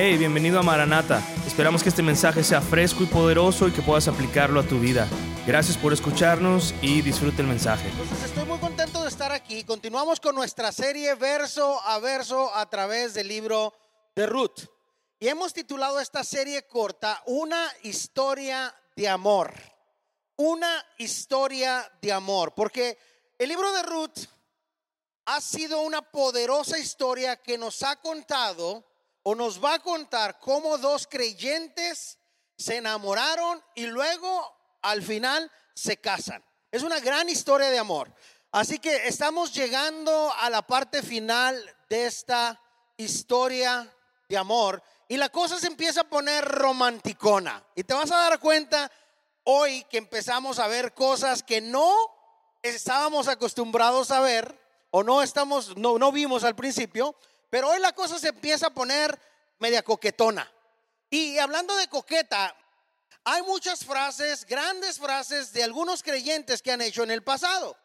Hey, 0.00 0.16
bienvenido 0.16 0.60
a 0.60 0.62
Maranata. 0.62 1.20
Esperamos 1.44 1.82
que 1.82 1.88
este 1.88 2.04
mensaje 2.04 2.44
sea 2.44 2.60
fresco 2.60 3.02
y 3.02 3.06
poderoso 3.06 3.66
y 3.66 3.72
que 3.72 3.82
puedas 3.82 4.06
aplicarlo 4.06 4.60
a 4.60 4.62
tu 4.62 4.78
vida. 4.78 5.08
Gracias 5.44 5.76
por 5.76 5.92
escucharnos 5.92 6.72
y 6.80 7.02
disfrute 7.02 7.42
el 7.42 7.48
mensaje. 7.48 7.88
Entonces 7.88 8.22
estoy 8.26 8.44
muy 8.44 8.58
contento 8.58 9.02
de 9.02 9.08
estar 9.08 9.32
aquí. 9.32 9.64
Continuamos 9.64 10.20
con 10.20 10.36
nuestra 10.36 10.70
serie 10.70 11.16
verso 11.16 11.80
a 11.84 11.98
verso 11.98 12.54
a 12.54 12.70
través 12.70 13.12
del 13.14 13.26
libro 13.26 13.74
de 14.14 14.28
Ruth. 14.28 14.68
Y 15.18 15.26
hemos 15.26 15.52
titulado 15.52 15.98
esta 15.98 16.22
serie 16.22 16.64
corta 16.68 17.20
Una 17.26 17.68
historia 17.82 18.72
de 18.94 19.08
amor. 19.08 19.52
Una 20.36 20.86
historia 20.98 21.90
de 22.00 22.12
amor. 22.12 22.54
Porque 22.54 22.96
el 23.36 23.48
libro 23.48 23.72
de 23.72 23.82
Ruth 23.82 24.28
ha 25.24 25.40
sido 25.40 25.80
una 25.80 26.02
poderosa 26.02 26.78
historia 26.78 27.34
que 27.42 27.58
nos 27.58 27.82
ha 27.82 27.96
contado 27.96 28.84
o 29.22 29.34
nos 29.34 29.62
va 29.62 29.74
a 29.74 29.78
contar 29.78 30.38
cómo 30.38 30.78
dos 30.78 31.06
creyentes 31.06 32.18
se 32.56 32.76
enamoraron 32.76 33.62
y 33.74 33.86
luego 33.86 34.56
al 34.82 35.02
final 35.02 35.50
se 35.74 35.98
casan. 35.98 36.44
Es 36.70 36.82
una 36.82 37.00
gran 37.00 37.28
historia 37.28 37.70
de 37.70 37.78
amor. 37.78 38.12
Así 38.50 38.78
que 38.78 39.08
estamos 39.08 39.52
llegando 39.52 40.32
a 40.32 40.50
la 40.50 40.62
parte 40.62 41.02
final 41.02 41.62
de 41.88 42.06
esta 42.06 42.60
historia 42.96 43.94
de 44.28 44.36
amor 44.36 44.82
y 45.06 45.16
la 45.16 45.28
cosa 45.28 45.58
se 45.58 45.66
empieza 45.66 46.02
a 46.02 46.08
poner 46.08 46.44
romanticona. 46.44 47.64
Y 47.74 47.84
te 47.84 47.94
vas 47.94 48.10
a 48.10 48.16
dar 48.16 48.40
cuenta 48.40 48.90
hoy 49.44 49.84
que 49.84 49.98
empezamos 49.98 50.58
a 50.58 50.66
ver 50.66 50.92
cosas 50.92 51.42
que 51.42 51.60
no 51.60 51.94
estábamos 52.62 53.28
acostumbrados 53.28 54.10
a 54.10 54.20
ver 54.20 54.58
o 54.90 55.02
no 55.02 55.22
estamos 55.22 55.76
no, 55.76 55.98
no 55.98 56.12
vimos 56.12 56.44
al 56.44 56.54
principio, 56.54 57.14
pero 57.50 57.70
hoy 57.70 57.80
la 57.80 57.92
cosa 57.92 58.18
se 58.18 58.28
empieza 58.28 58.68
a 58.68 58.74
poner 58.74 59.18
media 59.58 59.82
coquetona. 59.82 60.50
Y 61.10 61.38
hablando 61.38 61.74
de 61.76 61.88
coqueta, 61.88 62.54
hay 63.24 63.42
muchas 63.42 63.84
frases, 63.84 64.44
grandes 64.46 64.98
frases 64.98 65.52
de 65.52 65.62
algunos 65.62 66.02
creyentes 66.02 66.62
que 66.62 66.72
han 66.72 66.80
hecho 66.80 67.02
en 67.02 67.10
el 67.10 67.22
pasado. 67.22 67.76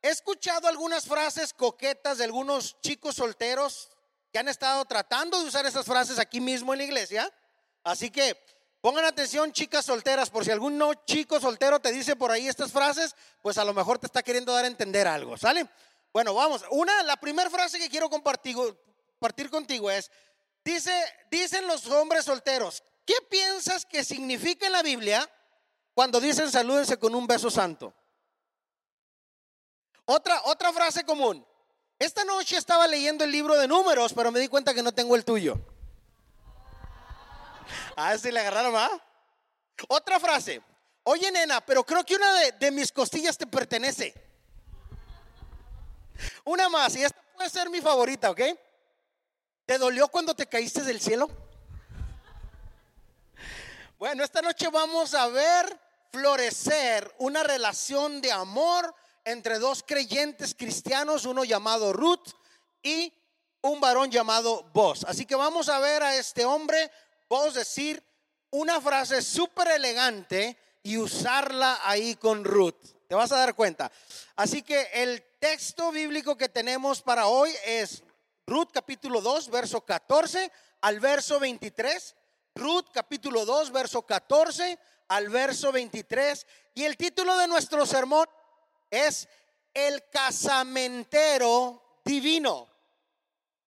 He 0.00 0.10
escuchado 0.10 0.68
algunas 0.68 1.06
frases 1.06 1.52
coquetas 1.52 2.18
de 2.18 2.24
algunos 2.24 2.80
chicos 2.80 3.16
solteros 3.16 3.90
que 4.32 4.38
han 4.38 4.48
estado 4.48 4.84
tratando 4.84 5.40
de 5.40 5.48
usar 5.48 5.66
esas 5.66 5.86
frases 5.86 6.18
aquí 6.18 6.40
mismo 6.40 6.72
en 6.72 6.78
la 6.78 6.84
iglesia. 6.84 7.32
Así 7.82 8.10
que 8.10 8.38
pongan 8.80 9.04
atención, 9.04 9.52
chicas 9.52 9.84
solteras, 9.84 10.30
por 10.30 10.44
si 10.44 10.50
algún 10.50 10.78
no 10.78 10.94
chico 11.06 11.40
soltero 11.40 11.80
te 11.80 11.90
dice 11.90 12.14
por 12.14 12.30
ahí 12.30 12.46
estas 12.46 12.70
frases, 12.70 13.16
pues 13.42 13.58
a 13.58 13.64
lo 13.64 13.74
mejor 13.74 13.98
te 13.98 14.06
está 14.06 14.22
queriendo 14.22 14.52
dar 14.52 14.64
a 14.64 14.68
entender 14.68 15.08
algo, 15.08 15.36
¿sale? 15.36 15.68
Bueno, 16.12 16.34
vamos. 16.34 16.64
Una, 16.70 17.02
la 17.02 17.16
primera 17.16 17.50
frase 17.50 17.78
que 17.78 17.88
quiero 17.88 18.08
compartir, 18.08 18.56
compartir 19.18 19.50
contigo 19.50 19.90
es, 19.90 20.10
dice, 20.64 20.92
dicen 21.28 21.66
los 21.66 21.86
hombres 21.88 22.24
solteros, 22.24 22.84
¿qué 23.04 23.16
piensas 23.28 23.84
que 23.84 24.04
significa 24.04 24.66
en 24.66 24.72
la 24.72 24.82
Biblia 24.82 25.28
cuando 25.92 26.20
dicen 26.20 26.50
salúdense 26.50 26.98
con 26.98 27.14
un 27.16 27.26
beso 27.26 27.50
santo? 27.50 27.92
Otra, 30.04 30.40
otra 30.44 30.72
frase 30.72 31.04
común. 31.04 31.44
Esta 31.98 32.24
noche 32.24 32.56
estaba 32.56 32.86
leyendo 32.86 33.24
el 33.24 33.32
libro 33.32 33.56
de 33.56 33.66
números, 33.66 34.12
pero 34.14 34.30
me 34.30 34.38
di 34.38 34.46
cuenta 34.46 34.72
que 34.72 34.84
no 34.84 34.92
tengo 34.92 35.16
el 35.16 35.24
tuyo. 35.24 35.58
A 37.96 38.10
ver 38.10 38.20
si 38.20 38.30
le 38.30 38.38
agarraron 38.38 38.72
más. 38.72 38.92
Otra 39.88 40.20
frase. 40.20 40.62
Oye, 41.02 41.30
nena, 41.32 41.60
pero 41.60 41.82
creo 41.84 42.04
que 42.04 42.14
una 42.14 42.32
de, 42.34 42.52
de 42.52 42.70
mis 42.70 42.92
costillas 42.92 43.36
te 43.36 43.48
pertenece. 43.48 44.14
Una 46.44 46.68
más, 46.68 46.94
y 46.94 47.02
esta 47.02 47.20
puede 47.34 47.50
ser 47.50 47.68
mi 47.68 47.80
favorita, 47.80 48.30
¿ok? 48.30 48.40
¿Te 49.68 49.76
dolió 49.76 50.08
cuando 50.08 50.34
te 50.34 50.46
caíste 50.46 50.82
del 50.82 50.98
cielo? 50.98 51.28
Bueno, 53.98 54.24
esta 54.24 54.40
noche 54.40 54.66
vamos 54.68 55.12
a 55.12 55.26
ver 55.28 55.78
florecer 56.10 57.14
una 57.18 57.42
relación 57.42 58.22
de 58.22 58.32
amor 58.32 58.94
entre 59.26 59.58
dos 59.58 59.84
creyentes 59.86 60.54
cristianos, 60.54 61.26
uno 61.26 61.44
llamado 61.44 61.92
Ruth 61.92 62.30
y 62.82 63.12
un 63.60 63.78
varón 63.78 64.10
llamado 64.10 64.70
Vos. 64.72 65.04
Así 65.06 65.26
que 65.26 65.34
vamos 65.34 65.68
a 65.68 65.78
ver 65.80 66.02
a 66.02 66.16
este 66.16 66.46
hombre, 66.46 66.90
Vos, 67.28 67.52
decir 67.52 68.02
una 68.48 68.80
frase 68.80 69.20
súper 69.20 69.68
elegante 69.68 70.56
y 70.82 70.96
usarla 70.96 71.78
ahí 71.84 72.14
con 72.14 72.42
Ruth. 72.42 72.96
Te 73.06 73.14
vas 73.14 73.32
a 73.32 73.36
dar 73.36 73.54
cuenta. 73.54 73.92
Así 74.34 74.62
que 74.62 74.88
el 74.94 75.22
texto 75.38 75.92
bíblico 75.92 76.38
que 76.38 76.48
tenemos 76.48 77.02
para 77.02 77.26
hoy 77.26 77.52
es 77.66 78.02
Ruth 78.48 78.70
capítulo 78.72 79.20
2, 79.20 79.50
verso 79.50 79.82
14 79.82 80.50
al 80.80 81.00
verso 81.00 81.38
23. 81.38 82.16
Ruth 82.54 82.86
capítulo 82.94 83.44
2, 83.44 83.70
verso 83.70 84.00
14 84.00 84.78
al 85.08 85.28
verso 85.28 85.70
23. 85.70 86.46
Y 86.72 86.84
el 86.84 86.96
título 86.96 87.36
de 87.36 87.46
nuestro 87.46 87.84
sermón 87.84 88.26
es 88.90 89.28
El 89.74 90.02
casamentero 90.08 92.00
divino. 92.02 92.66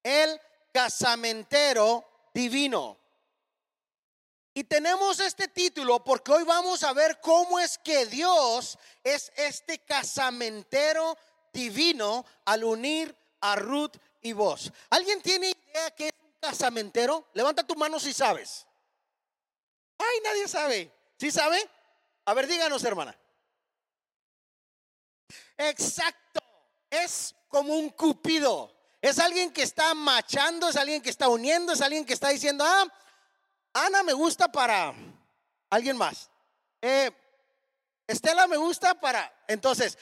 El 0.01 0.41
casamentero 0.73 2.03
divino. 2.33 2.97
Y 4.55 4.63
tenemos 4.63 5.19
este 5.19 5.47
título 5.47 6.03
porque 6.03 6.31
hoy 6.31 6.43
vamos 6.43 6.83
a 6.83 6.93
ver 6.93 7.19
cómo 7.21 7.59
es 7.59 7.77
que 7.77 8.07
Dios 8.07 8.79
es 9.03 9.31
este 9.35 9.77
casamentero 9.77 11.15
divino 11.53 12.25
al 12.45 12.63
unir 12.63 13.15
a 13.41 13.55
Ruth 13.55 13.95
y 14.21 14.33
vos. 14.33 14.71
¿Alguien 14.89 15.21
tiene 15.21 15.49
idea 15.49 15.91
que 15.91 16.07
es 16.07 16.13
un 16.21 16.33
casamentero? 16.39 17.27
Levanta 17.33 17.65
tu 17.65 17.75
mano 17.75 17.99
si 17.99 18.13
sabes. 18.13 18.65
Ay, 19.97 20.19
nadie 20.23 20.47
sabe. 20.47 20.91
¿Sí 21.17 21.31
sabe? 21.31 21.69
A 22.25 22.33
ver, 22.33 22.47
díganos, 22.47 22.83
hermana. 22.83 23.17
Exacto. 25.57 26.41
Es 26.89 27.35
como 27.47 27.75
un 27.75 27.89
cupido. 27.89 28.75
Es 29.01 29.19
alguien 29.19 29.51
que 29.51 29.63
está 29.63 29.93
machando, 29.93 30.69
es 30.69 30.75
alguien 30.75 31.01
que 31.01 31.09
está 31.09 31.27
uniendo, 31.27 31.73
es 31.73 31.81
alguien 31.81 32.05
que 32.05 32.13
está 32.13 32.29
diciendo, 32.29 32.63
ah, 32.65 32.85
Ana 33.73 34.03
me 34.03 34.13
gusta 34.13 34.51
para 34.51 34.93
alguien 35.69 35.97
más. 35.97 36.29
Eh, 36.81 37.11
Estela 38.05 38.47
me 38.47 38.57
gusta 38.57 38.99
para... 38.99 39.33
Entonces, 39.47 39.97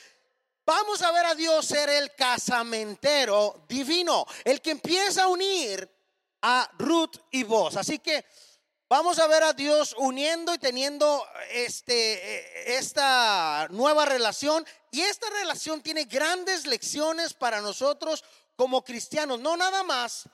Vamos 0.69 1.01
a 1.01 1.11
ver 1.11 1.25
a 1.25 1.33
Dios 1.33 1.65
ser 1.65 1.89
el 1.89 2.13
casamentero 2.13 3.65
divino, 3.67 4.23
el 4.43 4.61
que 4.61 4.69
empieza 4.69 5.23
a 5.23 5.27
unir 5.27 5.89
a 6.43 6.69
Ruth 6.77 7.15
y 7.31 7.41
vos. 7.41 7.75
Así 7.75 7.97
que 7.97 8.23
vamos 8.87 9.17
a 9.17 9.25
ver 9.25 9.41
a 9.41 9.53
Dios 9.53 9.95
uniendo 9.97 10.53
y 10.53 10.59
teniendo 10.59 11.25
este, 11.49 12.77
esta 12.77 13.67
nueva 13.71 14.05
relación. 14.05 14.63
Y 14.91 15.01
esta 15.01 15.27
relación 15.31 15.81
tiene 15.81 16.03
grandes 16.03 16.67
lecciones 16.67 17.33
para 17.33 17.61
nosotros 17.61 18.23
como 18.55 18.83
cristianos, 18.83 19.39
no 19.39 19.57
nada 19.57 19.81
más 19.81 20.29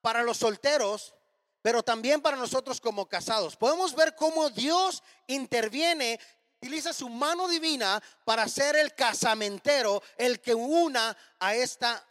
para 0.00 0.24
los 0.24 0.38
solteros, 0.38 1.14
pero 1.62 1.84
también 1.84 2.20
para 2.20 2.36
nosotros 2.36 2.80
como 2.80 3.08
casados. 3.08 3.54
Podemos 3.54 3.94
ver 3.94 4.16
cómo 4.16 4.50
Dios 4.50 5.04
interviene 5.28 6.18
utiliza 6.60 6.92
su 6.92 7.08
mano 7.08 7.48
divina 7.48 8.02
para 8.24 8.48
ser 8.48 8.76
el 8.76 8.94
casamentero, 8.94 10.02
el 10.16 10.40
que 10.40 10.54
una 10.54 11.16
a 11.38 11.54
esta 11.54 12.04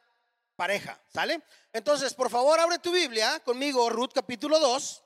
pareja. 0.56 1.00
¿Sale? 1.08 1.42
Entonces, 1.74 2.14
por 2.14 2.30
favor, 2.30 2.60
abre 2.60 2.80
tu 2.80 2.92
Biblia 2.92 3.40
conmigo, 3.42 3.90
Ruth 3.90 4.12
capítulo 4.14 4.60
2. 4.60 5.04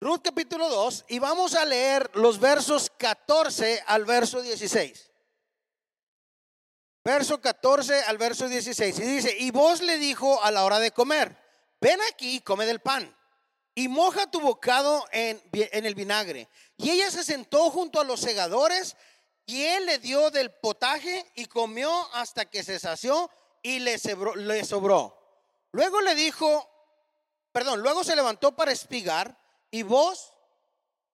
Ruth 0.00 0.20
capítulo 0.22 0.68
2 0.68 1.06
y 1.08 1.18
vamos 1.18 1.54
a 1.54 1.64
leer 1.64 2.10
los 2.14 2.38
versos 2.38 2.90
14 2.98 3.82
al 3.86 4.04
verso 4.04 4.42
16. 4.42 5.10
Verso 7.02 7.40
14 7.40 8.02
al 8.02 8.18
verso 8.18 8.48
16. 8.48 8.98
Y 8.98 9.02
dice, 9.02 9.36
y 9.38 9.50
vos 9.50 9.80
le 9.80 9.96
dijo 9.98 10.42
a 10.42 10.50
la 10.50 10.64
hora 10.64 10.78
de 10.78 10.90
comer, 10.90 11.36
ven 11.80 11.98
aquí 12.12 12.36
y 12.36 12.40
come 12.40 12.66
del 12.66 12.80
pan 12.80 13.16
y 13.78 13.88
moja 13.88 14.28
tu 14.30 14.40
bocado 14.40 15.06
en, 15.12 15.40
el 15.52 15.94
vinagre. 15.94 16.48
Y 16.78 16.90
ella 16.90 17.10
se 17.10 17.22
sentó 17.22 17.70
junto 17.70 18.00
a 18.00 18.04
los 18.04 18.20
segadores 18.20 18.96
y 19.44 19.64
él 19.64 19.84
le 19.84 19.98
dio 19.98 20.30
del 20.30 20.50
potaje 20.50 21.30
y 21.34 21.44
comió 21.44 21.92
hasta 22.14 22.46
que 22.46 22.64
se 22.64 22.80
sació 22.80 23.30
y 23.62 23.80
le, 23.80 23.98
le 24.36 24.64
sobró. 24.64 25.16
Luego 25.72 26.00
le 26.00 26.14
dijo, 26.14 26.66
perdón, 27.52 27.82
luego 27.82 28.02
se 28.02 28.16
levantó 28.16 28.56
para 28.56 28.72
espigar 28.72 29.38
y 29.70 29.82
vos 29.82 30.32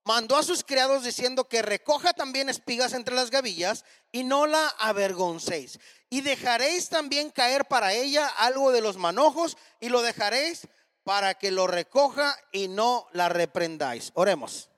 mandó 0.04 0.36
a 0.36 0.44
sus 0.44 0.62
criados 0.62 1.02
diciendo 1.02 1.48
que 1.48 1.62
recoja 1.62 2.12
también 2.12 2.48
espigas 2.48 2.92
entre 2.92 3.16
las 3.16 3.30
gavillas 3.30 3.84
y 4.12 4.22
no 4.22 4.46
la 4.46 4.68
avergoncéis. 4.78 5.80
Y 6.10 6.20
dejaréis 6.20 6.90
también 6.90 7.30
caer 7.30 7.64
para 7.64 7.92
ella 7.92 8.28
algo 8.28 8.70
de 8.70 8.82
los 8.82 8.98
manojos 8.98 9.56
y 9.80 9.88
lo 9.88 10.00
dejaréis 10.00 10.68
para 11.04 11.34
que 11.34 11.50
lo 11.50 11.66
recoja 11.66 12.36
y 12.52 12.68
no 12.68 13.08
la 13.12 13.28
reprendáis. 13.28 14.12
Oremos. 14.14 14.70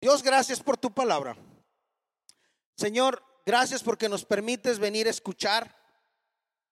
Dios, 0.00 0.22
gracias 0.22 0.60
por 0.60 0.76
tu 0.76 0.92
palabra. 0.92 1.36
Señor, 2.76 3.22
gracias 3.44 3.82
porque 3.82 4.08
nos 4.08 4.24
permites 4.24 4.78
venir 4.78 5.06
a 5.06 5.10
escuchar. 5.10 5.74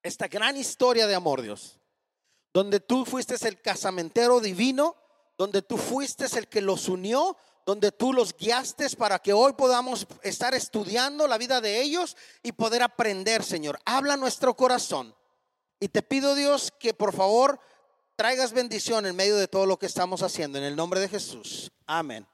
esta 0.02 0.28
gran 0.28 0.54
historia 0.58 1.06
de 1.06 1.14
amor, 1.14 1.40
Dios, 1.40 1.80
donde 2.52 2.78
tú 2.78 3.06
fuiste 3.06 3.36
el 3.48 3.58
casamentero 3.62 4.38
divino, 4.38 4.96
donde 5.38 5.62
tú 5.62 5.78
fuiste 5.78 6.26
el 6.36 6.46
que 6.46 6.60
los 6.60 6.90
unió, 6.90 7.38
donde 7.64 7.90
tú 7.90 8.12
los 8.12 8.36
guiaste 8.36 8.88
para 8.98 9.18
que 9.18 9.32
hoy 9.32 9.54
podamos 9.54 10.06
estar 10.22 10.54
estudiando 10.54 11.26
la 11.26 11.38
vida 11.38 11.62
de 11.62 11.80
ellos 11.80 12.18
y 12.42 12.52
poder 12.52 12.82
aprender, 12.82 13.42
Señor. 13.42 13.80
Habla 13.86 14.18
nuestro 14.18 14.54
corazón. 14.54 15.14
Y 15.80 15.88
te 15.88 16.02
pido, 16.02 16.34
Dios, 16.34 16.72
que 16.78 16.94
por 16.94 17.14
favor 17.14 17.60
traigas 18.16 18.52
bendición 18.52 19.06
en 19.06 19.16
medio 19.16 19.36
de 19.36 19.48
todo 19.48 19.66
lo 19.66 19.78
que 19.78 19.86
estamos 19.86 20.22
haciendo. 20.22 20.58
En 20.58 20.64
el 20.64 20.76
nombre 20.76 21.00
de 21.00 21.08
Jesús. 21.08 21.70
Amén. 21.86 22.26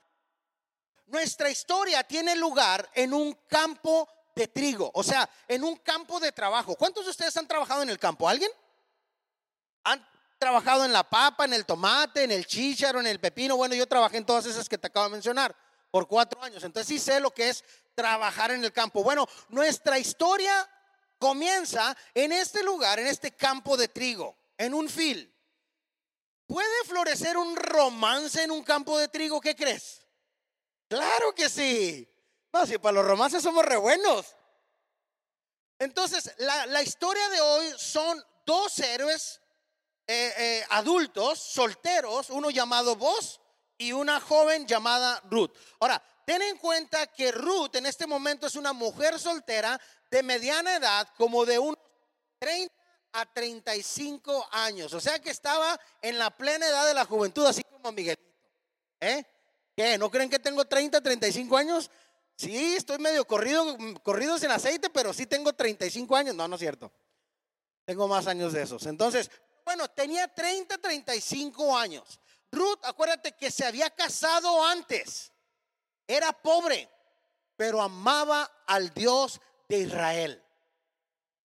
Nuestra 1.07 1.51
historia 1.51 2.05
tiene 2.05 2.37
lugar 2.37 2.89
en 2.95 3.13
un 3.13 3.33
campo 3.49 4.09
de 4.35 4.47
trigo, 4.47 4.91
o 4.95 5.03
sea, 5.03 5.29
en 5.49 5.65
un 5.65 5.77
campo 5.77 6.21
de 6.21 6.31
trabajo. 6.31 6.77
¿Cuántos 6.77 7.05
de 7.05 7.11
ustedes 7.11 7.37
han 7.37 7.49
trabajado 7.49 7.83
en 7.83 7.91
el 7.91 7.99
campo? 7.99 8.29
¿Alguien? 8.29 8.51
¿Han 9.85 10.07
trabajado 10.39 10.85
en 10.85 10.93
la 10.93 11.03
papa, 11.03 11.45
en 11.47 11.55
el 11.55 11.67
tomate, 11.67 12.23
en 12.23 12.31
el 12.31 12.47
chícharo, 12.47 13.01
en 13.01 13.09
el 13.09 13.19
pepino? 13.19 13.57
Bueno, 13.57 13.75
yo 13.75 13.87
trabajé 13.89 14.19
en 14.19 14.25
todas 14.25 14.47
esas 14.47 14.69
que 14.69 14.79
te 14.79 14.87
acabo 14.87 15.07
de 15.07 15.13
mencionar 15.13 15.55
por 15.91 16.07
cuatro 16.07 16.43
años. 16.43 16.63
Entonces 16.63 16.87
sí 16.87 16.99
sé 16.99 17.19
lo 17.19 17.33
que 17.33 17.49
es 17.49 17.65
trabajar 17.95 18.53
en 18.53 18.65
el 18.65 18.73
campo. 18.73 19.03
Bueno, 19.03 19.27
nuestra 19.49 19.99
historia 19.99 20.69
comienza 21.21 21.97
en 22.15 22.33
este 22.33 22.65
lugar, 22.65 22.99
en 22.99 23.07
este 23.07 23.31
campo 23.31 23.77
de 23.77 23.87
trigo, 23.87 24.37
en 24.57 24.75
un 24.75 24.89
fil. 24.89 25.33
¿Puede 26.47 26.85
florecer 26.87 27.37
un 27.37 27.55
romance 27.55 28.43
en 28.43 28.51
un 28.51 28.65
campo 28.65 28.99
de 28.99 29.07
trigo? 29.07 29.41
¿Qué 29.41 29.55
crees? 29.55 30.05
Claro 30.89 31.33
que 31.33 31.49
sí. 31.49 32.09
No, 32.53 32.67
si 32.67 32.79
para 32.79 32.95
los 32.95 33.07
romances 33.07 33.43
somos 33.43 33.65
re 33.65 33.77
buenos. 33.77 34.35
Entonces, 35.79 36.35
la, 36.39 36.83
historia 36.83 37.29
de 37.29 37.41
hoy 37.41 37.73
son 37.77 38.25
dos 38.45 38.79
héroes 38.81 39.41
eh, 40.07 40.33
eh, 40.37 40.67
adultos, 40.71 41.39
solteros, 41.39 42.31
uno 42.31 42.51
llamado 42.51 42.97
Vos 42.97 43.41
y 43.79 43.93
una 43.93 44.21
joven 44.21 44.67
llamada 44.67 45.23
Ruth. 45.31 45.53
Ahora, 45.79 46.03
ten 46.31 46.43
en 46.43 46.59
cuenta 46.59 47.09
que 47.09 47.33
Ruth 47.33 47.75
en 47.75 47.87
este 47.87 48.07
momento 48.07 48.47
es 48.47 48.55
una 48.55 48.73
mujer 48.73 49.19
soltera 49.19 49.81
de 50.13 50.23
mediana 50.23 50.77
edad, 50.77 51.09
como 51.17 51.45
de 51.45 51.59
unos 51.59 51.77
30 52.39 52.73
a 53.15 53.27
35 53.27 54.49
años. 54.53 54.95
O 54.95 55.01
sea 55.01 55.19
que 55.19 55.31
estaba 55.31 55.77
en 56.01 56.21
la 56.21 56.31
plena 56.31 56.69
edad 56.69 56.87
de 56.87 56.95
la 56.95 57.05
juventud, 57.05 57.45
así 57.47 57.65
como 57.65 57.91
Miguelito. 57.91 58.23
¿Eh? 59.01 59.25
¿Qué? 59.77 59.99
¿No 59.99 60.09
creen 60.09 60.31
que 60.31 60.39
tengo 60.39 60.65
30, 60.65 61.01
35 61.01 61.57
años? 61.57 61.91
Sí, 62.37 62.77
estoy 62.77 62.99
medio 62.99 63.27
corrido, 63.27 63.77
corrido 64.05 64.39
sin 64.39 64.53
aceite, 64.53 64.89
pero 64.89 65.13
sí 65.13 65.27
tengo 65.27 65.53
35 65.53 66.15
años. 66.15 66.37
No, 66.37 66.47
no 66.47 66.55
es 66.55 66.61
cierto. 66.61 66.93
Tengo 67.85 68.07
más 68.07 68.29
años 68.29 68.53
de 68.53 68.63
esos. 68.63 68.87
Entonces, 68.87 69.29
bueno, 69.65 69.89
tenía 69.89 70.33
30, 70.33 70.79
35 70.79 71.77
años. 71.77 72.21
Ruth, 72.53 72.79
acuérdate 72.85 73.33
que 73.33 73.51
se 73.51 73.67
había 73.67 73.91
casado 73.91 74.65
antes. 74.65 75.33
Era 76.11 76.33
pobre, 76.33 76.91
pero 77.57 77.81
amaba 77.81 78.51
al 78.67 78.93
Dios 78.93 79.41
de 79.69 79.79
Israel. 79.79 80.45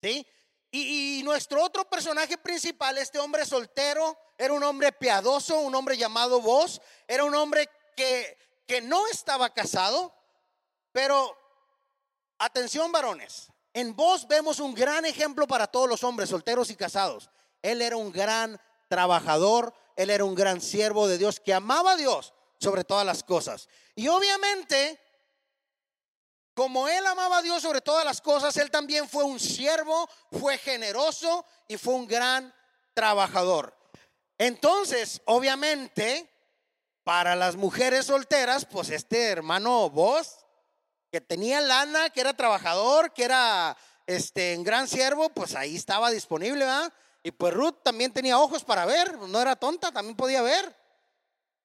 ¿Sí? 0.02 0.26
Y, 0.72 1.22
nuestro 1.24 1.64
otro 1.64 1.88
personaje 1.88 2.36
principal, 2.40 2.98
este 2.98 3.20
hombre 3.20 3.46
soltero, 3.46 4.18
era 4.36 4.56
un 4.56 4.64
hombre 4.64 4.92
piadoso, 4.92 5.60
un 5.60 5.76
hombre 5.76 5.98
llamado 5.98 6.42
Vos, 6.42 6.82
era 7.08 7.24
un 7.26 7.36
hombre 7.36 7.70
que, 7.96 8.40
que 8.66 8.82
no 8.82 9.06
estaba 9.06 9.54
casado, 9.54 10.12
pero 10.92 11.38
atención 12.40 12.92
varones, 12.92 13.50
en 13.72 13.96
Vos 13.96 14.28
vemos 14.28 14.60
un 14.60 14.74
gran 14.74 15.06
ejemplo 15.06 15.46
para 15.46 15.68
todos 15.68 15.88
los 15.88 16.04
hombres 16.04 16.30
solteros 16.30 16.72
y 16.72 16.76
casados. 16.76 17.30
Él 17.62 17.84
era 17.84 17.98
un 17.98 18.12
gran 18.12 18.60
trabajador, 18.88 19.76
él 19.96 20.10
era 20.10 20.26
un 20.26 20.34
gran 20.34 20.60
siervo 20.60 21.08
de 21.08 21.20
Dios 21.20 21.40
que 21.40 21.54
amaba 21.54 21.92
a 21.92 21.98
Dios 21.98 22.34
sobre 22.60 22.84
todas 22.84 23.06
las 23.06 23.24
cosas. 23.24 23.68
Y 23.96 24.08
obviamente 24.08 25.00
como 26.56 26.88
él 26.88 27.06
amaba 27.06 27.40
a 27.40 27.42
Dios 27.42 27.62
sobre 27.62 27.82
todas 27.82 28.06
las 28.06 28.22
cosas, 28.22 28.56
él 28.56 28.72
también 28.72 29.10
fue 29.10 29.26
un 29.26 29.42
siervo, 29.42 30.10
fue 30.40 30.58
generoso 30.58 31.46
y 31.68 31.76
fue 31.76 31.94
un 31.96 32.08
gran 32.08 32.54
trabajador. 32.94 33.78
Entonces, 34.38 35.22
obviamente, 35.26 36.32
para 37.04 37.36
las 37.36 37.58
mujeres 37.58 38.06
solteras, 38.06 38.66
pues 38.66 38.90
este 38.90 39.28
hermano 39.28 39.90
vos, 39.90 40.46
que 41.12 41.20
tenía 41.20 41.60
lana, 41.60 42.10
que 42.10 42.22
era 42.22 42.34
trabajador, 42.34 43.12
que 43.12 43.26
era 43.26 43.76
este, 44.08 44.58
un 44.58 44.64
gran 44.64 44.88
siervo, 44.88 45.28
pues 45.30 45.56
ahí 45.56 45.76
estaba 45.76 46.10
disponible. 46.10 46.66
Y 47.22 47.32
pues 47.32 47.54
Ruth 47.54 47.84
también 47.84 48.14
tenía 48.14 48.40
ojos 48.40 48.64
para 48.64 48.86
ver, 48.86 49.18
no 49.18 49.42
era 49.42 49.58
tonta, 49.58 49.92
también 49.92 50.16
podía 50.16 50.42
ver. 50.42 50.74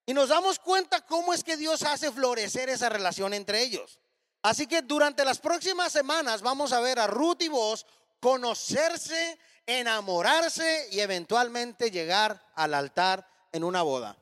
Y 0.06 0.14
nos 0.14 0.28
damos 0.28 0.58
cuenta 0.58 1.04
cómo 1.06 1.32
es 1.32 1.44
que 1.44 1.56
Dios 1.56 1.82
hace 1.82 2.10
florecer 2.10 2.68
esa 2.68 2.88
relación 2.88 3.34
entre 3.34 3.62
ellos. 3.62 3.98
Así 4.42 4.66
que 4.66 4.82
durante 4.82 5.24
las 5.24 5.38
próximas 5.38 5.92
semanas 5.92 6.40
vamos 6.40 6.72
a 6.72 6.80
ver 6.80 6.98
a 6.98 7.06
Ruth 7.06 7.42
y 7.42 7.48
vos 7.48 7.86
conocerse, 8.20 9.38
enamorarse 9.66 10.88
y 10.92 11.00
eventualmente 11.00 11.90
llegar 11.90 12.42
al 12.54 12.74
altar 12.74 13.28
en 13.52 13.64
una 13.64 13.82
boda. 13.82 14.16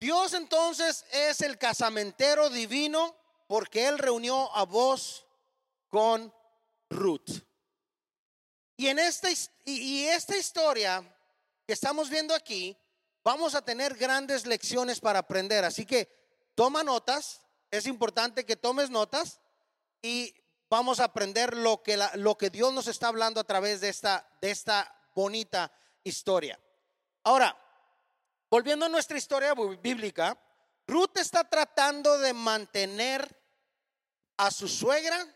Dios 0.00 0.32
entonces 0.34 1.04
es 1.12 1.40
el 1.42 1.58
casamentero 1.58 2.50
divino 2.50 3.16
porque 3.46 3.86
Él 3.86 3.98
reunió 3.98 4.54
a 4.56 4.64
vos 4.64 5.26
con 5.88 6.32
Ruth. 6.90 7.42
Y 8.76 8.88
en 8.88 8.98
esta, 8.98 9.28
y 9.64 10.06
esta 10.06 10.36
historia 10.36 11.04
que 11.66 11.72
estamos 11.72 12.10
viendo 12.10 12.34
aquí, 12.34 12.76
vamos 13.24 13.54
a 13.54 13.62
tener 13.62 13.94
grandes 13.94 14.46
lecciones 14.46 15.00
para 15.00 15.20
aprender. 15.20 15.64
Así 15.64 15.86
que 15.86 16.08
toma 16.54 16.82
notas 16.82 17.42
es 17.72 17.86
importante 17.86 18.44
que 18.44 18.54
tomes 18.54 18.90
notas 18.90 19.40
y 20.02 20.34
vamos 20.68 21.00
a 21.00 21.04
aprender 21.04 21.56
lo 21.56 21.82
que, 21.82 21.98
lo 22.16 22.36
que 22.36 22.50
Dios 22.50 22.72
nos 22.72 22.86
está 22.86 23.08
hablando 23.08 23.40
a 23.40 23.44
través 23.44 23.80
de 23.80 23.88
esta, 23.88 24.28
de 24.42 24.50
esta 24.50 24.94
bonita 25.14 25.72
historia. 26.04 26.60
Ahora, 27.24 27.56
volviendo 28.50 28.84
a 28.84 28.90
nuestra 28.90 29.16
historia 29.16 29.54
bíblica, 29.54 30.38
Ruth 30.86 31.16
está 31.16 31.48
tratando 31.48 32.18
de 32.18 32.34
mantener 32.34 33.40
a 34.36 34.50
su 34.50 34.68
suegra 34.68 35.26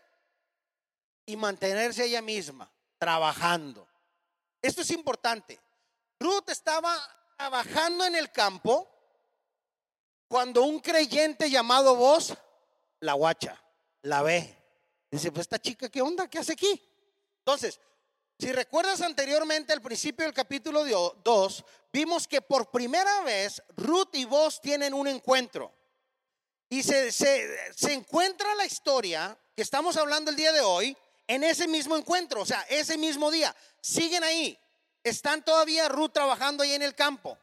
y 1.25 1.35
mantenerse 1.37 2.05
ella 2.05 2.21
misma, 2.21 2.71
trabajando. 2.99 3.87
Esto 4.61 4.81
es 4.81 4.91
importante. 4.91 5.59
Ruth 6.19 6.49
estaba 6.49 6.95
trabajando 7.37 8.03
en 8.05 8.15
el 8.15 8.31
campo 8.31 8.89
cuando 10.27 10.63
un 10.63 10.79
creyente 10.79 11.49
llamado 11.49 11.95
vos 11.95 12.33
la 12.99 13.13
guacha, 13.13 13.61
la 14.01 14.23
ve. 14.23 14.55
Dice, 15.09 15.31
pues 15.31 15.41
esta 15.43 15.59
chica, 15.59 15.87
¿qué 15.89 16.01
onda? 16.01 16.27
¿Qué 16.27 16.39
hace 16.39 16.53
aquí? 16.53 16.81
Entonces, 17.39 17.79
si 18.39 18.51
recuerdas 18.51 19.01
anteriormente 19.01 19.71
al 19.71 19.81
principio 19.81 20.25
del 20.25 20.33
capítulo 20.33 20.83
2, 21.23 21.65
vimos 21.93 22.27
que 22.27 22.41
por 22.41 22.71
primera 22.71 23.21
vez 23.21 23.61
Ruth 23.77 24.13
y 24.13 24.25
vos 24.25 24.59
tienen 24.59 24.93
un 24.93 25.07
encuentro. 25.07 25.73
Y 26.69 26.83
se, 26.83 27.11
se, 27.13 27.73
se, 27.73 27.93
encuentra 27.93 28.53
la 28.55 28.65
historia 28.65 29.37
que 29.55 29.61
estamos 29.61 29.95
hablando 29.95 30.31
el 30.31 30.35
día 30.35 30.51
de 30.51 30.59
hoy 30.59 30.97
en 31.25 31.45
ese 31.45 31.65
mismo 31.65 31.95
encuentro, 31.95 32.41
o 32.41 32.45
sea, 32.45 32.61
ese 32.63 32.97
mismo 32.97 33.31
día. 33.31 33.55
Siguen 33.79 34.23
ahí. 34.25 34.59
Están 35.07 35.43
todavía 35.43 35.89
Ruth 35.89 36.11
trabajando 36.13 36.63
ahí 36.63 36.73
en 36.73 36.81
el 36.81 36.95
campo. 36.95 37.37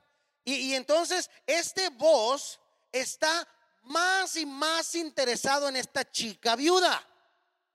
Y, 0.45 0.75
entonces 0.75 1.31
este 1.47 1.89
vos 1.91 2.61
está 2.93 3.49
más 3.85 4.37
y 4.37 4.45
más 4.45 4.95
interesado 4.95 5.69
en 5.69 5.77
esta 5.77 6.11
chica 6.11 6.55
viuda. 6.57 7.03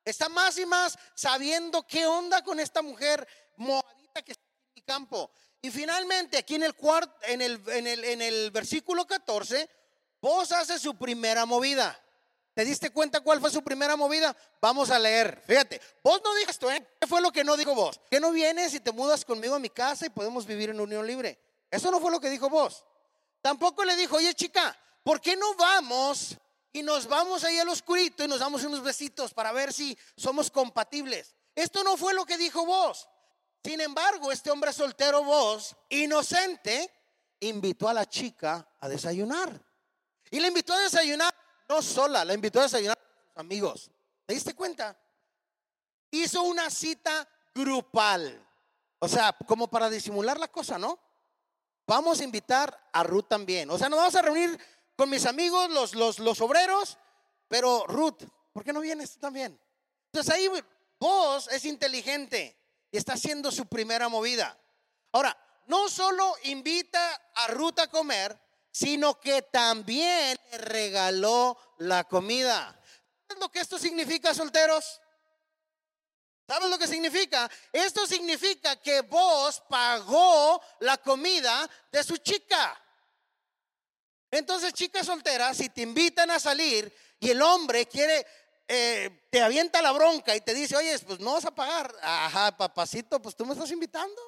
Está 0.05 0.29
más 0.29 0.57
y 0.57 0.65
más 0.65 0.97
sabiendo 1.15 1.85
qué 1.85 2.05
onda 2.05 2.43
con 2.43 2.59
esta 2.59 2.81
mujer 2.81 3.27
moabita 3.57 4.21
que 4.21 4.33
está 4.33 4.43
en 4.43 4.73
mi 4.75 4.81
campo. 4.81 5.31
Y 5.61 5.71
finalmente, 5.71 6.37
aquí 6.37 6.55
en 6.55 6.63
el, 6.63 6.75
cuarto, 6.75 7.13
en 7.23 7.41
el, 7.41 7.61
en 7.67 7.87
el, 7.87 8.03
en 8.05 8.21
el 8.21 8.51
versículo 8.51 9.05
14, 9.05 9.69
vos 10.21 10.51
hace 10.51 10.79
su 10.79 10.97
primera 10.97 11.45
movida. 11.45 11.99
¿Te 12.53 12.65
diste 12.65 12.89
cuenta 12.89 13.21
cuál 13.21 13.39
fue 13.39 13.49
su 13.51 13.63
primera 13.63 13.95
movida? 13.95 14.35
Vamos 14.61 14.89
a 14.91 14.99
leer. 14.99 15.41
Fíjate, 15.45 15.79
vos 16.03 16.21
no 16.23 16.33
dijiste 16.33 16.51
esto, 16.51 16.71
¿eh? 16.71 16.85
¿Qué 16.99 17.07
fue 17.07 17.21
lo 17.21 17.31
que 17.31 17.43
no 17.43 17.55
dijo 17.55 17.73
vos? 17.73 18.01
Que 18.09 18.19
no 18.19 18.31
vienes 18.31 18.73
y 18.73 18.79
te 18.79 18.91
mudas 18.91 19.23
conmigo 19.23 19.55
a 19.55 19.59
mi 19.59 19.69
casa 19.69 20.05
y 20.05 20.09
podemos 20.09 20.45
vivir 20.45 20.69
en 20.69 20.79
unión 20.79 21.05
libre? 21.07 21.39
Eso 21.71 21.91
no 21.91 21.99
fue 21.99 22.11
lo 22.11 22.19
que 22.19 22.29
dijo 22.29 22.49
vos. 22.49 22.83
Tampoco 23.41 23.85
le 23.85 23.95
dijo, 23.95 24.17
oye 24.17 24.33
chica, 24.33 24.77
¿por 25.03 25.21
qué 25.21 25.35
no 25.35 25.55
vamos 25.55 26.37
y 26.73 26.83
nos 26.83 27.07
vamos 27.07 27.43
ahí 27.43 27.57
al 27.59 27.69
oscurito 27.69 28.23
y 28.23 28.27
nos 28.27 28.39
damos 28.39 28.63
unos 28.63 28.83
besitos 28.83 29.33
para 29.33 29.51
ver 29.51 29.71
si 29.71 29.97
somos 30.17 30.51
compatibles? 30.51 31.35
Esto 31.55 31.83
no 31.83 31.97
fue 31.97 32.13
lo 32.13 32.25
que 32.25 32.37
dijo 32.37 32.65
vos. 32.65 33.07
Sin 33.63 33.81
embargo, 33.81 34.31
este 34.31 34.51
hombre 34.51 34.73
soltero 34.73 35.23
vos, 35.23 35.75
inocente, 35.89 36.91
invitó 37.41 37.89
a 37.89 37.93
la 37.93 38.07
chica 38.07 38.67
a 38.79 38.87
desayunar. 38.87 39.61
Y 40.31 40.39
le 40.39 40.47
invitó 40.47 40.73
a 40.73 40.79
desayunar 40.79 41.28
no 41.69 41.81
sola, 41.81 42.25
la 42.25 42.33
invitó 42.33 42.59
a 42.59 42.63
desayunar 42.63 42.97
con 42.97 43.23
sus 43.27 43.37
amigos. 43.37 43.91
¿Te 44.25 44.33
diste 44.33 44.55
cuenta? 44.55 44.97
Hizo 46.11 46.41
una 46.41 46.69
cita 46.69 47.27
grupal. 47.53 48.45
O 48.97 49.07
sea, 49.07 49.35
como 49.47 49.69
para 49.69 49.89
disimular 49.89 50.39
la 50.39 50.49
cosa, 50.49 50.77
¿no? 50.77 50.99
Vamos 51.87 52.19
a 52.19 52.23
invitar 52.23 52.89
a 52.91 53.03
Ruth 53.03 53.27
también. 53.29 53.69
O 53.69 53.77
sea, 53.77 53.87
nos 53.87 53.99
vamos 53.99 54.15
a 54.15 54.21
reunir 54.21 54.59
con 54.95 55.09
mis 55.09 55.25
amigos, 55.25 55.69
los, 55.69 55.95
los, 55.95 56.19
los 56.19 56.41
obreros, 56.41 56.97
pero 57.47 57.85
Ruth, 57.87 58.23
¿por 58.51 58.63
qué 58.63 58.73
no 58.73 58.81
vienes 58.81 59.13
tú 59.13 59.19
también? 59.19 59.59
Entonces 60.07 60.33
ahí 60.33 60.49
vos 60.99 61.47
es 61.47 61.65
inteligente 61.65 62.57
y 62.91 62.97
está 62.97 63.13
haciendo 63.13 63.51
su 63.51 63.65
primera 63.67 64.09
movida. 64.09 64.57
Ahora, 65.11 65.35
no 65.67 65.87
solo 65.87 66.35
invita 66.43 67.15
a 67.35 67.47
Ruth 67.47 67.79
a 67.79 67.87
comer, 67.87 68.37
sino 68.71 69.19
que 69.19 69.41
también 69.41 70.37
le 70.51 70.57
regaló 70.57 71.57
la 71.77 72.03
comida. 72.03 72.79
¿Sabes 73.27 73.41
lo 73.41 73.49
que 73.49 73.59
esto 73.59 73.77
significa, 73.77 74.33
solteros? 74.33 75.01
¿Sabes 76.47 76.69
lo 76.69 76.79
que 76.79 76.87
significa? 76.87 77.49
Esto 77.71 78.07
significa 78.07 78.75
que 78.77 79.01
vos 79.01 79.61
pagó 79.69 80.59
la 80.79 80.97
comida 80.97 81.69
de 81.91 82.03
su 82.03 82.17
chica. 82.17 82.81
Entonces, 84.31 84.73
chicas 84.73 85.05
solteras, 85.05 85.57
si 85.57 85.69
te 85.69 85.81
invitan 85.81 86.31
a 86.31 86.39
salir 86.39 86.91
y 87.19 87.29
el 87.29 87.41
hombre 87.41 87.87
quiere, 87.87 88.25
eh, 88.67 89.27
te 89.29 89.41
avienta 89.41 89.81
la 89.81 89.91
bronca 89.91 90.35
y 90.35 90.41
te 90.41 90.53
dice, 90.53 90.75
oye, 90.75 90.97
pues 90.99 91.19
no 91.19 91.33
vas 91.33 91.45
a 91.45 91.51
pagar. 91.51 91.95
Ajá, 92.01 92.55
papacito, 92.55 93.21
pues 93.21 93.35
tú 93.35 93.45
me 93.45 93.53
estás 93.53 93.71
invitando. 93.71 94.21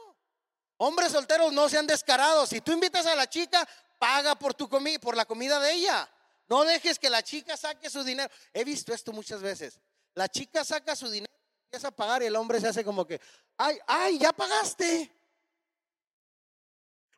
Hombres 0.77 1.11
solteros 1.11 1.53
no 1.53 1.69
sean 1.69 1.85
descarados. 1.85 2.49
Si 2.49 2.61
tú 2.61 2.71
invitas 2.71 3.05
a 3.05 3.15
la 3.15 3.29
chica, 3.29 3.67
paga 4.01 4.33
por 4.33 4.55
tu 4.55 4.67
comida, 4.67 4.97
por 4.97 5.15
la 5.15 5.25
comida 5.25 5.59
de 5.59 5.73
ella. 5.73 6.09
No 6.49 6.63
dejes 6.63 6.97
que 6.97 7.07
la 7.07 7.21
chica 7.21 7.55
saque 7.55 7.87
su 7.87 8.03
dinero. 8.03 8.33
He 8.51 8.63
visto 8.63 8.91
esto 8.91 9.13
muchas 9.13 9.43
veces. 9.43 9.79
La 10.15 10.27
chica 10.27 10.65
saca 10.65 10.95
su 10.95 11.07
dinero, 11.07 11.31
empieza 11.65 11.89
a 11.89 11.91
pagar 11.91 12.23
y 12.23 12.25
el 12.25 12.35
hombre 12.35 12.59
se 12.59 12.67
hace 12.67 12.83
como 12.83 13.05
que, 13.05 13.21
ay, 13.57 13.77
ay, 13.85 14.17
ya 14.17 14.33
pagaste. 14.33 15.15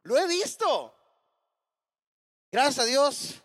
Lo 0.04 0.18
he 0.18 0.28
visto. 0.28 0.94
Gracias 2.52 2.80
a 2.80 2.84
Dios, 2.84 3.42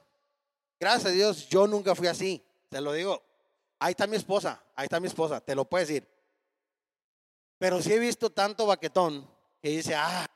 gracias 0.81 1.07
a 1.07 1.15
Dios, 1.15 1.49
yo 1.49 1.69
nunca 1.69 1.95
fui 1.95 2.09
así. 2.09 2.45
Te 2.69 2.81
lo 2.81 2.93
digo. 2.93 3.23
Ahí 3.79 3.93
está 3.93 4.09
mi 4.09 4.17
esposa, 4.17 4.61
ahí 4.75 4.87
está 4.87 4.99
mi 4.99 5.07
esposa, 5.07 5.41
te 5.41 5.55
lo 5.55 5.65
puedo 5.65 5.87
decir. 5.87 6.07
Pero 7.57 7.81
sí 7.81 7.93
he 7.93 8.01
visto 8.01 8.31
tanto 8.31 8.67
baquetón 8.67 9.31
que 9.63 9.69
dice, 9.69 9.95
ah, 9.95 10.27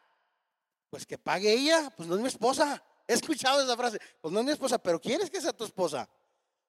pues 0.88 1.04
que 1.04 1.18
pague 1.18 1.52
ella, 1.52 1.92
pues 1.96 2.08
no 2.08 2.14
es 2.14 2.20
mi 2.20 2.28
esposa. 2.28 2.80
He 3.12 3.14
escuchado 3.14 3.60
esa 3.60 3.76
frase, 3.76 4.00
pues 4.22 4.32
no 4.32 4.40
es 4.40 4.46
mi 4.46 4.52
esposa, 4.52 4.78
pero 4.78 4.98
¿quieres 4.98 5.28
que 5.28 5.38
sea 5.38 5.52
tu 5.52 5.64
esposa? 5.64 6.08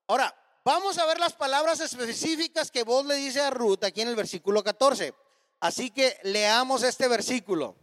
Ahora, 0.07 0.35
vamos 0.65 0.97
a 0.97 1.05
ver 1.05 1.17
las 1.17 1.31
palabras 1.31 1.79
específicas 1.79 2.69
que 2.69 2.83
vos 2.83 3.05
le 3.05 3.15
dice 3.15 3.39
a 3.39 3.49
Ruth 3.49 3.85
aquí 3.85 4.01
en 4.01 4.09
el 4.09 4.15
versículo 4.17 4.61
14. 4.61 5.15
Así 5.61 5.89
que 5.89 6.19
leamos 6.23 6.83
este 6.83 7.07
versículo. 7.07 7.77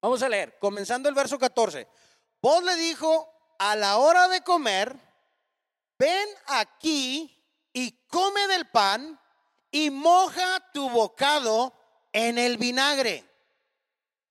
Vamos 0.00 0.22
a 0.22 0.30
leer, 0.30 0.58
comenzando 0.58 1.10
el 1.10 1.14
verso 1.14 1.38
14. 1.38 1.86
Vos 2.40 2.64
le 2.64 2.74
dijo, 2.76 3.30
a 3.58 3.76
la 3.76 3.98
hora 3.98 4.28
de 4.28 4.40
comer, 4.40 4.96
ven 5.98 6.28
aquí 6.46 7.44
y 7.74 7.92
come 8.06 8.46
del 8.46 8.66
pan 8.70 9.20
y 9.70 9.90
moja 9.90 10.70
tu 10.72 10.88
bocado 10.88 11.74
en 12.14 12.38
el 12.38 12.56
vinagre. 12.56 13.28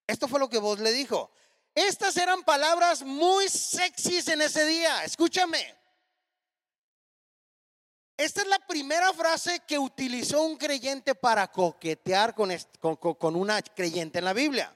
Esto 0.08 0.28
fue 0.28 0.40
lo 0.40 0.50
que 0.50 0.58
vos 0.58 0.80
le 0.80 0.92
dijo. 0.92 1.30
Estas 1.78 2.18
eran 2.18 2.42
palabras 2.42 3.04
muy 3.04 3.48
sexys 3.50 4.28
en 4.30 4.42
ese 4.42 4.66
día. 4.66 5.04
Escúchame. 5.04 5.76
Esta 8.18 8.42
es 8.42 8.48
la 8.48 8.58
primera 8.58 9.14
frase 9.14 9.60
que 9.60 9.78
utilizó 9.78 10.42
un 10.42 10.58
creyente 10.58 11.14
para 11.14 11.52
coquetear 11.52 12.34
con, 12.34 12.50
con 12.80 13.36
una 13.36 13.62
creyente 13.62 14.18
en 14.18 14.26
la 14.26 14.34
Biblia. 14.34 14.76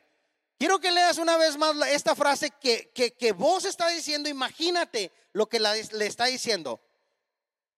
Quiero 0.59 0.79
que 0.79 0.91
leas 0.91 1.17
una 1.17 1.37
vez 1.37 1.57
más 1.57 1.75
esta 1.87 2.13
frase 2.13 2.51
que, 2.51 2.91
que, 2.93 3.31
vos 3.31 3.65
está 3.65 3.87
diciendo. 3.87 4.29
Imagínate 4.29 5.11
lo 5.33 5.49
que 5.49 5.59
le 5.59 6.05
está 6.05 6.25
diciendo. 6.25 6.79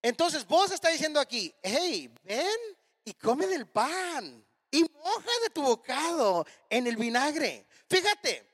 Entonces 0.01 0.45
vos 0.45 0.69
está 0.69 0.89
diciendo 0.89 1.21
aquí, 1.21 1.55
hey, 1.63 2.13
ven 2.23 2.59
y 3.05 3.13
come 3.13 3.47
del 3.47 3.67
pan 3.67 4.45
y 4.69 4.83
moja 4.83 5.31
de 5.43 5.49
tu 5.49 5.61
bocado 5.61 6.45
en 6.69 6.87
el 6.87 6.97
vinagre. 6.97 7.65
Fíjate, 7.87 8.52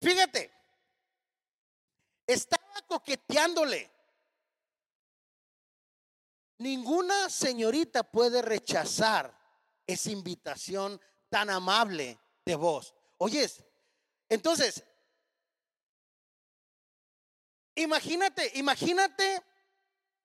fíjate, 0.00 0.52
estaba 2.26 2.82
coqueteándole. 2.86 3.90
Ninguna 6.58 7.30
señorita 7.30 8.02
puede 8.02 8.42
rechazar 8.42 9.34
esa 9.86 10.10
invitación 10.10 11.00
tan 11.28 11.48
amable 11.50 12.18
de 12.44 12.54
vos. 12.54 12.94
Oyes, 13.18 13.64
entonces, 14.28 14.84
imagínate, 17.74 18.52
imagínate 18.56 19.42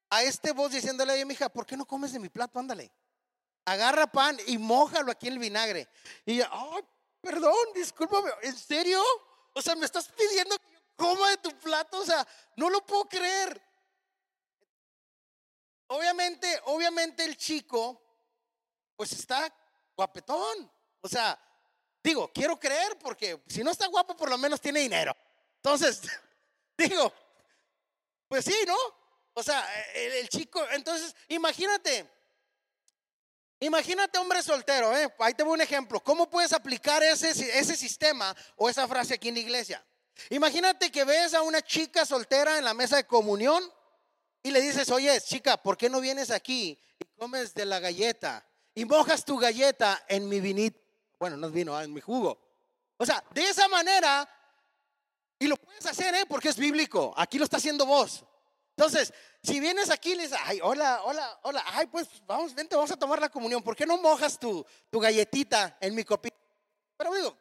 a 0.09 0.23
este 0.23 0.51
voz 0.51 0.71
diciéndole, 0.71 1.19
a 1.19 1.25
mi 1.25 1.33
hija, 1.33 1.49
¿por 1.49 1.65
qué 1.65 1.75
no 1.77 1.85
comes 1.85 2.11
de 2.11 2.19
mi 2.19 2.29
plato? 2.29 2.59
Ándale. 2.59 2.91
Agarra 3.65 4.07
pan 4.07 4.37
y 4.45 4.57
mojalo 4.57 5.11
aquí 5.11 5.27
en 5.27 5.33
el 5.33 5.39
vinagre. 5.39 5.87
Y 6.25 6.41
ay, 6.41 6.83
perdón, 7.21 7.55
discúlpame, 7.73 8.29
¿en 8.43 8.55
serio? 8.55 9.01
O 9.55 9.61
sea, 9.61 9.75
me 9.75 9.85
estás 9.85 10.07
pidiendo 10.09 10.55
que 10.59 10.71
yo 10.71 10.79
coma 10.95 11.31
de 11.31 11.37
tu 11.37 11.51
plato, 11.57 11.99
o 11.99 12.05
sea, 12.05 12.25
no 12.55 12.69
lo 12.69 12.85
puedo 12.85 13.05
creer. 13.05 13.59
Obviamente, 15.87 16.61
obviamente 16.65 17.25
el 17.25 17.35
chico, 17.35 17.99
pues 18.95 19.11
está 19.13 19.51
guapetón. 19.95 20.71
O 21.01 21.07
sea, 21.07 21.39
Digo, 22.05 22.31
quiero 22.31 22.59
creer 22.59 22.99
porque 22.99 23.41
si 23.47 23.63
no 23.63 23.71
está 23.71 23.87
guapo, 23.87 24.15
por 24.15 24.29
lo 24.29 24.37
menos 24.37 24.61
tiene 24.61 24.79
dinero. 24.79 25.17
Entonces, 25.55 26.03
digo, 26.77 27.11
pues 28.27 28.45
sí, 28.45 28.55
¿no? 28.67 28.77
O 29.33 29.41
sea, 29.41 29.67
el, 29.91 30.29
chico, 30.29 30.63
entonces, 30.69 31.15
imagínate, 31.29 32.07
imagínate 33.65 34.17
hombre 34.17 34.41
soltero, 34.41 34.95
¿eh? 34.95 35.13
Ahí 35.19 35.33
te 35.33 35.43
voy 35.43 35.53
un 35.53 35.61
ejemplo. 35.61 35.99
¿Cómo 35.99 36.29
puedes 36.29 36.53
aplicar 36.53 37.03
ese, 37.03 37.29
ese 37.29 37.75
sistema 37.75 38.35
o 38.55 38.69
esa 38.69 38.87
frase 38.87 39.15
aquí 39.15 39.29
en 39.29 39.35
la 39.35 39.41
iglesia? 39.41 39.85
Imagínate 40.29 40.91
que 40.91 41.03
ves 41.03 41.33
a 41.33 41.41
una 41.41 41.61
chica 41.61 42.05
soltera 42.05 42.57
en 42.57 42.63
la 42.63 42.73
mesa 42.73 42.95
de 42.95 43.05
comunión 43.05 43.63
y 44.43 44.51
le 44.51 44.61
dices, 44.61 44.89
oye, 44.91 45.19
chica, 45.21 45.57
¿por 45.57 45.77
qué 45.77 45.89
no 45.89 45.99
vienes 45.99 46.31
aquí 46.31 46.79
y 46.99 47.05
comes 47.19 47.53
de 47.53 47.65
la 47.65 47.79
galleta 47.79 48.47
y 48.73 48.85
mojas 48.85 49.25
tu 49.25 49.37
galleta 49.37 50.03
en 50.07 50.29
mi 50.29 50.39
vinito? 50.39 50.79
Bueno, 51.19 51.37
no 51.37 51.47
es 51.47 51.53
vino, 51.53 51.75
ah, 51.75 51.83
en 51.83 51.93
mi 51.93 52.01
jugo. 52.01 52.39
O 52.97 53.05
sea, 53.05 53.23
de 53.33 53.43
esa 53.43 53.67
manera, 53.67 54.29
y 55.39 55.47
lo 55.47 55.57
puedes 55.57 55.85
hacer, 55.85 56.13
¿eh? 56.15 56.25
Porque 56.27 56.49
es 56.49 56.57
bíblico. 56.57 57.13
Aquí 57.17 57.37
lo 57.37 57.43
está 57.43 57.57
haciendo 57.57 57.85
vos. 57.85 58.23
Entonces, 58.77 59.13
si 59.45 59.59
vienes 59.59 59.89
aquí 59.89 60.11
y 60.11 60.15
le 60.15 60.23
dices, 60.23 60.37
ay, 60.43 60.59
hola, 60.61 61.01
hola, 61.03 61.39
hola, 61.43 61.63
ay, 61.67 61.87
pues 61.87 62.07
vamos, 62.25 62.53
vente, 62.53 62.75
vamos 62.75 62.91
a 62.91 62.97
tomar 62.97 63.19
la 63.19 63.29
comunión. 63.29 63.61
¿Por 63.61 63.75
qué 63.75 63.85
no 63.85 63.97
mojas 63.97 64.39
tu, 64.39 64.65
tu 64.89 64.99
galletita 64.99 65.77
en 65.79 65.93
mi 65.93 66.03
copita? 66.03 66.35
Pero 66.97 67.13
digo, 67.13 67.37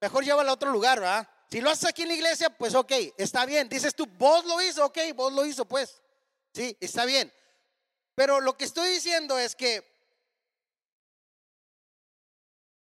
mejor 0.00 0.24
llévala 0.24 0.50
a 0.50 0.54
otro 0.54 0.70
lugar, 0.70 1.00
¿verdad? 1.00 1.28
Si 1.50 1.60
lo 1.60 1.70
haces 1.70 1.88
aquí 1.88 2.02
en 2.02 2.08
la 2.08 2.14
iglesia, 2.14 2.50
pues 2.50 2.74
ok, 2.74 2.92
está 3.16 3.46
bien. 3.46 3.68
Dices 3.68 3.94
tú, 3.94 4.06
vos 4.06 4.44
lo 4.44 4.60
hizo, 4.62 4.84
ok, 4.84 4.98
vos 5.14 5.32
lo 5.32 5.44
hizo, 5.46 5.64
pues. 5.64 6.00
Sí, 6.52 6.76
está 6.80 7.04
bien. 7.04 7.32
Pero 8.14 8.40
lo 8.40 8.56
que 8.56 8.64
estoy 8.64 8.90
diciendo 8.90 9.38
es 9.38 9.56
que 9.56 9.90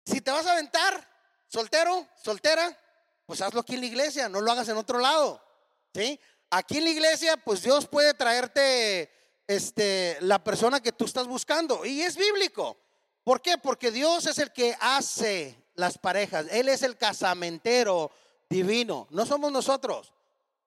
Si 0.07 0.21
te 0.21 0.31
vas 0.31 0.47
a 0.47 0.53
aventar, 0.53 1.07
soltero, 1.49 2.09
soltera, 2.23 2.79
pues 3.27 3.41
hazlo 3.43 3.61
aquí 3.61 3.75
en 3.75 3.81
la 3.81 3.87
iglesia, 3.87 4.29
no 4.29 4.41
lo 4.41 4.53
hagas 4.53 4.69
en 4.69 4.77
otro 4.77 5.01
lado. 5.01 5.43
¿Sí? 5.93 6.21
Aquí 6.51 6.79
en 6.79 6.85
la 6.85 6.91
iglesia, 6.91 7.37
pues 7.37 7.63
Dios 7.63 7.87
puede 7.87 8.15
traerte 8.15 9.11
este, 9.47 10.17
la 10.21 10.43
persona 10.43 10.81
que 10.81 10.93
tú 10.93 11.05
estás 11.05 11.27
buscando. 11.27 11.85
Y 11.85 12.03
es 12.03 12.17
bíblico. 12.17 12.77
¿Por 13.25 13.43
qué? 13.43 13.59
Porque 13.59 13.91
Dios 13.91 14.27
es 14.27 14.39
el 14.39 14.53
que 14.53 14.77
hace 14.81 15.57
las 15.75 15.99
parejas. 15.99 16.47
Él 16.51 16.69
es 16.69 16.83
el 16.83 16.97
casamentero 16.97 18.11
divino. 18.49 19.09
No 19.11 19.27
somos 19.27 19.51
nosotros. 19.51 20.13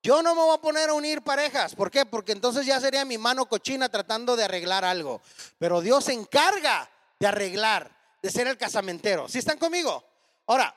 Yo 0.01 0.21
no 0.21 0.33
me 0.33 0.41
voy 0.41 0.55
a 0.55 0.61
poner 0.61 0.89
a 0.89 0.93
unir 0.93 1.21
parejas. 1.21 1.75
¿Por 1.75 1.91
qué? 1.91 2.05
Porque 2.05 2.31
entonces 2.31 2.65
ya 2.65 2.79
sería 2.79 3.03
mi 3.03 3.17
mano 3.17 3.47
cochina 3.47 3.89
tratando 3.89 4.35
de 4.35 4.45
arreglar 4.45 4.85
algo. 4.85 5.21
Pero 5.57 5.81
Dios 5.81 6.05
se 6.05 6.13
encarga 6.13 6.89
de 7.19 7.27
arreglar 7.27 7.91
de 8.21 8.29
ser 8.29 8.47
el 8.47 8.57
casamentero. 8.57 9.27
¿Sí 9.27 9.39
están 9.39 9.57
conmigo? 9.57 10.03
Ahora, 10.47 10.73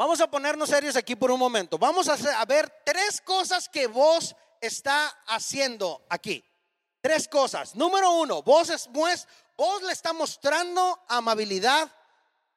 vamos 0.00 0.18
a 0.22 0.30
ponernos 0.30 0.70
serios 0.70 0.96
aquí 0.96 1.14
por 1.14 1.30
un 1.30 1.38
momento. 1.38 1.76
Vamos 1.76 2.08
a, 2.08 2.44
ver 2.46 2.72
tres 2.86 3.20
cosas 3.20 3.68
que 3.68 3.86
vos 3.86 4.34
está 4.58 5.08
haciendo 5.26 6.06
aquí. 6.08 6.42
Tres 7.02 7.28
cosas. 7.28 7.74
Número 7.74 8.10
uno, 8.12 8.42
vos, 8.42 8.70
es, 8.70 8.88
vos 8.88 9.82
le 9.82 9.92
está 9.92 10.14
mostrando 10.14 11.04
amabilidad 11.06 11.94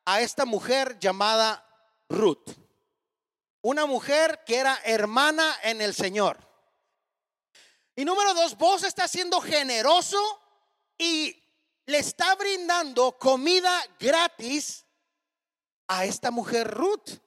a 0.06 0.22
esta 0.22 0.46
mujer 0.46 0.98
llamada 1.00 1.62
Ruth. 2.08 2.48
Una 3.62 3.86
mujer 3.86 4.42
que 4.46 4.56
era 4.56 4.80
hermana 4.86 5.54
en 5.64 5.82
el 5.82 5.94
Señor. 5.94 6.38
Y 7.94 8.06
número 8.06 8.34
dos, 8.36 8.58
vos 8.58 8.84
está 8.84 9.06
siendo 9.06 9.42
generoso 9.42 10.18
y 10.98 11.44
le 11.88 11.98
está 11.98 12.36
brindando 12.36 13.18
comida 13.18 13.82
gratis 14.00 14.86
a 15.90 16.06
esta 16.06 16.32
mujer 16.32 16.72
Ruth. 16.72 17.23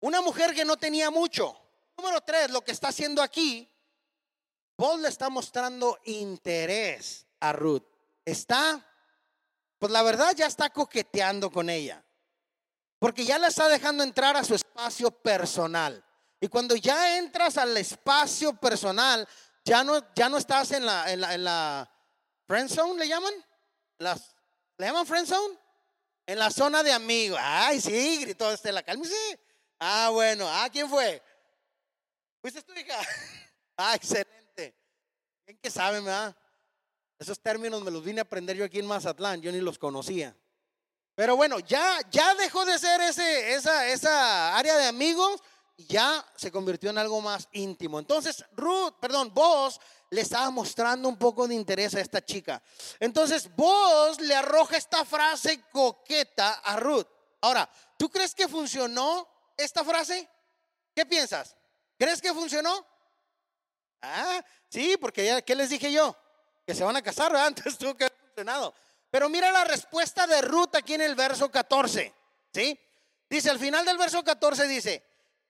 Una 0.00 0.20
mujer 0.20 0.54
que 0.54 0.64
no 0.64 0.76
tenía 0.76 1.10
mucho. 1.10 1.56
Número 1.96 2.20
tres, 2.20 2.50
lo 2.50 2.62
que 2.62 2.72
está 2.72 2.88
haciendo 2.88 3.20
aquí, 3.22 3.68
Paul 4.76 5.02
le 5.02 5.08
está 5.08 5.28
mostrando 5.28 5.98
interés 6.04 7.26
a 7.40 7.52
Ruth. 7.52 7.82
Está, 8.24 8.86
pues 9.78 9.90
la 9.90 10.02
verdad 10.02 10.32
ya 10.36 10.46
está 10.46 10.70
coqueteando 10.70 11.50
con 11.50 11.68
ella. 11.68 12.04
Porque 13.00 13.24
ya 13.24 13.38
la 13.38 13.48
está 13.48 13.68
dejando 13.68 14.04
entrar 14.04 14.36
a 14.36 14.44
su 14.44 14.54
espacio 14.54 15.10
personal. 15.10 16.04
Y 16.40 16.46
cuando 16.46 16.76
ya 16.76 17.18
entras 17.18 17.56
al 17.56 17.76
espacio 17.76 18.54
personal, 18.54 19.26
ya 19.64 19.82
no, 19.82 20.14
ya 20.14 20.28
no 20.28 20.38
estás 20.38 20.70
en 20.70 20.86
la, 20.86 21.12
en 21.12 21.20
la, 21.20 21.34
en 21.34 21.44
la 21.44 21.90
friend 22.46 22.70
zone, 22.70 23.00
¿le 23.00 23.08
llaman? 23.08 23.34
¿Le 23.98 24.86
llaman 24.86 25.06
friend 25.06 25.26
zone? 25.26 25.58
En 26.26 26.38
la 26.38 26.50
zona 26.50 26.82
de 26.82 26.92
amigos. 26.92 27.40
Ay, 27.42 27.80
sí, 27.80 28.18
gritó 28.20 28.52
Estela, 28.52 28.82
cálmese. 28.82 29.40
Ah, 29.78 30.10
bueno. 30.12 30.46
Ah, 30.48 30.68
¿quién 30.70 30.88
fue? 30.88 31.22
¿Fuiste 32.40 32.62
tu 32.62 32.72
hija? 32.72 32.98
Ah, 33.80 33.94
excelente. 33.94 34.74
¿Quién 35.44 35.56
que 35.62 35.70
sabe, 35.70 36.00
verdad? 36.00 36.36
Esos 37.16 37.38
términos 37.38 37.80
me 37.80 37.92
los 37.92 38.02
vine 38.04 38.18
a 38.18 38.22
aprender 38.22 38.56
yo 38.56 38.64
aquí 38.64 38.80
en 38.80 38.86
Mazatlán, 38.86 39.40
yo 39.40 39.52
ni 39.52 39.60
los 39.60 39.78
conocía. 39.78 40.36
Pero 41.14 41.36
bueno, 41.36 41.60
ya, 41.60 42.00
ya 42.10 42.34
dejó 42.34 42.64
de 42.64 42.76
ser 42.76 43.00
ese, 43.02 43.54
esa, 43.54 43.86
esa 43.86 44.56
área 44.58 44.76
de 44.76 44.86
amigos 44.86 45.40
y 45.76 45.86
ya 45.86 46.26
se 46.34 46.50
convirtió 46.50 46.90
en 46.90 46.98
algo 46.98 47.20
más 47.20 47.48
íntimo. 47.52 48.00
Entonces, 48.00 48.44
Ruth, 48.50 48.94
perdón, 49.00 49.32
vos 49.32 49.80
le 50.10 50.22
estaba 50.22 50.50
mostrando 50.50 51.08
un 51.08 51.16
poco 51.16 51.46
de 51.46 51.54
interés 51.54 51.94
a 51.94 52.00
esta 52.00 52.24
chica. 52.24 52.60
Entonces, 52.98 53.48
vos 53.54 54.20
le 54.20 54.34
arroja 54.34 54.76
esta 54.76 55.04
frase 55.04 55.62
coqueta 55.70 56.54
a 56.54 56.80
Ruth. 56.80 57.06
Ahora, 57.42 57.70
¿tú 57.96 58.10
crees 58.10 58.34
que 58.34 58.48
funcionó 58.48 59.28
esta 59.58 59.84
frase? 59.84 60.28
¿Qué 60.94 61.04
piensas? 61.04 61.54
¿Crees 61.98 62.22
que 62.22 62.32
funcionó? 62.32 62.86
Ah, 64.00 64.42
sí, 64.68 64.96
porque 64.96 65.26
ya, 65.26 65.42
¿qué 65.42 65.54
les 65.54 65.68
dije 65.68 65.92
yo? 65.92 66.16
Que 66.66 66.74
se 66.74 66.84
van 66.84 66.96
a 66.96 67.02
casar, 67.02 67.32
¿verdad? 67.32 67.46
Antes 67.48 67.76
tuvo 67.76 67.96
que 67.96 68.04
haber 68.04 68.18
funcionado. 68.18 68.74
Pero 69.10 69.28
mira 69.28 69.50
la 69.50 69.64
respuesta 69.64 70.26
de 70.26 70.40
Ruth 70.42 70.74
aquí 70.74 70.94
en 70.94 71.02
el 71.02 71.14
verso 71.14 71.50
14, 71.50 72.14
¿sí? 72.52 72.78
Dice, 73.28 73.50
al 73.50 73.58
final 73.58 73.84
del 73.84 73.98
verso 73.98 74.22
14 74.22 74.68
dice, 74.68 75.04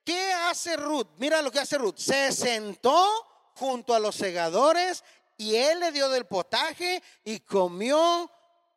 ¿qué 0.05 0.33
hace 0.33 0.77
Ruth? 0.77 1.09
Mira 1.19 1.43
lo 1.43 1.51
que 1.51 1.61
hace 1.61 1.79
Ruth. 1.79 1.99
Se 1.99 2.33
sentó 2.33 3.53
junto 3.55 3.95
a 3.95 4.01
los 4.01 4.17
segadores 4.17 5.05
y 5.37 5.55
él 5.57 5.81
le 5.81 5.93
dio 5.93 6.09
del 6.09 6.27
potaje 6.27 7.03
y 7.25 7.41
comió 7.41 8.31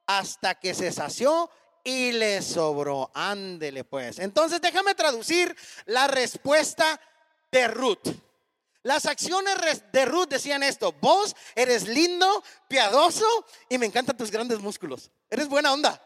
hasta 0.06 0.56
que 0.56 0.74
se 0.74 0.92
sació 0.92 1.50
y 1.84 2.12
le 2.12 2.42
sobró. 2.42 3.12
Ándele 3.14 3.84
pues. 3.84 4.20
Entonces 4.20 4.62
déjame 4.62 4.96
traducir 4.96 5.56
la 5.86 6.08
respuesta 6.08 7.00
de 7.52 7.68
Ruth. 7.68 8.08
Las 8.84 9.06
acciones 9.06 9.56
de 9.92 10.06
Ruth 10.06 10.30
decían 10.30 10.64
esto, 10.64 10.92
vos 11.00 11.36
eres 11.56 11.88
lindo, 11.88 12.44
piadoso 12.68 13.26
y 13.70 13.78
me 13.78 13.86
encantan 13.86 14.18
tus 14.18 14.32
grandes 14.32 14.60
músculos. 14.60 15.12
Eres 15.30 15.48
buena 15.48 15.72
onda. 15.72 16.02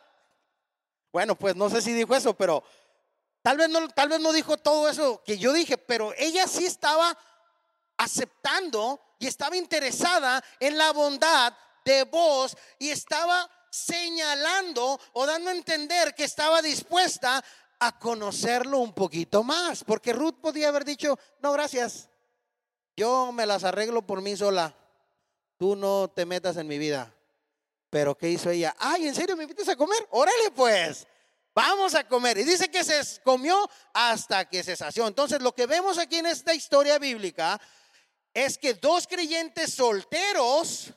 Bueno, 1.14 1.36
pues 1.36 1.56
no 1.56 1.70
sé 1.70 1.82
si 1.82 1.94
dijo 1.94 2.14
eso, 2.14 2.34
pero 2.34 2.64
tal 3.42 3.58
vez 3.58 3.70
no, 3.70 3.88
tal 3.88 4.10
vez 4.10 4.20
no 4.20 4.34
dijo 4.34 4.58
todo 4.58 4.90
eso 4.90 5.24
que 5.24 5.38
yo 5.38 5.54
dije, 5.54 5.78
pero 5.78 6.14
ella 6.18 6.46
sí 6.48 6.66
estaba 6.66 7.18
aceptando 7.96 9.00
y 9.20 9.28
estaba 9.28 9.56
interesada 9.56 10.44
en 10.60 10.78
la 10.78 10.92
bondad 10.92 11.54
de 11.86 12.04
vos 12.04 12.58
y 12.80 12.90
estaba 12.90 13.50
señalando 13.76 15.00
o 15.14 15.26
dando 15.26 15.50
a 15.50 15.54
entender 15.54 16.16
que 16.16 16.24
estaba 16.24 16.62
dispuesta 16.62 17.44
a 17.80 18.00
conocerlo 18.00 18.80
un 18.80 18.94
poquito 18.94 19.44
más, 19.44 19.84
porque 19.84 20.14
Ruth 20.14 20.40
podía 20.42 20.70
haber 20.70 20.86
dicho, 20.86 21.20
no, 21.42 21.52
gracias, 21.52 22.10
yo 22.96 23.32
me 23.34 23.46
las 23.46 23.66
arreglo 23.66 24.06
por 24.06 24.22
mí 24.22 24.38
sola, 24.38 24.74
tú 25.58 25.76
no 25.76 26.10
te 26.10 26.26
metas 26.26 26.56
en 26.58 26.68
mi 26.68 26.78
vida. 26.78 27.14
Pero 27.90 28.18
¿qué 28.18 28.30
hizo 28.30 28.50
ella? 28.50 28.76
Ay, 28.80 29.08
¿en 29.08 29.16
serio 29.16 29.36
me 29.36 29.44
invitas 29.44 29.70
a 29.70 29.76
comer? 29.76 30.08
Órale 30.12 30.52
pues, 30.56 31.06
vamos 31.54 31.96
a 31.96 32.08
comer. 32.08 32.38
Y 32.38 32.44
dice 32.44 32.70
que 32.70 32.84
se 32.84 33.22
comió 33.22 33.70
hasta 33.94 34.46
que 34.46 34.64
se 34.64 34.76
sació. 34.76 35.08
Entonces 35.08 35.42
lo 35.42 35.54
que 35.54 35.66
vemos 35.66 35.98
aquí 35.98 36.18
en 36.18 36.26
esta 36.26 36.54
historia 36.54 36.98
bíblica 36.98 37.60
es 38.34 38.58
que 38.58 38.74
dos 38.74 39.08
creyentes 39.08 39.74
solteros 39.74 40.94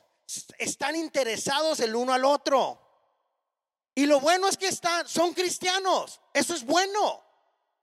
están 0.57 0.95
interesados 0.95 1.79
el 1.79 1.95
uno 1.95 2.13
al 2.13 2.25
otro. 2.25 2.79
Y 3.95 4.05
lo 4.05 4.19
bueno 4.19 4.47
es 4.47 4.57
que 4.57 4.67
están, 4.67 5.07
son 5.07 5.33
cristianos. 5.33 6.21
Eso 6.33 6.53
es 6.53 6.63
bueno. 6.63 7.23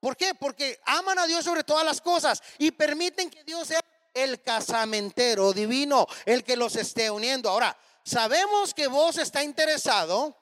¿Por 0.00 0.16
qué? 0.16 0.35
Porque 0.35 0.80
aman 0.87 1.18
a 1.18 1.26
Dios 1.26 1.44
sobre 1.44 1.64
todas 1.64 1.85
las 1.85 2.00
cosas 2.00 2.42
y 2.59 2.70
permiten 2.70 3.28
que 3.28 3.44
Dios 3.44 3.68
sea 3.68 3.80
el 4.14 4.40
casamentero 4.42 5.52
divino, 5.52 6.06
el 6.24 6.42
que 6.42 6.56
los 6.56 6.76
esté 6.76 7.11
uniendo. 7.11 7.50
Ahora, 7.50 7.76
sabemos 8.04 8.72
que 8.72 8.87
vos 8.87 9.18
está 9.18 9.42
interesado 9.42 10.37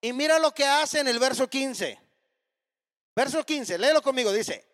y 0.00 0.12
mira 0.12 0.38
lo 0.38 0.52
que 0.52 0.66
hace 0.66 1.00
en 1.00 1.08
el 1.08 1.18
verso 1.18 1.48
15. 1.48 1.98
Verso 3.16 3.44
15, 3.44 3.78
léelo 3.78 4.02
conmigo, 4.02 4.32
dice, 4.32 4.66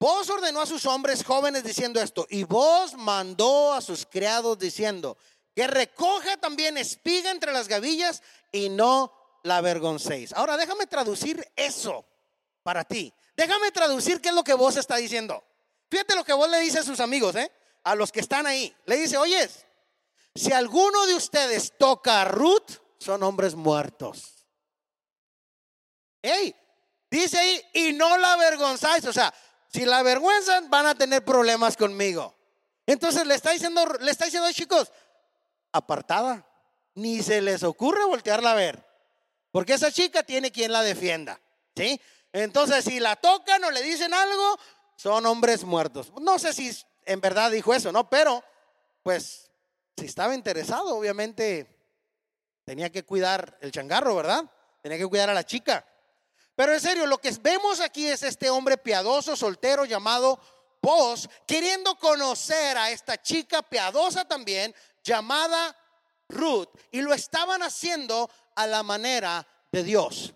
vos 0.00 0.28
ordenó 0.30 0.62
a 0.62 0.66
sus 0.66 0.86
hombres 0.86 1.22
jóvenes 1.22 1.62
diciendo 1.62 2.00
esto 2.00 2.26
y 2.30 2.44
vos 2.44 2.94
mandó 2.94 3.74
a 3.74 3.82
sus 3.82 4.06
criados 4.06 4.58
diciendo 4.58 5.18
que 5.56 5.66
recoja 5.66 6.36
también 6.36 6.76
espiga 6.76 7.30
entre 7.30 7.50
las 7.50 7.66
gavillas 7.66 8.22
y 8.52 8.68
no 8.68 9.10
la 9.42 9.56
avergoncéis. 9.56 10.34
Ahora 10.34 10.58
déjame 10.58 10.86
traducir 10.86 11.50
eso 11.56 12.04
para 12.62 12.84
ti. 12.84 13.10
Déjame 13.34 13.70
traducir 13.70 14.20
qué 14.20 14.28
es 14.28 14.34
lo 14.34 14.44
que 14.44 14.52
vos 14.52 14.76
está 14.76 14.96
diciendo. 14.96 15.42
Fíjate 15.90 16.14
lo 16.14 16.24
que 16.24 16.34
vos 16.34 16.50
le 16.50 16.60
dices 16.60 16.80
a 16.80 16.84
sus 16.84 17.00
amigos, 17.00 17.34
¿eh? 17.36 17.50
A 17.84 17.94
los 17.94 18.12
que 18.12 18.20
están 18.20 18.46
ahí. 18.46 18.76
Le 18.84 18.98
dice, 18.98 19.16
oye, 19.16 19.48
si 20.34 20.52
alguno 20.52 21.06
de 21.06 21.14
ustedes 21.14 21.72
toca 21.78 22.20
a 22.20 22.26
Ruth, 22.26 22.72
son 22.98 23.22
hombres 23.22 23.54
muertos. 23.54 24.46
Hey, 26.20 26.54
dice 27.10 27.38
ahí, 27.38 27.62
y 27.72 27.92
no 27.94 28.18
la 28.18 28.34
avergonzáis. 28.34 29.06
O 29.06 29.12
sea, 29.12 29.32
si 29.72 29.86
la 29.86 30.00
avergüenzan, 30.00 30.68
van 30.68 30.84
a 30.84 30.94
tener 30.94 31.24
problemas 31.24 31.78
conmigo. 31.78 32.36
Entonces 32.84 33.26
le 33.26 33.34
está 33.34 33.52
diciendo, 33.52 33.84
le 34.00 34.10
está 34.10 34.26
diciendo, 34.26 34.52
chicos, 34.52 34.92
apartada. 35.76 36.46
Ni 36.94 37.22
se 37.22 37.42
les 37.42 37.62
ocurre 37.62 38.04
voltearla 38.04 38.52
a 38.52 38.54
ver. 38.54 38.84
Porque 39.50 39.74
esa 39.74 39.92
chica 39.92 40.22
tiene 40.22 40.50
quien 40.50 40.72
la 40.72 40.82
defienda. 40.82 41.40
¿Sí? 41.74 42.00
Entonces, 42.32 42.84
si 42.84 43.00
la 43.00 43.16
tocan 43.16 43.62
o 43.64 43.70
le 43.70 43.82
dicen 43.82 44.12
algo, 44.12 44.58
son 44.96 45.26
hombres 45.26 45.64
muertos. 45.64 46.12
No 46.20 46.38
sé 46.38 46.52
si 46.52 46.70
en 47.04 47.20
verdad 47.20 47.50
dijo 47.50 47.72
eso, 47.74 47.92
¿no? 47.92 48.08
Pero, 48.10 48.42
pues, 49.02 49.50
si 49.96 50.06
estaba 50.06 50.34
interesado, 50.34 50.96
obviamente 50.96 51.66
tenía 52.64 52.90
que 52.90 53.04
cuidar 53.04 53.56
el 53.60 53.70
changarro, 53.70 54.16
¿verdad? 54.16 54.44
Tenía 54.82 54.98
que 54.98 55.06
cuidar 55.06 55.30
a 55.30 55.34
la 55.34 55.44
chica. 55.44 55.86
Pero 56.54 56.72
en 56.72 56.80
serio, 56.80 57.06
lo 57.06 57.18
que 57.18 57.30
vemos 57.42 57.80
aquí 57.80 58.06
es 58.06 58.22
este 58.22 58.50
hombre 58.50 58.78
piadoso, 58.78 59.36
soltero, 59.36 59.84
llamado 59.84 60.40
Vos, 60.86 61.28
queriendo 61.48 61.96
conocer 61.96 62.78
a 62.78 62.92
esta 62.92 63.20
chica 63.20 63.60
piadosa 63.60 64.24
también, 64.24 64.72
llamada 65.06 65.76
Ruth, 66.28 66.68
y 66.90 67.00
lo 67.00 67.14
estaban 67.14 67.62
haciendo 67.62 68.28
a 68.56 68.66
la 68.66 68.82
manera 68.82 69.46
de 69.70 69.84
Dios. 69.84 70.34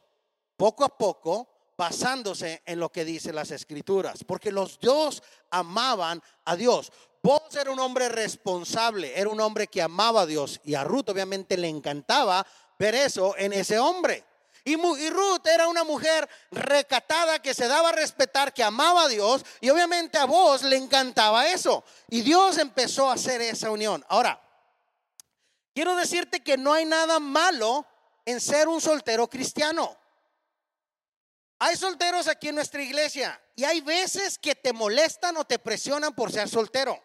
Poco 0.56 0.84
a 0.84 0.96
poco 0.96 1.48
basándose 1.76 2.62
en 2.66 2.78
lo 2.78 2.92
que 2.92 3.04
dice 3.04 3.32
las 3.32 3.50
escrituras, 3.50 4.22
porque 4.24 4.52
los 4.52 4.78
dos 4.78 5.22
amaban 5.50 6.22
a 6.44 6.54
Dios. 6.54 6.92
Vos 7.22 7.54
era 7.54 7.70
un 7.70 7.80
hombre 7.80 8.08
responsable, 8.08 9.18
era 9.18 9.30
un 9.30 9.40
hombre 9.40 9.66
que 9.66 9.82
amaba 9.82 10.22
a 10.22 10.26
Dios 10.26 10.60
y 10.64 10.74
a 10.74 10.84
Ruth 10.84 11.08
obviamente 11.08 11.56
le 11.56 11.68
encantaba 11.68 12.46
ver 12.78 12.94
eso 12.94 13.34
en 13.36 13.52
ese 13.52 13.78
hombre. 13.78 14.24
Y, 14.64 14.76
Ruth 14.76 15.46
era 15.46 15.68
una 15.68 15.84
mujer 15.84 16.28
recatada 16.50 17.40
que 17.40 17.54
se 17.54 17.66
daba 17.66 17.88
a 17.88 17.92
respetar, 17.92 18.52
que 18.52 18.62
amaba 18.62 19.04
a 19.04 19.08
Dios 19.08 19.44
y 19.60 19.70
obviamente 19.70 20.18
a 20.18 20.26
vos 20.26 20.62
le 20.62 20.76
encantaba 20.76 21.48
eso. 21.48 21.82
Y 22.08 22.20
Dios 22.20 22.58
empezó 22.58 23.10
a 23.10 23.14
hacer 23.14 23.40
esa 23.40 23.70
unión. 23.70 24.04
Ahora, 24.08 24.38
quiero 25.80 25.96
decirte 25.96 26.40
que 26.40 26.58
no 26.58 26.74
hay 26.74 26.84
nada 26.84 27.18
malo 27.18 27.86
en 28.26 28.38
ser 28.38 28.68
un 28.68 28.82
soltero 28.82 29.30
cristiano. 29.30 29.96
Hay 31.58 31.74
solteros 31.74 32.28
aquí 32.28 32.48
en 32.48 32.56
nuestra 32.56 32.82
iglesia 32.82 33.42
y 33.56 33.64
hay 33.64 33.80
veces 33.80 34.38
que 34.38 34.54
te 34.54 34.74
molestan 34.74 35.38
o 35.38 35.44
te 35.46 35.58
presionan 35.58 36.14
por 36.14 36.30
ser 36.30 36.50
soltero. 36.50 37.02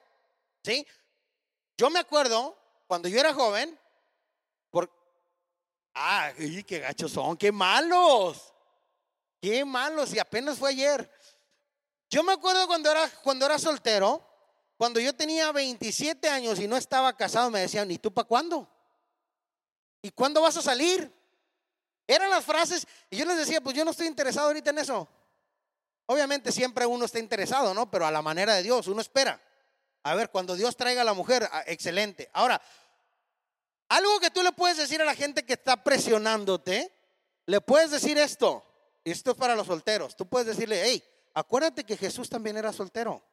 ¿Sí? 0.62 0.86
Yo 1.78 1.90
me 1.90 2.00
acuerdo 2.00 2.58
cuando 2.86 3.08
yo 3.08 3.18
era 3.18 3.34
joven, 3.34 3.80
por 4.70 4.92
ah, 5.94 6.34
qué 6.36 6.80
gachos 6.80 7.14
son, 7.14 7.38
qué 7.38 7.54
malos. 7.54 8.54
Qué 9.42 9.64
malos 9.64 10.14
y 10.14 10.20
apenas 10.20 10.58
fue 10.58 10.72
ayer. 10.72 11.10
Yo 12.10 12.24
me 12.24 12.34
acuerdo 12.34 12.68
cuando 12.68 12.92
era 12.92 13.10
cuando 13.24 13.46
era 13.46 13.58
soltero, 13.58 14.35
cuando 14.78 15.00
yo 15.00 15.14
tenía 15.14 15.52
27 15.52 16.28
años 16.30 16.60
y 16.60 16.68
no 16.68 16.76
estaba 16.76 17.16
casado, 17.16 17.50
me 17.50 17.62
decían, 17.62 17.90
¿y 17.92 17.98
tú 17.98 18.14
para 18.14 18.28
cuándo? 18.28 18.70
¿Y 20.02 20.12
cuándo 20.12 20.42
vas 20.42 20.58
a 20.58 20.62
salir? 20.62 21.12
Eran 22.08 22.30
las 22.30 22.46
frases 22.46 22.86
y 23.10 23.18
yo 23.18 23.26
les 23.26 23.38
decía, 23.38 23.62
pues 23.62 23.76
yo 23.76 23.86
no 23.86 23.92
estoy 23.92 24.08
interesado 24.08 24.48
ahorita 24.48 24.70
en 24.72 24.80
eso. 24.80 25.08
Obviamente 26.08 26.52
siempre 26.52 26.86
uno 26.86 27.06
está 27.06 27.20
interesado, 27.20 27.74
¿no? 27.74 27.90
Pero 27.90 28.06
a 28.06 28.12
la 28.12 28.22
manera 28.22 28.54
de 28.54 28.64
Dios, 28.64 28.88
uno 28.88 29.02
espera. 29.02 29.42
A 30.04 30.14
ver, 30.14 30.30
cuando 30.30 30.56
Dios 30.56 30.78
traiga 30.78 31.02
a 31.02 31.06
la 31.06 31.14
mujer, 31.14 31.50
ah, 31.52 31.64
excelente. 31.66 32.30
Ahora, 32.34 32.62
algo 33.90 34.20
que 34.20 34.30
tú 34.30 34.44
le 34.44 34.52
puedes 34.52 34.78
decir 34.78 35.02
a 35.02 35.06
la 35.06 35.16
gente 35.16 35.46
que 35.46 35.54
está 35.54 35.84
presionándote, 35.84 36.92
le 37.48 37.62
puedes 37.62 37.90
decir 37.90 38.18
esto, 38.18 38.64
esto 39.04 39.32
es 39.32 39.38
para 39.38 39.56
los 39.56 39.66
solteros. 39.66 40.16
Tú 40.16 40.28
puedes 40.28 40.48
decirle, 40.48 40.82
hey, 40.84 41.04
acuérdate 41.34 41.84
que 41.84 41.98
Jesús 41.98 42.30
también 42.30 42.58
era 42.58 42.72
soltero. 42.72 43.24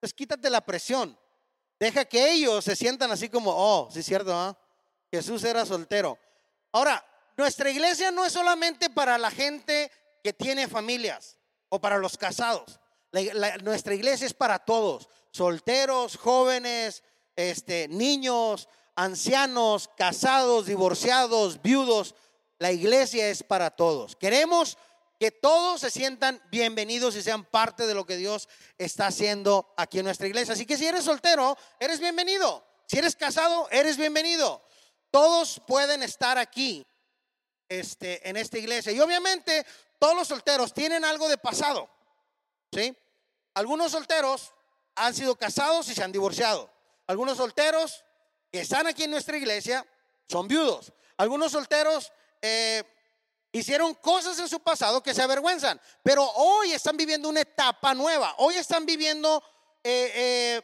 Entonces 0.00 0.14
quítate 0.14 0.48
la 0.48 0.62
presión. 0.62 1.18
Deja 1.78 2.06
que 2.06 2.32
ellos 2.32 2.64
se 2.64 2.74
sientan 2.74 3.10
así 3.10 3.28
como, 3.28 3.52
oh, 3.54 3.90
sí 3.92 4.00
es 4.00 4.06
cierto, 4.06 4.34
¿ah? 4.34 4.56
Jesús 5.10 5.44
era 5.44 5.66
soltero. 5.66 6.18
Ahora, 6.72 7.04
nuestra 7.36 7.70
iglesia 7.70 8.10
no 8.10 8.24
es 8.24 8.32
solamente 8.32 8.88
para 8.88 9.18
la 9.18 9.30
gente 9.30 9.92
que 10.24 10.32
tiene 10.32 10.68
familias 10.68 11.36
o 11.68 11.78
para 11.78 11.98
los 11.98 12.16
casados. 12.16 12.80
nuestra 13.62 13.94
iglesia 13.94 14.26
es 14.26 14.32
para 14.32 14.58
todos, 14.58 15.06
solteros, 15.32 16.16
jóvenes, 16.16 17.02
este, 17.36 17.86
niños, 17.88 18.68
ancianos, 18.94 19.90
casados, 19.98 20.64
divorciados, 20.64 21.60
viudos. 21.60 22.14
La 22.58 22.72
iglesia 22.72 23.28
es 23.28 23.42
para 23.42 23.70
todos. 23.70 24.16
Queremos 24.16 24.78
que 25.20 25.30
todos 25.30 25.82
se 25.82 25.90
sientan 25.90 26.42
bienvenidos 26.50 27.14
y 27.14 27.20
sean 27.20 27.44
parte 27.44 27.86
de 27.86 27.92
lo 27.92 28.06
que 28.06 28.16
Dios 28.16 28.48
está 28.78 29.08
haciendo 29.08 29.70
aquí 29.76 29.98
en 29.98 30.06
nuestra 30.06 30.26
iglesia. 30.26 30.54
Así 30.54 30.64
que 30.64 30.78
si 30.78 30.86
eres 30.86 31.04
soltero, 31.04 31.58
eres 31.78 32.00
bienvenido. 32.00 32.66
Si 32.86 32.96
eres 32.96 33.16
casado, 33.16 33.68
eres 33.70 33.98
bienvenido. 33.98 34.62
Todos 35.10 35.60
pueden 35.66 36.02
estar 36.02 36.38
aquí 36.38 36.86
este, 37.68 38.26
en 38.26 38.38
esta 38.38 38.56
iglesia. 38.56 38.92
Y 38.92 39.00
obviamente 39.00 39.66
todos 39.98 40.16
los 40.16 40.26
solteros 40.26 40.72
tienen 40.72 41.04
algo 41.04 41.28
de 41.28 41.36
pasado. 41.36 41.90
¿Sí? 42.72 42.96
Algunos 43.52 43.92
solteros 43.92 44.54
han 44.94 45.12
sido 45.12 45.36
casados 45.36 45.86
y 45.90 45.94
se 45.94 46.02
han 46.02 46.12
divorciado. 46.12 46.72
Algunos 47.06 47.36
solteros 47.36 48.06
que 48.50 48.60
están 48.60 48.86
aquí 48.86 49.04
en 49.04 49.10
nuestra 49.10 49.36
iglesia 49.36 49.86
son 50.30 50.48
viudos. 50.48 50.94
Algunos 51.18 51.52
solteros 51.52 52.10
eh, 52.40 52.84
hicieron 53.52 53.94
cosas 53.94 54.38
en 54.38 54.48
su 54.48 54.60
pasado 54.60 55.02
que 55.02 55.14
se 55.14 55.22
avergüenzan, 55.22 55.80
pero 56.02 56.24
hoy 56.36 56.72
están 56.72 56.96
viviendo 56.96 57.28
una 57.28 57.40
etapa 57.40 57.94
nueva. 57.94 58.34
Hoy 58.38 58.54
están 58.54 58.86
viviendo 58.86 59.42
eh, 59.82 60.12
eh, 60.14 60.62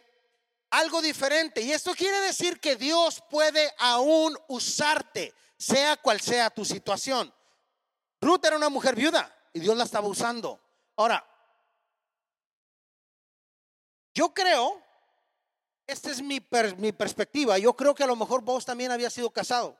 algo 0.71 1.03
diferente. 1.03 1.61
Y 1.61 1.73
esto 1.73 1.95
quiere 1.95 2.21
decir 2.21 2.61
que 2.61 2.77
Dios 2.77 3.23
puede 3.31 3.73
aún 3.79 4.37
usarte, 4.49 5.35
sea 5.59 5.97
cual 5.97 6.21
sea 6.21 6.51
tu 6.51 6.65
situación. 6.65 7.33
Ruth 8.21 8.45
era 8.45 8.57
una 8.57 8.69
mujer 8.69 8.95
viuda 8.95 9.35
y 9.53 9.61
Dios 9.61 9.77
la 9.77 9.85
estaba 9.85 10.09
usando. 10.09 10.61
Ahora, 10.97 11.25
yo 14.15 14.33
creo, 14.33 14.83
esta 15.87 16.11
es 16.11 16.23
mi, 16.23 16.45
mi 16.79 16.93
perspectiva, 16.93 17.59
yo 17.59 17.75
creo 17.75 17.95
que 17.95 18.03
a 18.03 18.07
lo 18.07 18.17
mejor 18.17 18.43
vos 18.43 18.65
también 18.65 18.91
había 18.91 19.11
sido 19.11 19.31
casado, 19.31 19.77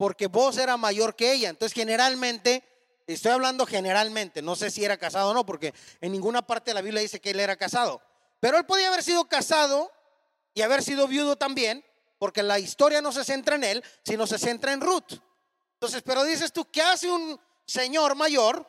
porque 0.00 0.28
vos 0.28 0.56
era 0.56 0.78
mayor 0.78 1.14
que 1.14 1.30
ella. 1.30 1.50
Entonces, 1.50 1.74
generalmente, 1.74 2.64
estoy 3.06 3.32
hablando 3.32 3.66
generalmente, 3.66 4.40
no 4.40 4.56
sé 4.56 4.70
si 4.70 4.82
era 4.82 4.96
casado 4.96 5.32
o 5.32 5.34
no, 5.34 5.44
porque 5.44 5.74
en 6.00 6.10
ninguna 6.10 6.40
parte 6.40 6.70
de 6.70 6.74
la 6.76 6.80
Biblia 6.80 7.02
dice 7.02 7.20
que 7.20 7.32
él 7.32 7.40
era 7.40 7.54
casado. 7.54 8.00
Pero 8.40 8.56
él 8.56 8.64
podía 8.64 8.88
haber 8.88 9.02
sido 9.02 9.28
casado 9.28 9.92
y 10.54 10.62
haber 10.62 10.82
sido 10.82 11.06
viudo 11.06 11.36
también, 11.36 11.84
porque 12.18 12.42
la 12.42 12.58
historia 12.58 13.02
no 13.02 13.12
se 13.12 13.26
centra 13.26 13.56
en 13.56 13.64
él, 13.64 13.84
sino 14.02 14.26
se 14.26 14.38
centra 14.38 14.72
en 14.72 14.80
Ruth. 14.80 15.20
Entonces, 15.74 16.00
pero 16.02 16.24
dices 16.24 16.50
tú, 16.50 16.64
¿qué 16.70 16.80
hace 16.80 17.10
un 17.10 17.38
señor 17.66 18.14
mayor, 18.14 18.66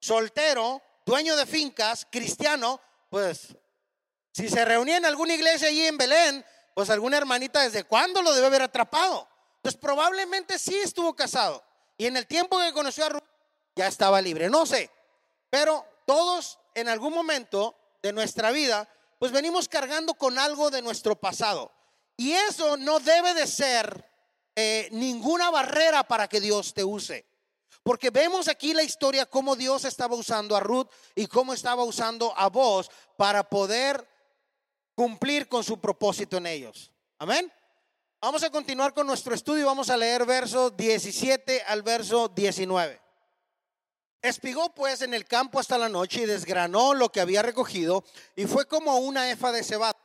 soltero, 0.00 0.82
dueño 1.06 1.36
de 1.36 1.46
fincas, 1.46 2.04
cristiano? 2.10 2.80
Pues, 3.10 3.56
si 4.32 4.48
se 4.48 4.64
reunía 4.64 4.96
en 4.96 5.06
alguna 5.06 5.34
iglesia 5.34 5.68
allí 5.68 5.86
en 5.86 5.98
Belén, 5.98 6.44
pues 6.74 6.90
alguna 6.90 7.16
hermanita 7.16 7.62
desde 7.62 7.84
cuándo 7.84 8.22
lo 8.22 8.34
debe 8.34 8.48
haber 8.48 8.62
atrapado. 8.62 9.28
Probablemente 9.76 10.58
sí 10.58 10.76
estuvo 10.76 11.14
casado. 11.14 11.62
Y 11.96 12.06
en 12.06 12.16
el 12.16 12.26
tiempo 12.26 12.58
que 12.58 12.72
conoció 12.72 13.04
a 13.04 13.08
Ruth, 13.08 13.24
ya 13.74 13.86
estaba 13.86 14.20
libre. 14.20 14.48
No 14.48 14.66
sé. 14.66 14.90
Pero 15.50 15.84
todos 16.06 16.58
en 16.74 16.88
algún 16.88 17.12
momento 17.12 17.76
de 18.02 18.12
nuestra 18.12 18.50
vida, 18.50 18.88
pues 19.18 19.32
venimos 19.32 19.68
cargando 19.68 20.14
con 20.14 20.38
algo 20.38 20.70
de 20.70 20.82
nuestro 20.82 21.16
pasado. 21.16 21.72
Y 22.16 22.32
eso 22.32 22.76
no 22.76 23.00
debe 23.00 23.34
de 23.34 23.46
ser 23.46 24.04
eh, 24.54 24.88
ninguna 24.92 25.50
barrera 25.50 26.02
para 26.02 26.28
que 26.28 26.40
Dios 26.40 26.74
te 26.74 26.84
use. 26.84 27.26
Porque 27.82 28.10
vemos 28.10 28.48
aquí 28.48 28.74
la 28.74 28.82
historia 28.82 29.26
cómo 29.26 29.56
Dios 29.56 29.84
estaba 29.84 30.14
usando 30.14 30.56
a 30.56 30.60
Ruth 30.60 30.88
y 31.14 31.26
cómo 31.26 31.54
estaba 31.54 31.84
usando 31.84 32.34
a 32.36 32.48
vos 32.48 32.90
para 33.16 33.48
poder 33.48 34.06
cumplir 34.94 35.48
con 35.48 35.62
su 35.62 35.80
propósito 35.80 36.36
en 36.36 36.46
ellos. 36.46 36.92
Amén. 37.18 37.52
Vamos 38.20 38.42
a 38.42 38.50
continuar 38.50 38.92
con 38.94 39.06
nuestro 39.06 39.32
estudio. 39.32 39.66
Vamos 39.66 39.90
a 39.90 39.96
leer 39.96 40.26
verso 40.26 40.70
17 40.70 41.62
al 41.62 41.84
verso 41.84 42.26
19. 42.26 43.00
Espigó 44.20 44.74
pues 44.74 45.02
en 45.02 45.14
el 45.14 45.24
campo 45.24 45.60
hasta 45.60 45.78
la 45.78 45.88
noche 45.88 46.22
y 46.22 46.26
desgranó 46.26 46.94
lo 46.94 47.12
que 47.12 47.20
había 47.20 47.42
recogido 47.42 48.02
y 48.34 48.46
fue 48.46 48.66
como 48.66 48.98
una 48.98 49.30
efa 49.30 49.52
de 49.52 49.62
cebada. 49.62 49.96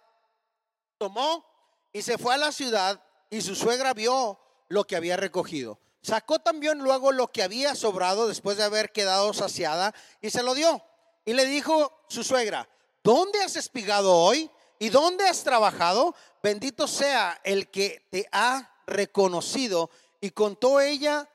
Tomó 1.00 1.44
y 1.92 2.04
se 2.04 2.20
fue 2.20 2.36
a 2.36 2.38
la 2.38 2.52
ciudad 2.52 3.04
y 3.32 3.42
su 3.42 3.56
suegra 3.56 3.96
vio 3.96 4.40
lo 4.68 4.84
que 4.84 4.96
había 4.96 5.18
recogido. 5.18 5.80
Sacó 6.04 6.38
también 6.38 6.78
luego 6.84 7.12
lo 7.12 7.32
que 7.32 7.42
había 7.42 7.74
sobrado 7.74 8.28
después 8.28 8.58
de 8.58 8.64
haber 8.64 8.92
quedado 8.92 9.34
saciada 9.34 9.92
y 10.22 10.30
se 10.30 10.44
lo 10.44 10.54
dio. 10.54 10.86
Y 11.26 11.34
le 11.34 11.46
dijo 11.46 12.04
su 12.10 12.24
suegra, 12.24 12.70
¿dónde 13.04 13.42
has 13.42 13.56
espigado 13.56 14.16
hoy? 14.16 14.52
¿Y 14.84 14.90
dónde 14.90 15.26
has 15.30 15.46
trabajado? 15.46 16.14
Bendito 16.42 16.90
sea 16.90 17.40
el 17.46 17.72
que 17.72 18.06
te 18.12 18.28
ha 18.34 18.70
reconocido. 18.86 19.90
Y 20.20 20.32
contó 20.32 20.82
ella 20.82 21.30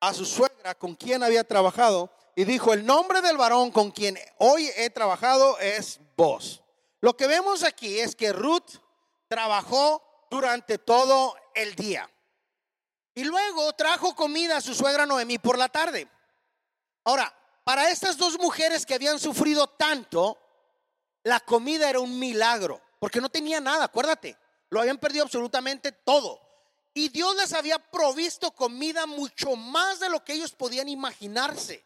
a 0.00 0.14
su 0.14 0.24
suegra 0.24 0.74
con 0.76 0.94
quien 0.94 1.22
había 1.22 1.44
trabajado 1.44 2.10
y 2.34 2.44
dijo, 2.44 2.72
el 2.72 2.86
nombre 2.86 3.20
del 3.20 3.36
varón 3.36 3.70
con 3.70 3.90
quien 3.90 4.18
hoy 4.38 4.70
he 4.76 4.88
trabajado 4.88 5.58
es 5.58 6.00
vos. 6.16 6.62
Lo 7.02 7.18
que 7.18 7.26
vemos 7.26 7.64
aquí 7.64 8.00
es 8.00 8.16
que 8.16 8.32
Ruth 8.32 8.78
trabajó 9.28 10.02
durante 10.30 10.78
todo 10.78 11.36
el 11.54 11.74
día. 11.74 12.10
Y 13.14 13.24
luego 13.24 13.74
trajo 13.74 14.16
comida 14.16 14.56
a 14.56 14.62
su 14.62 14.74
suegra 14.74 15.04
Noemí 15.04 15.36
por 15.36 15.58
la 15.58 15.68
tarde. 15.68 16.08
Ahora, 17.04 17.30
para 17.62 17.90
estas 17.90 18.16
dos 18.16 18.38
mujeres 18.38 18.86
que 18.86 18.94
habían 18.94 19.18
sufrido 19.18 19.66
tanto, 19.66 20.38
la 21.22 21.40
comida 21.40 21.88
era 21.88 22.00
un 22.00 22.18
milagro, 22.18 22.80
porque 22.98 23.20
no 23.20 23.28
tenía 23.28 23.60
nada, 23.60 23.84
acuérdate, 23.84 24.36
lo 24.70 24.80
habían 24.80 24.98
perdido 24.98 25.24
absolutamente 25.24 25.92
todo. 25.92 26.40
Y 26.92 27.08
Dios 27.08 27.36
les 27.36 27.52
había 27.52 27.78
provisto 27.78 28.50
comida 28.50 29.06
mucho 29.06 29.54
más 29.56 30.00
de 30.00 30.10
lo 30.10 30.24
que 30.24 30.32
ellos 30.32 30.52
podían 30.52 30.88
imaginarse. 30.88 31.84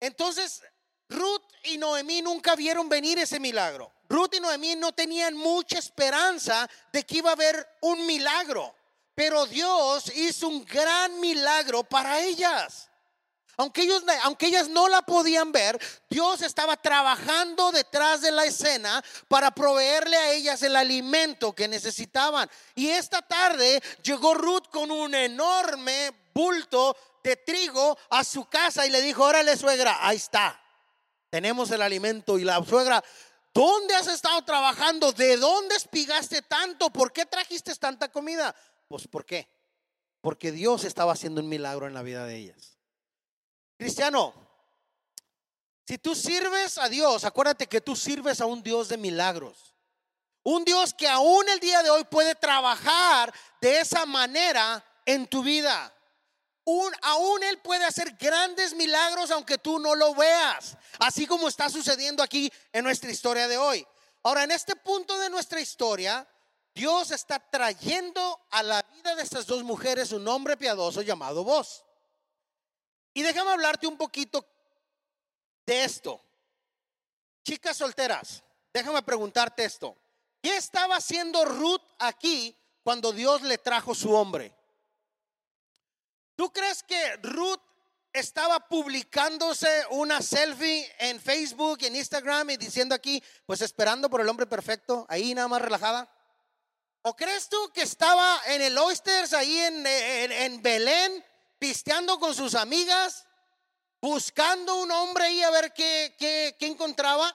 Entonces, 0.00 0.62
Ruth 1.08 1.42
y 1.64 1.78
Noemí 1.78 2.22
nunca 2.22 2.54
vieron 2.54 2.88
venir 2.88 3.18
ese 3.18 3.40
milagro. 3.40 3.92
Ruth 4.08 4.34
y 4.34 4.40
Noemí 4.40 4.76
no 4.76 4.92
tenían 4.92 5.34
mucha 5.34 5.78
esperanza 5.78 6.68
de 6.92 7.04
que 7.04 7.18
iba 7.18 7.30
a 7.30 7.34
haber 7.34 7.66
un 7.80 8.06
milagro. 8.06 8.74
Pero 9.14 9.46
Dios 9.46 10.14
hizo 10.14 10.48
un 10.48 10.64
gran 10.64 11.20
milagro 11.20 11.84
para 11.84 12.20
ellas. 12.20 12.90
Aunque, 13.56 13.82
ellos, 13.82 14.02
aunque 14.22 14.46
ellas 14.46 14.68
no 14.68 14.88
la 14.88 15.02
podían 15.02 15.52
ver, 15.52 15.78
Dios 16.10 16.42
estaba 16.42 16.76
trabajando 16.76 17.70
detrás 17.72 18.20
de 18.20 18.32
la 18.32 18.44
escena 18.44 19.02
para 19.28 19.50
proveerle 19.52 20.16
a 20.16 20.32
ellas 20.32 20.62
el 20.62 20.76
alimento 20.76 21.54
que 21.54 21.68
necesitaban. 21.68 22.50
Y 22.74 22.88
esta 22.88 23.22
tarde 23.22 23.82
llegó 24.02 24.34
Ruth 24.34 24.68
con 24.70 24.90
un 24.90 25.14
enorme 25.14 26.12
bulto 26.34 26.96
de 27.22 27.36
trigo 27.36 27.96
a 28.10 28.24
su 28.24 28.46
casa 28.46 28.86
y 28.86 28.90
le 28.90 29.00
dijo, 29.00 29.24
órale 29.24 29.56
suegra, 29.56 29.98
ahí 30.00 30.16
está, 30.16 30.60
tenemos 31.30 31.70
el 31.70 31.82
alimento. 31.82 32.38
Y 32.38 32.44
la 32.44 32.62
suegra, 32.64 33.02
¿dónde 33.52 33.94
has 33.94 34.08
estado 34.08 34.42
trabajando? 34.44 35.12
¿De 35.12 35.36
dónde 35.36 35.76
espigaste 35.76 36.42
tanto? 36.42 36.90
¿Por 36.90 37.12
qué 37.12 37.24
trajiste 37.24 37.74
tanta 37.76 38.10
comida? 38.10 38.54
Pues 38.88 39.08
¿por 39.08 39.24
qué? 39.24 39.48
Porque 40.20 40.52
Dios 40.52 40.84
estaba 40.84 41.12
haciendo 41.12 41.40
un 41.40 41.48
milagro 41.48 41.86
en 41.86 41.94
la 41.94 42.02
vida 42.02 42.26
de 42.26 42.36
ellas. 42.36 42.73
Cristiano, 43.76 44.34
si 45.86 45.98
tú 45.98 46.14
sirves 46.14 46.78
a 46.78 46.88
Dios, 46.88 47.24
acuérdate 47.24 47.66
que 47.66 47.80
tú 47.80 47.94
sirves 47.94 48.40
a 48.40 48.46
un 48.46 48.62
Dios 48.62 48.88
de 48.88 48.96
milagros. 48.96 49.74
Un 50.42 50.64
Dios 50.64 50.94
que 50.94 51.08
aún 51.08 51.48
el 51.48 51.60
día 51.60 51.82
de 51.82 51.90
hoy 51.90 52.04
puede 52.04 52.34
trabajar 52.34 53.32
de 53.60 53.80
esa 53.80 54.06
manera 54.06 54.84
en 55.04 55.26
tu 55.26 55.42
vida. 55.42 55.92
Un, 56.64 56.90
aún 57.02 57.42
Él 57.42 57.58
puede 57.58 57.84
hacer 57.84 58.16
grandes 58.18 58.74
milagros 58.74 59.30
aunque 59.30 59.58
tú 59.58 59.78
no 59.78 59.94
lo 59.94 60.14
veas. 60.14 60.76
Así 60.98 61.26
como 61.26 61.48
está 61.48 61.68
sucediendo 61.68 62.22
aquí 62.22 62.50
en 62.72 62.84
nuestra 62.84 63.10
historia 63.10 63.48
de 63.48 63.58
hoy. 63.58 63.86
Ahora, 64.22 64.44
en 64.44 64.50
este 64.50 64.74
punto 64.76 65.18
de 65.18 65.28
nuestra 65.28 65.60
historia, 65.60 66.26
Dios 66.74 67.10
está 67.10 67.38
trayendo 67.38 68.40
a 68.50 68.62
la 68.62 68.82
vida 68.94 69.14
de 69.14 69.22
estas 69.22 69.46
dos 69.46 69.62
mujeres 69.62 70.12
un 70.12 70.26
hombre 70.26 70.56
piadoso 70.56 71.02
llamado 71.02 71.44
vos. 71.44 71.84
Y 73.14 73.22
déjame 73.22 73.52
hablarte 73.52 73.86
un 73.86 73.96
poquito 73.96 74.44
de 75.64 75.84
esto. 75.84 76.20
Chicas 77.44 77.76
solteras, 77.76 78.42
déjame 78.72 79.02
preguntarte 79.02 79.64
esto. 79.64 79.96
¿Qué 80.42 80.56
estaba 80.56 80.96
haciendo 80.96 81.44
Ruth 81.44 81.82
aquí 81.98 82.56
cuando 82.82 83.12
Dios 83.12 83.42
le 83.42 83.56
trajo 83.56 83.94
su 83.94 84.12
hombre? 84.12 84.52
¿Tú 86.36 86.52
crees 86.52 86.82
que 86.82 87.16
Ruth 87.22 87.60
estaba 88.12 88.60
publicándose 88.68 89.68
una 89.90 90.20
selfie 90.20 90.92
en 90.98 91.20
Facebook, 91.20 91.78
en 91.82 91.96
Instagram 91.96 92.50
y 92.50 92.56
diciendo 92.56 92.94
aquí, 92.94 93.22
pues 93.46 93.60
esperando 93.60 94.10
por 94.10 94.20
el 94.20 94.28
hombre 94.28 94.46
perfecto, 94.46 95.06
ahí 95.08 95.34
nada 95.34 95.48
más 95.48 95.62
relajada? 95.62 96.10
¿O 97.02 97.14
crees 97.14 97.48
tú 97.48 97.70
que 97.72 97.82
estaba 97.82 98.40
en 98.46 98.62
el 98.62 98.76
Oysters, 98.76 99.32
ahí 99.34 99.58
en, 99.58 99.86
en 99.86 100.62
Belén, 100.62 101.24
pisteando 101.64 102.18
con 102.18 102.34
sus 102.34 102.54
amigas, 102.56 103.26
buscando 103.98 104.82
un 104.82 104.90
hombre 104.90 105.24
ahí 105.24 105.42
a 105.42 105.48
ver 105.48 105.72
qué, 105.72 106.14
qué, 106.18 106.54
qué 106.58 106.66
encontraba? 106.66 107.34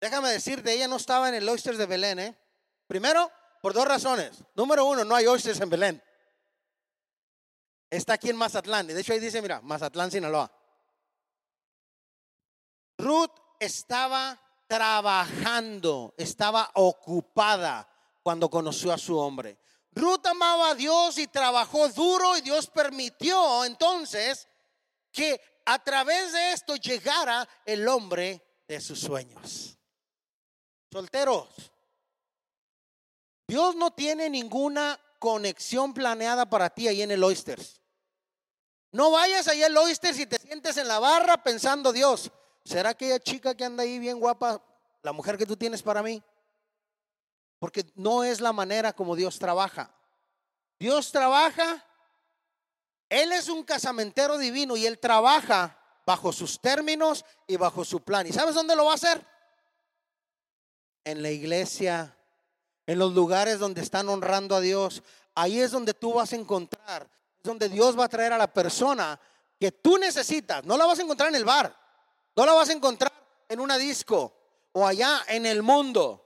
Déjame 0.00 0.28
decirte, 0.30 0.72
ella 0.72 0.88
no 0.88 0.96
estaba 0.96 1.28
en 1.28 1.36
el 1.36 1.48
Oysters 1.48 1.78
de 1.78 1.86
Belén, 1.86 2.18
¿eh? 2.18 2.36
Primero, 2.88 3.30
por 3.60 3.72
dos 3.72 3.86
razones. 3.86 4.42
Número 4.56 4.84
uno, 4.84 5.04
no 5.04 5.14
hay 5.14 5.28
Oysters 5.28 5.60
en 5.60 5.70
Belén. 5.70 6.02
Está 7.88 8.14
aquí 8.14 8.28
en 8.28 8.36
Mazatlán. 8.36 8.88
De 8.88 9.00
hecho, 9.00 9.12
ahí 9.12 9.20
dice, 9.20 9.40
mira, 9.40 9.60
Mazatlán, 9.60 10.10
Sinaloa. 10.10 10.50
Ruth 12.98 13.30
estaba 13.60 14.36
trabajando, 14.66 16.12
estaba 16.16 16.72
ocupada 16.74 17.88
cuando 18.20 18.50
conoció 18.50 18.92
a 18.92 18.98
su 18.98 19.16
hombre. 19.16 19.60
Ruth 19.94 20.26
amaba 20.26 20.70
a 20.70 20.74
Dios 20.74 21.18
y 21.18 21.26
trabajó 21.26 21.88
duro 21.88 22.36
y 22.36 22.40
Dios 22.40 22.66
permitió 22.68 23.64
entonces 23.64 24.48
que 25.10 25.40
a 25.66 25.78
través 25.82 26.32
de 26.32 26.52
esto 26.52 26.76
llegara 26.76 27.46
el 27.66 27.86
hombre 27.86 28.42
de 28.66 28.80
sus 28.80 29.00
sueños. 29.00 29.76
Solteros, 30.90 31.72
Dios 33.46 33.76
no 33.76 33.90
tiene 33.90 34.30
ninguna 34.30 34.98
conexión 35.18 35.92
planeada 35.92 36.48
para 36.48 36.70
ti 36.70 36.88
ahí 36.88 37.02
en 37.02 37.10
el 37.10 37.22
Oysters. 37.22 37.80
No 38.92 39.10
vayas 39.10 39.46
allá 39.48 39.66
al 39.66 39.76
Oysters 39.76 40.18
y 40.18 40.26
te 40.26 40.38
sientes 40.38 40.76
en 40.76 40.88
la 40.88 40.98
barra 40.98 41.42
pensando, 41.42 41.92
Dios, 41.92 42.30
¿será 42.64 42.90
aquella 42.90 43.18
chica 43.18 43.54
que 43.54 43.64
anda 43.64 43.82
ahí 43.82 43.98
bien 43.98 44.18
guapa 44.18 44.62
la 45.02 45.12
mujer 45.12 45.36
que 45.36 45.46
tú 45.46 45.56
tienes 45.56 45.82
para 45.82 46.02
mí? 46.02 46.22
Porque 47.62 47.86
no 47.94 48.24
es 48.24 48.40
la 48.40 48.52
manera 48.52 48.92
como 48.92 49.14
Dios 49.14 49.38
trabaja. 49.38 49.94
Dios 50.80 51.12
trabaja, 51.12 51.86
Él 53.08 53.30
es 53.30 53.48
un 53.48 53.62
casamentero 53.62 54.36
divino 54.36 54.76
y 54.76 54.84
Él 54.84 54.98
trabaja 54.98 55.78
bajo 56.04 56.32
sus 56.32 56.60
términos 56.60 57.24
y 57.46 57.54
bajo 57.54 57.84
su 57.84 58.00
plan. 58.00 58.26
¿Y 58.26 58.32
sabes 58.32 58.56
dónde 58.56 58.74
lo 58.74 58.86
va 58.86 58.90
a 58.90 58.94
hacer? 58.96 59.24
En 61.04 61.22
la 61.22 61.30
iglesia, 61.30 62.16
en 62.84 62.98
los 62.98 63.12
lugares 63.14 63.60
donde 63.60 63.80
están 63.80 64.08
honrando 64.08 64.56
a 64.56 64.60
Dios. 64.60 65.04
Ahí 65.36 65.60
es 65.60 65.70
donde 65.70 65.94
tú 65.94 66.14
vas 66.14 66.32
a 66.32 66.36
encontrar, 66.36 67.08
es 67.36 67.44
donde 67.44 67.68
Dios 67.68 67.96
va 67.96 68.06
a 68.06 68.08
traer 68.08 68.32
a 68.32 68.38
la 68.38 68.52
persona 68.52 69.20
que 69.60 69.70
tú 69.70 69.98
necesitas. 69.98 70.64
No 70.64 70.76
la 70.76 70.86
vas 70.86 70.98
a 70.98 71.02
encontrar 71.02 71.28
en 71.28 71.36
el 71.36 71.44
bar, 71.44 71.72
no 72.34 72.44
la 72.44 72.54
vas 72.54 72.70
a 72.70 72.72
encontrar 72.72 73.12
en 73.48 73.60
una 73.60 73.78
disco 73.78 74.34
o 74.72 74.84
allá 74.84 75.20
en 75.28 75.46
el 75.46 75.62
mundo. 75.62 76.21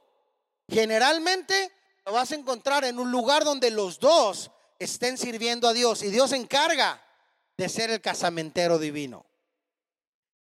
Generalmente 0.68 1.72
lo 2.04 2.12
vas 2.12 2.32
a 2.32 2.34
encontrar 2.34 2.84
en 2.84 2.98
un 2.98 3.10
lugar 3.10 3.44
donde 3.44 3.70
los 3.70 3.98
dos 4.00 4.50
estén 4.78 5.16
sirviendo 5.16 5.68
a 5.68 5.72
Dios 5.72 6.02
y 6.02 6.10
Dios 6.10 6.30
se 6.30 6.36
encarga 6.36 7.02
de 7.56 7.68
ser 7.68 7.90
el 7.90 8.00
casamentero 8.00 8.78
divino. 8.78 9.26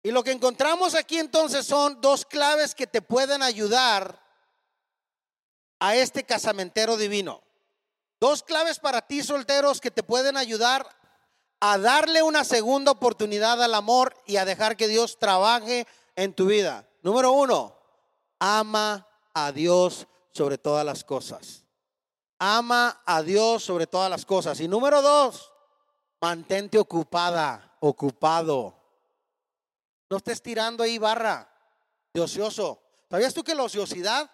Y 0.02 0.12
lo 0.12 0.24
que 0.24 0.32
encontramos 0.32 0.96
aquí 0.96 1.20
entonces 1.20 1.66
son 1.66 2.02
dos 2.02 2.26
claves 2.26 2.76
que 2.76 2.88
te 2.88 3.02
pueden 3.02 3.42
ayudar 3.42 4.22
a 5.80 5.96
este 5.96 6.24
casamentero 6.24 6.98
divino. 6.98 7.42
Dos 8.20 8.44
claves 8.44 8.80
para 8.80 9.02
ti 9.02 9.24
solteros 9.24 9.82
que 9.82 9.92
te 9.92 10.04
pueden 10.04 10.38
ayudar 10.38 10.88
a 11.60 11.78
darle 11.78 12.22
una 12.24 12.44
segunda 12.44 12.92
oportunidad 12.92 13.62
al 13.64 13.74
amor 13.74 14.14
y 14.26 14.38
a 14.38 14.46
dejar 14.46 14.76
que 14.76 14.88
Dios 14.88 15.18
trabaje 15.20 15.88
en 16.16 16.34
tu 16.34 16.48
vida. 16.48 16.86
Número 17.02 17.32
uno, 17.32 17.78
ama 18.40 19.08
a 19.34 19.52
Dios 19.52 20.08
sobre 20.32 20.58
todas 20.58 20.86
las 20.86 21.04
cosas. 21.04 21.64
Ama 22.40 23.02
a 23.06 23.22
Dios 23.22 23.64
sobre 23.64 23.88
todas 23.88 24.10
las 24.10 24.26
cosas. 24.26 24.60
Y 24.60 24.68
número 24.68 25.02
dos, 25.02 25.52
mantente 26.22 26.78
ocupada, 26.78 27.78
ocupado. 27.80 28.76
No 30.10 30.18
estés 30.18 30.42
tirando 30.42 30.84
ahí 30.84 30.98
barra 30.98 31.50
de 32.14 32.22
ocioso. 32.22 32.82
¿Sabías 33.10 33.34
tú 33.34 33.44
que 33.44 33.56
la 33.56 33.64
ociosidad, 33.64 34.30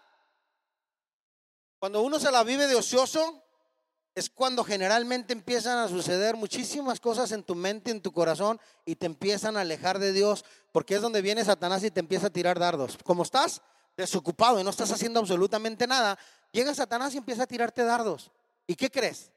cuando 1.79 2.01
uno 2.01 2.19
se 2.19 2.31
la 2.31 2.43
vive 2.43 2.67
de 2.67 2.75
ocioso, 2.75 3.43
es 4.15 4.29
cuando 4.29 4.63
generalmente 4.63 5.33
empiezan 5.33 5.77
a 5.77 5.87
suceder 5.87 6.35
muchísimas 6.35 6.99
cosas 6.99 7.31
en 7.31 7.43
tu 7.43 7.55
mente, 7.55 7.91
en 7.91 8.01
tu 8.01 8.11
corazón, 8.11 8.59
y 8.85 8.95
te 8.95 9.05
empiezan 9.05 9.55
a 9.55 9.61
alejar 9.61 9.99
de 9.99 10.11
Dios, 10.11 10.43
porque 10.71 10.95
es 10.95 11.01
donde 11.01 11.21
viene 11.21 11.45
Satanás 11.45 11.83
y 11.83 11.91
te 11.91 11.99
empieza 11.99 12.27
a 12.27 12.31
tirar 12.31 12.59
dardos. 12.59 12.97
¿Cómo 13.03 13.23
estás? 13.23 13.61
Desocupado 13.97 14.59
y 14.59 14.63
no 14.63 14.69
estás 14.69 14.91
haciendo 14.91 15.19
absolutamente 15.19 15.87
nada, 15.87 16.17
llega 16.51 16.73
Satanás 16.73 17.13
y 17.13 17.17
empieza 17.17 17.43
a 17.43 17.47
tirarte 17.47 17.83
dardos. 17.83 18.31
¿Y 18.67 18.75
qué 18.75 18.89
crees? 18.89 19.31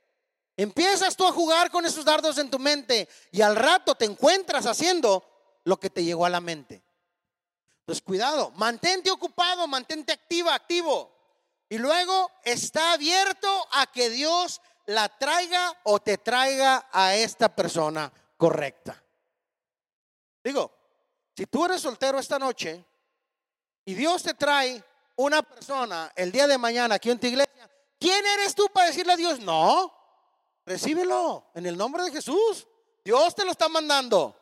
Empiezas 0.56 1.16
tú 1.16 1.26
a 1.26 1.32
jugar 1.32 1.70
con 1.70 1.86
esos 1.86 2.04
dardos 2.04 2.38
en 2.38 2.50
tu 2.50 2.58
mente 2.58 3.08
y 3.30 3.40
al 3.40 3.56
rato 3.56 3.94
te 3.94 4.04
encuentras 4.04 4.66
haciendo 4.66 5.24
lo 5.64 5.78
que 5.78 5.90
te 5.90 6.04
llegó 6.04 6.26
a 6.26 6.30
la 6.30 6.40
mente. 6.40 6.82
Entonces, 7.80 8.02
cuidado, 8.02 8.50
mantente 8.52 9.10
ocupado, 9.10 9.66
mantente 9.66 10.12
activa, 10.12 10.54
activo. 10.54 11.10
Y 11.68 11.78
luego 11.78 12.30
está 12.44 12.92
abierto 12.92 13.48
a 13.72 13.86
que 13.86 14.10
Dios 14.10 14.60
la 14.86 15.08
traiga 15.08 15.76
o 15.84 16.00
te 16.00 16.18
traiga 16.18 16.86
a 16.92 17.16
esta 17.16 17.54
persona 17.54 18.12
correcta. 18.36 19.02
Digo, 20.44 20.70
si 21.36 21.46
tú 21.46 21.64
eres 21.64 21.80
soltero 21.80 22.18
esta 22.18 22.38
noche, 22.38 22.84
y 23.84 23.94
Dios 23.94 24.22
te 24.22 24.34
trae 24.34 24.82
una 25.16 25.42
persona 25.42 26.12
el 26.16 26.32
día 26.32 26.46
de 26.46 26.58
mañana 26.58 26.96
aquí 26.96 27.10
en 27.10 27.18
tu 27.18 27.26
iglesia, 27.26 27.70
¿quién 27.98 28.24
eres 28.24 28.54
tú 28.54 28.68
para 28.72 28.86
decirle 28.86 29.12
a 29.12 29.16
Dios? 29.16 29.40
No, 29.40 29.92
recíbelo 30.64 31.50
en 31.54 31.66
el 31.66 31.76
nombre 31.76 32.04
de 32.04 32.12
Jesús. 32.12 32.66
Dios 33.04 33.34
te 33.34 33.44
lo 33.44 33.50
está 33.50 33.68
mandando. 33.68 34.36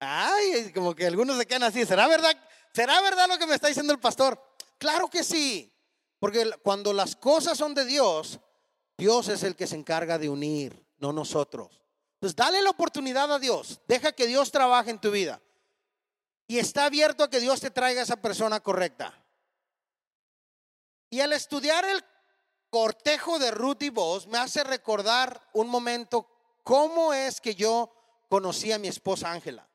Ay, 0.00 0.72
como 0.72 0.94
que 0.94 1.06
algunos 1.06 1.38
se 1.38 1.46
quedan 1.46 1.62
así. 1.62 1.86
¿Será 1.86 2.08
verdad? 2.08 2.36
¿Será 2.72 3.00
verdad 3.00 3.28
lo 3.28 3.38
que 3.38 3.46
me 3.46 3.54
está 3.54 3.68
diciendo 3.68 3.92
el 3.92 4.00
pastor? 4.00 4.40
Claro 4.78 5.08
que 5.08 5.22
sí. 5.22 5.72
Porque 6.18 6.50
cuando 6.62 6.92
las 6.92 7.14
cosas 7.14 7.56
son 7.56 7.74
de 7.74 7.84
Dios, 7.84 8.40
Dios 8.98 9.28
es 9.28 9.42
el 9.44 9.54
que 9.54 9.66
se 9.66 9.76
encarga 9.76 10.18
de 10.18 10.28
unir, 10.28 10.84
no 10.98 11.12
nosotros. 11.12 11.80
Entonces, 12.14 12.34
dale 12.36 12.62
la 12.62 12.70
oportunidad 12.70 13.32
a 13.32 13.38
Dios. 13.38 13.80
Deja 13.86 14.12
que 14.12 14.26
Dios 14.26 14.50
trabaje 14.50 14.90
en 14.90 14.98
tu 14.98 15.10
vida 15.10 15.40
y 16.46 16.58
está 16.58 16.86
abierto 16.86 17.24
a 17.24 17.30
que 17.30 17.40
Dios 17.40 17.60
te 17.60 17.70
traiga 17.70 18.00
a 18.00 18.04
esa 18.04 18.16
persona 18.16 18.60
correcta. 18.60 19.14
Y 21.10 21.20
al 21.20 21.32
estudiar 21.32 21.84
el 21.84 22.04
cortejo 22.70 23.38
de 23.38 23.50
Ruth 23.50 23.82
y 23.82 23.90
vos 23.90 24.26
me 24.26 24.38
hace 24.38 24.64
recordar 24.64 25.48
un 25.52 25.68
momento 25.68 26.28
cómo 26.62 27.14
es 27.14 27.40
que 27.40 27.54
yo 27.54 27.92
conocí 28.28 28.72
a 28.72 28.78
mi 28.78 28.88
esposa 28.88 29.30
Ángela. 29.30 29.68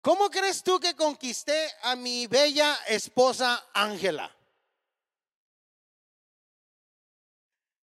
¿Cómo 0.00 0.30
crees 0.30 0.62
tú 0.62 0.78
que 0.78 0.94
conquisté 0.94 1.68
a 1.82 1.96
mi 1.96 2.28
bella 2.28 2.78
esposa 2.86 3.66
Ángela? 3.74 4.32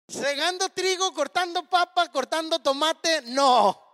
Segando 0.08 0.68
trigo, 0.70 1.12
cortando 1.12 1.68
papa, 1.68 2.10
cortando 2.10 2.58
tomate, 2.60 3.22
no. 3.26 3.85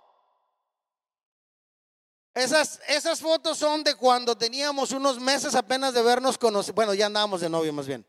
Esas, 2.35 2.81
esas 2.89 3.21
fotos 3.21 3.59
son 3.59 3.85
de 3.85 3.95
cuando 3.95 4.37
teníamos 4.37 4.93
unos 4.93 5.21
meses 5.21 5.55
apenas 5.55 5.93
de 5.93 6.03
vernos 6.03 6.39
conocidos. 6.39 6.75
Bueno, 6.75 6.95
ya 6.95 7.07
andábamos 7.07 7.43
de 7.43 7.51
novio 7.51 7.73
más 7.73 7.87
bien. 7.87 8.07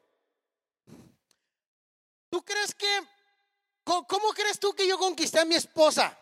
¿Tú 2.29 2.43
crees 2.43 2.73
que, 2.73 2.87
cómo, 3.83 4.29
crees 4.33 4.59
tú 4.59 4.73
que 4.73 4.87
yo 4.87 4.97
conquisté 4.97 5.39
a 5.39 5.45
mi 5.45 5.55
esposa? 5.55 6.17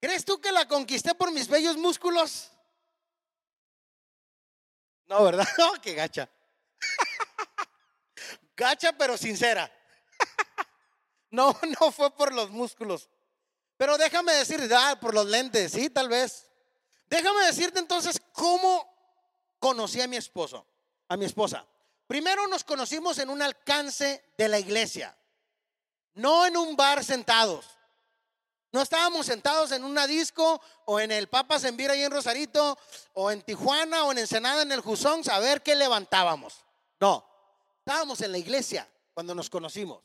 ¿Crees 0.00 0.24
tú 0.24 0.40
que 0.40 0.50
la 0.50 0.66
conquisté 0.66 1.14
por 1.14 1.30
mis 1.30 1.46
bellos 1.46 1.76
músculos? 1.76 2.50
No, 5.06 5.22
¿verdad? 5.24 5.46
No, 5.58 5.74
qué 5.82 5.94
gacha. 5.94 6.28
gacha 8.56 8.92
pero 8.96 9.18
sincera. 9.18 9.70
no, 11.30 11.54
no 11.80 11.92
fue 11.92 12.10
por 12.10 12.32
los 12.32 12.50
músculos. 12.50 13.10
Pero 13.76 13.98
déjame 13.98 14.32
decir, 14.32 14.68
ah, 14.74 14.98
por 14.98 15.12
los 15.12 15.26
lentes, 15.26 15.72
sí, 15.72 15.90
tal 15.90 16.08
vez. 16.08 16.50
Déjame 17.14 17.46
decirte 17.46 17.78
entonces 17.78 18.20
cómo 18.32 18.92
conocí 19.60 20.00
a 20.00 20.08
mi 20.08 20.16
esposo, 20.16 20.66
a 21.06 21.16
mi 21.16 21.24
esposa. 21.24 21.64
Primero 22.08 22.48
nos 22.48 22.64
conocimos 22.64 23.18
en 23.18 23.30
un 23.30 23.40
alcance 23.40 24.32
de 24.36 24.48
la 24.48 24.58
iglesia, 24.58 25.16
no 26.14 26.44
en 26.44 26.56
un 26.56 26.74
bar 26.74 27.04
sentados. 27.04 27.66
No 28.72 28.82
estábamos 28.82 29.26
sentados 29.26 29.70
en 29.70 29.84
una 29.84 30.08
disco 30.08 30.60
o 30.86 30.98
en 30.98 31.12
el 31.12 31.28
Papa 31.28 31.58
Envira 31.62 31.92
ahí 31.92 32.02
en 32.02 32.10
Rosarito 32.10 32.76
o 33.12 33.30
en 33.30 33.42
Tijuana 33.42 34.06
o 34.06 34.10
en 34.10 34.18
Ensenada 34.18 34.62
en 34.62 34.72
el 34.72 34.80
Jusón 34.80 35.22
a 35.30 35.38
ver 35.38 35.62
qué 35.62 35.76
levantábamos. 35.76 36.64
No, 36.98 37.24
estábamos 37.78 38.22
en 38.22 38.32
la 38.32 38.38
iglesia 38.38 38.90
cuando 39.12 39.36
nos 39.36 39.48
conocimos. 39.48 40.02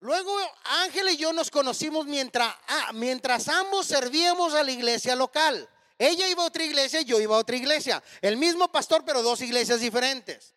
Luego 0.00 0.34
Ángel 0.64 1.10
y 1.10 1.18
yo 1.18 1.34
nos 1.34 1.50
conocimos 1.50 2.06
mientras, 2.06 2.54
ah, 2.68 2.92
mientras 2.94 3.48
ambos 3.48 3.84
servíamos 3.84 4.54
a 4.54 4.62
la 4.62 4.72
iglesia 4.72 5.14
local. 5.14 5.68
Ella 5.98 6.28
iba 6.28 6.42
a 6.42 6.46
otra 6.46 6.64
iglesia, 6.64 7.02
yo 7.02 7.20
iba 7.20 7.36
a 7.36 7.38
otra 7.38 7.56
iglesia. 7.56 8.02
El 8.20 8.36
mismo 8.36 8.70
pastor, 8.70 9.04
pero 9.04 9.22
dos 9.22 9.40
iglesias 9.40 9.80
diferentes. 9.80 10.54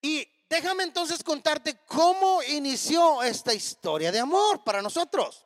Y 0.00 0.26
déjame 0.48 0.84
entonces 0.84 1.22
contarte 1.22 1.76
cómo 1.86 2.42
inició 2.42 3.22
esta 3.22 3.52
historia 3.52 4.10
de 4.10 4.20
amor 4.20 4.64
para 4.64 4.80
nosotros. 4.80 5.44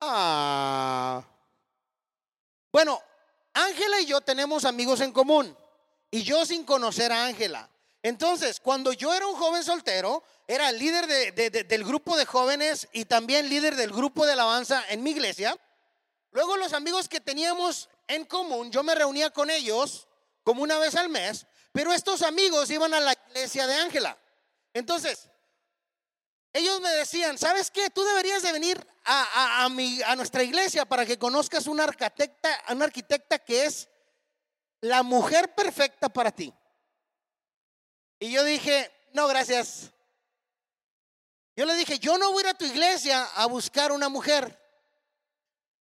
Ah. 0.00 1.24
Bueno, 2.70 3.00
Ángela 3.54 4.00
y 4.00 4.06
yo 4.06 4.20
tenemos 4.20 4.64
amigos 4.64 5.00
en 5.00 5.12
común. 5.12 5.56
Y 6.10 6.22
yo 6.22 6.46
sin 6.46 6.64
conocer 6.64 7.10
a 7.12 7.26
Ángela. 7.26 7.68
Entonces, 8.02 8.60
cuando 8.60 8.92
yo 8.92 9.12
era 9.12 9.26
un 9.26 9.34
joven 9.34 9.64
soltero, 9.64 10.22
era 10.46 10.70
líder 10.70 11.06
del 11.66 11.84
grupo 11.84 12.16
de 12.16 12.24
jóvenes 12.24 12.86
y 12.92 13.06
también 13.06 13.48
líder 13.48 13.74
del 13.74 13.90
grupo 13.90 14.24
de 14.24 14.32
alabanza 14.32 14.84
en 14.88 15.02
mi 15.02 15.10
iglesia. 15.10 15.58
Luego 16.36 16.58
los 16.58 16.74
amigos 16.74 17.08
que 17.08 17.18
teníamos 17.18 17.88
en 18.06 18.26
común, 18.26 18.70
yo 18.70 18.82
me 18.82 18.94
reunía 18.94 19.30
con 19.30 19.48
ellos 19.48 20.06
como 20.42 20.62
una 20.62 20.78
vez 20.78 20.94
al 20.94 21.08
mes, 21.08 21.46
pero 21.72 21.94
estos 21.94 22.20
amigos 22.20 22.68
iban 22.68 22.92
a 22.92 23.00
la 23.00 23.14
iglesia 23.30 23.66
de 23.66 23.74
Ángela. 23.76 24.18
Entonces, 24.74 25.30
ellos 26.52 26.78
me 26.82 26.90
decían, 26.90 27.38
¿sabes 27.38 27.70
qué? 27.70 27.88
Tú 27.88 28.04
deberías 28.04 28.42
de 28.42 28.52
venir 28.52 28.86
a, 29.06 29.64
a, 29.64 30.16
nuestra 30.16 30.42
iglesia 30.42 30.84
para 30.84 31.06
que 31.06 31.18
conozcas 31.18 31.66
una 31.66 31.84
arquitecta, 31.84 32.50
una 32.68 32.84
arquitecta 32.84 33.38
que 33.38 33.64
es 33.64 33.88
la 34.82 35.02
mujer 35.02 35.54
perfecta 35.54 36.10
para 36.10 36.32
ti. 36.32 36.52
Y 38.18 38.30
yo 38.30 38.44
dije, 38.44 38.92
no, 39.14 39.26
gracias. 39.26 39.90
Yo 41.56 41.64
le 41.64 41.76
dije, 41.76 41.98
yo 41.98 42.18
no 42.18 42.30
voy 42.30 42.42
a 42.42 42.48
ir 42.48 42.54
a 42.54 42.58
tu 42.58 42.66
iglesia 42.66 43.24
a 43.24 43.46
buscar 43.46 43.90
una 43.90 44.10
mujer. 44.10 44.65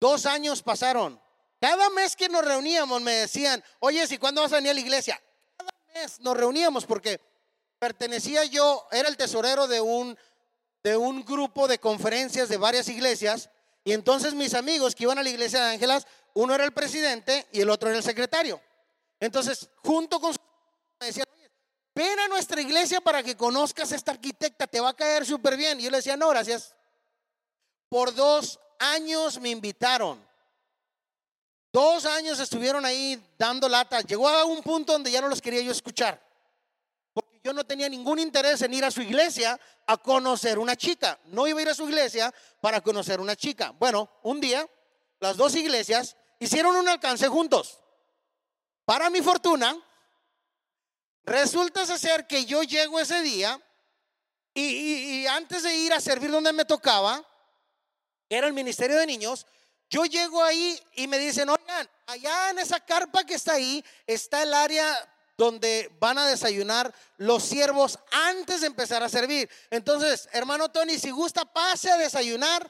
Dos 0.01 0.27
años 0.27 0.63
pasaron. 0.63 1.21
Cada 1.61 1.89
mes 1.91 2.15
que 2.15 2.29
nos 2.29 2.45
reuníamos 2.45 3.01
me 3.01 3.13
decían, 3.13 3.63
oye, 3.81 4.05
¿y 4.09 4.19
cuándo 4.19 4.43
vas 4.43 4.53
a 4.53 4.57
venir 4.57 4.71
a 4.71 4.75
la 4.75 4.81
iglesia? 4.81 5.21
Cada 5.57 5.71
mes 5.95 6.21
nos 6.21 6.37
reuníamos 6.37 6.85
porque 6.85 7.21
pertenecía 7.79 8.45
yo, 8.45 8.87
era 8.93 9.09
el 9.09 9.17
tesorero 9.17 9.67
de 9.67 9.81
un 9.81 10.17
de 10.83 10.97
un 10.97 11.25
grupo 11.25 11.67
de 11.67 11.81
conferencias 11.81 12.49
de 12.49 12.59
varias 12.59 12.89
iglesias 12.89 13.51
y 13.83 13.93
entonces 13.93 14.35
mis 14.35 14.55
amigos 14.55 14.95
que 14.95 15.03
iban 15.03 15.19
a 15.19 15.23
la 15.23 15.31
iglesia 15.31 15.65
de 15.65 15.73
Ángelas, 15.73 16.07
uno 16.35 16.55
era 16.55 16.65
el 16.65 16.73
presidente 16.73 17.47
y 17.51 17.61
el 17.61 17.71
otro 17.71 17.89
era 17.89 17.99
el 17.99 18.05
secretario. 18.05 18.61
Entonces, 19.19 19.69
junto 19.77 20.21
con 20.21 20.33
su... 20.33 20.39
me 21.01 21.07
decían, 21.07 21.27
ven 21.95 22.19
a 22.19 22.29
nuestra 22.29 22.61
iglesia 22.61 23.01
para 23.01 23.23
que 23.23 23.37
conozcas 23.37 23.91
a 23.91 23.97
esta 23.97 24.13
arquitecta, 24.13 24.67
te 24.67 24.81
va 24.81 24.91
a 24.91 24.95
caer 24.95 25.25
súper 25.25 25.57
bien. 25.57 25.81
Y 25.81 25.85
yo 25.85 25.91
le 25.91 25.99
decía, 25.99 26.17
no, 26.17 26.29
gracias. 26.29 26.75
Por 27.89 28.15
dos 28.15 28.61
años 28.79 29.41
me 29.41 29.51
invitaron. 29.51 30.25
Dos 31.73 32.07
años 32.07 32.41
estuvieron 32.41 32.85
ahí 32.85 33.23
dando 33.37 33.69
lata. 33.69 34.01
Llegó 34.01 34.29
a 34.29 34.45
un 34.45 34.63
punto 34.63 34.93
donde 34.93 35.11
ya 35.11 35.21
no 35.21 35.29
los 35.29 35.43
quería 35.43 35.61
yo 35.61 35.73
escuchar 35.73 36.27
yo 37.47 37.53
no 37.53 37.65
tenía 37.65 37.89
ningún 37.89 38.19
interés 38.19 38.61
en 38.63 38.75
ir 38.75 38.85
a 38.85 38.91
su 38.91 39.03
iglesia 39.03 39.57
a 39.87 39.97
conocer 39.97 40.59
una 40.59 40.75
chica. 40.75 41.17
No 41.27 41.47
iba 41.47 41.61
a 41.61 41.63
ir 41.63 41.69
a 41.69 41.75
su 41.75 41.89
iglesia 41.89 42.35
para 42.61 42.81
conocer 42.81 43.21
una 43.21 43.37
chica. 43.37 43.73
Bueno, 43.79 44.11
un 44.25 44.41
día 44.41 44.69
las 45.21 45.37
dos 45.37 45.55
iglesias 45.55 46.17
hicieron 46.41 46.75
un 46.75 46.89
alcance 46.89 47.29
juntos. 47.29 47.79
Para 48.85 49.11
mi 49.11 49.21
fortuna, 49.23 49.79
resulta 51.23 51.87
ser 51.87 52.27
que 52.27 52.45
yo 52.47 52.65
llego 52.65 52.99
ese 52.99 53.23
día 53.23 53.61
y, 54.53 55.25
antes 55.27 55.63
de 55.63 55.73
ir 55.77 55.93
a 55.93 56.01
servir 56.01 56.33
donde 56.33 56.53
me 56.53 56.65
tocaba, 56.65 57.25
era 58.29 58.47
el 58.47 58.53
Ministerio 58.53 58.97
de 58.97 59.07
Niños, 59.07 59.47
yo 59.89 60.05
llego 60.05 60.43
ahí 60.43 60.81
y 60.95 61.07
me 61.07 61.19
dicen, 61.19 61.49
oigan, 61.49 61.89
allá 62.07 62.51
en 62.51 62.59
esa 62.59 62.81
carpa 62.81 63.25
que 63.25 63.35
está 63.35 63.55
ahí 63.55 63.85
está 64.07 64.43
el 64.43 64.53
área 64.53 64.97
donde 65.37 65.95
van 66.01 66.19
a 66.19 66.27
desayunar 66.27 66.93
los 67.19 67.45
siervos 67.45 67.99
antes 68.11 68.63
de 68.63 68.67
empezar 68.67 69.03
a 69.03 69.09
servir. 69.09 69.49
Entonces, 69.71 70.29
hermano 70.33 70.71
Tony, 70.71 70.99
si 70.99 71.11
gusta, 71.11 71.45
pase 71.45 71.91
a 71.91 71.99
desayunar. 71.99 72.69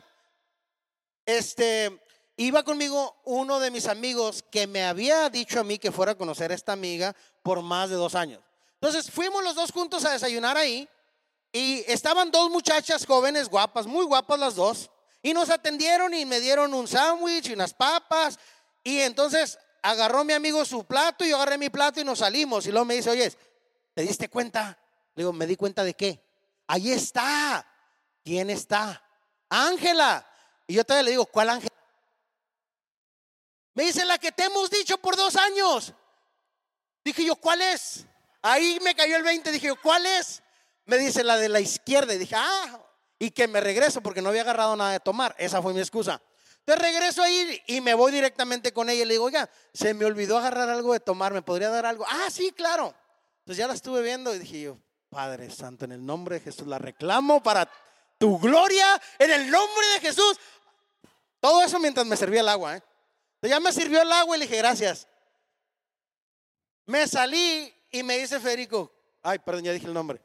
Este, 1.25 2.01
iba 2.37 2.63
conmigo 2.65 3.17
uno 3.25 3.61
de 3.61 3.71
mis 3.71 3.87
amigos 3.87 4.45
que 4.51 4.67
me 4.67 4.85
había 4.85 5.31
dicho 5.31 5.61
a 5.61 5.65
mí 5.65 5.79
que 5.79 5.93
fuera 5.93 6.13
a 6.13 6.19
conocer 6.19 6.53
a 6.53 6.55
esta 6.55 6.73
amiga 6.73 7.15
por 7.43 7.63
más 7.63 7.89
de 7.89 7.97
dos 7.97 8.15
años. 8.15 8.43
Entonces, 8.75 9.11
fuimos 9.11 9.43
los 9.43 9.55
dos 9.55 9.73
juntos 9.73 10.05
a 10.05 10.13
desayunar 10.13 10.57
ahí 10.57 10.89
y 11.53 11.85
estaban 11.91 12.31
dos 12.31 12.51
muchachas 12.51 13.07
jóvenes, 13.07 13.49
guapas, 13.49 13.87
muy 13.87 14.05
guapas 14.05 14.39
las 14.39 14.55
dos, 14.57 14.91
y 15.23 15.35
nos 15.35 15.51
atendieron 15.51 16.15
y 16.15 16.25
me 16.25 16.41
dieron 16.41 16.73
un 16.75 16.87
sándwich 16.87 17.49
y 17.49 17.53
unas 17.53 17.75
papas. 17.75 18.39
Y 18.85 19.01
entonces 19.01 19.59
agarró 19.83 20.25
mi 20.25 20.33
amigo 20.33 20.65
su 20.65 20.85
plato 20.85 21.25
y 21.25 21.31
yo 21.31 21.37
agarré 21.37 21.59
mi 21.59 21.71
plato 21.71 22.01
y 22.01 22.05
nos 22.05 22.21
salimos. 22.21 22.67
Y 22.67 22.71
luego 22.71 22.85
me 22.85 22.95
dice, 22.95 23.11
oye, 23.11 23.33
¿te 23.95 24.03
diste 24.03 24.29
cuenta? 24.29 24.79
Le 25.15 25.23
digo, 25.23 25.33
¿me 25.33 25.47
di 25.47 25.57
cuenta 25.57 25.83
de 25.83 25.95
qué? 25.95 26.23
Ahí 26.67 26.93
está. 26.93 27.67
¿Quién 28.25 28.51
está? 28.51 29.03
Ángela. 29.49 30.29
Y 30.67 30.75
yo 30.75 30.85
todavía 30.85 31.05
le 31.05 31.11
digo, 31.13 31.27
¿cuál 31.27 31.51
Ángela? 31.51 31.75
Me 33.75 33.85
dice 33.85 34.05
la 34.05 34.19
que 34.19 34.33
te 34.33 34.45
hemos 34.45 34.71
dicho 34.71 34.99
por 34.99 35.17
dos 35.17 35.37
años. 35.37 35.93
Dije 37.05 37.25
yo, 37.25 37.37
¿cuál 37.37 37.63
es? 37.63 38.07
Ahí 38.43 38.79
me 38.83 38.95
cayó 38.95 39.17
el 39.17 39.23
20. 39.23 39.53
Dije 39.53 39.69
yo, 39.69 39.81
¿cuál 39.81 40.07
es? 40.07 40.43
Me 40.87 40.99
dice 40.99 41.23
la 41.23 41.37
de 41.37 41.49
la 41.49 41.61
izquierda. 41.61 42.15
Y 42.15 42.19
dije, 42.19 42.35
ah, 42.37 42.81
y 43.19 43.31
que 43.31 43.49
me 43.49 43.61
regreso 43.61 44.01
porque 44.01 44.23
no 44.23 44.29
había 44.29 44.43
agarrado 44.43 44.77
nada 44.77 44.93
de 44.93 45.01
tomar. 45.01 45.35
Esa 45.39 45.63
fue 45.63 45.73
mi 45.73 45.81
excusa. 45.81 46.21
Entonces 46.61 46.93
regreso 46.93 47.23
ahí 47.23 47.63
y 47.67 47.81
me 47.81 47.95
voy 47.95 48.13
directamente 48.13 48.73
con 48.73 48.91
ella 48.91 49.03
y 49.03 49.05
le 49.05 49.15
digo, 49.15 49.25
oiga, 49.25 49.49
se 49.73 49.95
me 49.95 50.05
olvidó 50.05 50.37
agarrar 50.37 50.69
algo 50.69 50.93
de 50.93 51.01
tomar, 51.01 51.33
¿me 51.33 51.43
podría 51.43 51.71
dar 51.71 51.87
algo? 51.87 52.05
Ah, 52.09 52.29
sí, 52.31 52.51
claro. 52.51 52.93
Entonces 53.41 53.59
ya 53.59 53.69
la 53.69 53.75
estuve 53.75 54.03
viendo 54.03 54.35
y 54.35 54.41
dije 54.41 54.61
yo, 54.63 54.79
Padre 55.09 55.49
Santo, 55.51 55.85
en 55.85 55.93
el 55.93 56.05
nombre 56.05 56.37
de 56.37 56.41
Jesús 56.41 56.67
la 56.67 56.79
reclamo 56.79 57.41
para 57.41 57.71
tu 58.19 58.39
gloria, 58.39 59.01
en 59.19 59.31
el 59.31 59.51
nombre 59.51 59.87
de 59.95 60.01
Jesús. 60.01 60.39
Todo 61.39 61.63
eso 61.63 61.79
mientras 61.79 62.05
me 62.05 62.17
servía 62.17 62.41
el 62.41 62.49
agua. 62.49 62.77
¿eh? 62.77 62.83
Entonces 63.37 63.51
ya 63.51 63.61
me 63.61 63.73
sirvió 63.73 64.03
el 64.03 64.11
agua 64.11 64.37
y 64.37 64.41
le 64.41 64.47
dije, 64.47 64.59
gracias. 64.59 65.07
Me 66.87 67.07
salí 67.07 67.73
y 67.93 68.03
me 68.03 68.19
dice 68.19 68.41
Federico, 68.41 68.93
ay, 69.23 69.39
perdón, 69.39 69.63
ya 69.63 69.73
dije 69.73 69.87
el 69.87 69.95
nombre. 69.95 70.21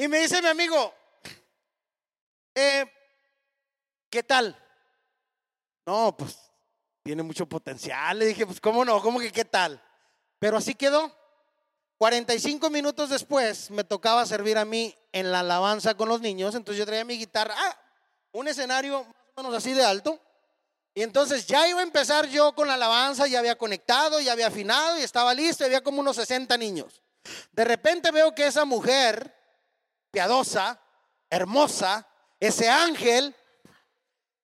Y 0.00 0.06
me 0.06 0.20
dice 0.20 0.40
mi 0.40 0.46
amigo, 0.46 0.94
eh, 2.54 2.86
¿qué 4.08 4.22
tal? 4.22 4.56
No, 5.84 6.16
pues 6.16 6.38
tiene 7.02 7.24
mucho 7.24 7.46
potencial. 7.46 8.16
Le 8.16 8.26
dije, 8.26 8.46
pues 8.46 8.60
cómo 8.60 8.84
no, 8.84 9.02
cómo 9.02 9.18
que 9.18 9.32
qué 9.32 9.44
tal. 9.44 9.82
Pero 10.38 10.56
así 10.56 10.76
quedó. 10.76 11.12
45 11.96 12.70
minutos 12.70 13.10
después 13.10 13.72
me 13.72 13.82
tocaba 13.82 14.24
servir 14.24 14.56
a 14.56 14.64
mí 14.64 14.94
en 15.10 15.32
la 15.32 15.40
alabanza 15.40 15.96
con 15.96 16.08
los 16.08 16.20
niños. 16.20 16.54
Entonces 16.54 16.78
yo 16.78 16.86
traía 16.86 17.04
mi 17.04 17.18
guitarra, 17.18 17.56
ah, 17.58 17.80
un 18.30 18.46
escenario 18.46 19.02
más 19.02 19.14
o 19.34 19.42
menos 19.42 19.54
así 19.56 19.72
de 19.72 19.84
alto. 19.84 20.20
Y 20.94 21.02
entonces 21.02 21.44
ya 21.44 21.66
iba 21.66 21.80
a 21.80 21.82
empezar 21.82 22.28
yo 22.28 22.54
con 22.54 22.68
la 22.68 22.74
alabanza, 22.74 23.26
ya 23.26 23.40
había 23.40 23.58
conectado, 23.58 24.20
ya 24.20 24.30
había 24.30 24.46
afinado 24.46 24.96
y 24.96 25.02
estaba 25.02 25.34
listo. 25.34 25.64
Y 25.64 25.66
había 25.66 25.80
como 25.80 25.98
unos 25.98 26.14
60 26.14 26.56
niños. 26.56 27.02
De 27.50 27.64
repente 27.64 28.12
veo 28.12 28.32
que 28.32 28.46
esa 28.46 28.64
mujer 28.64 29.37
piadosa, 30.10 30.80
hermosa, 31.30 32.06
ese 32.40 32.68
ángel, 32.68 33.34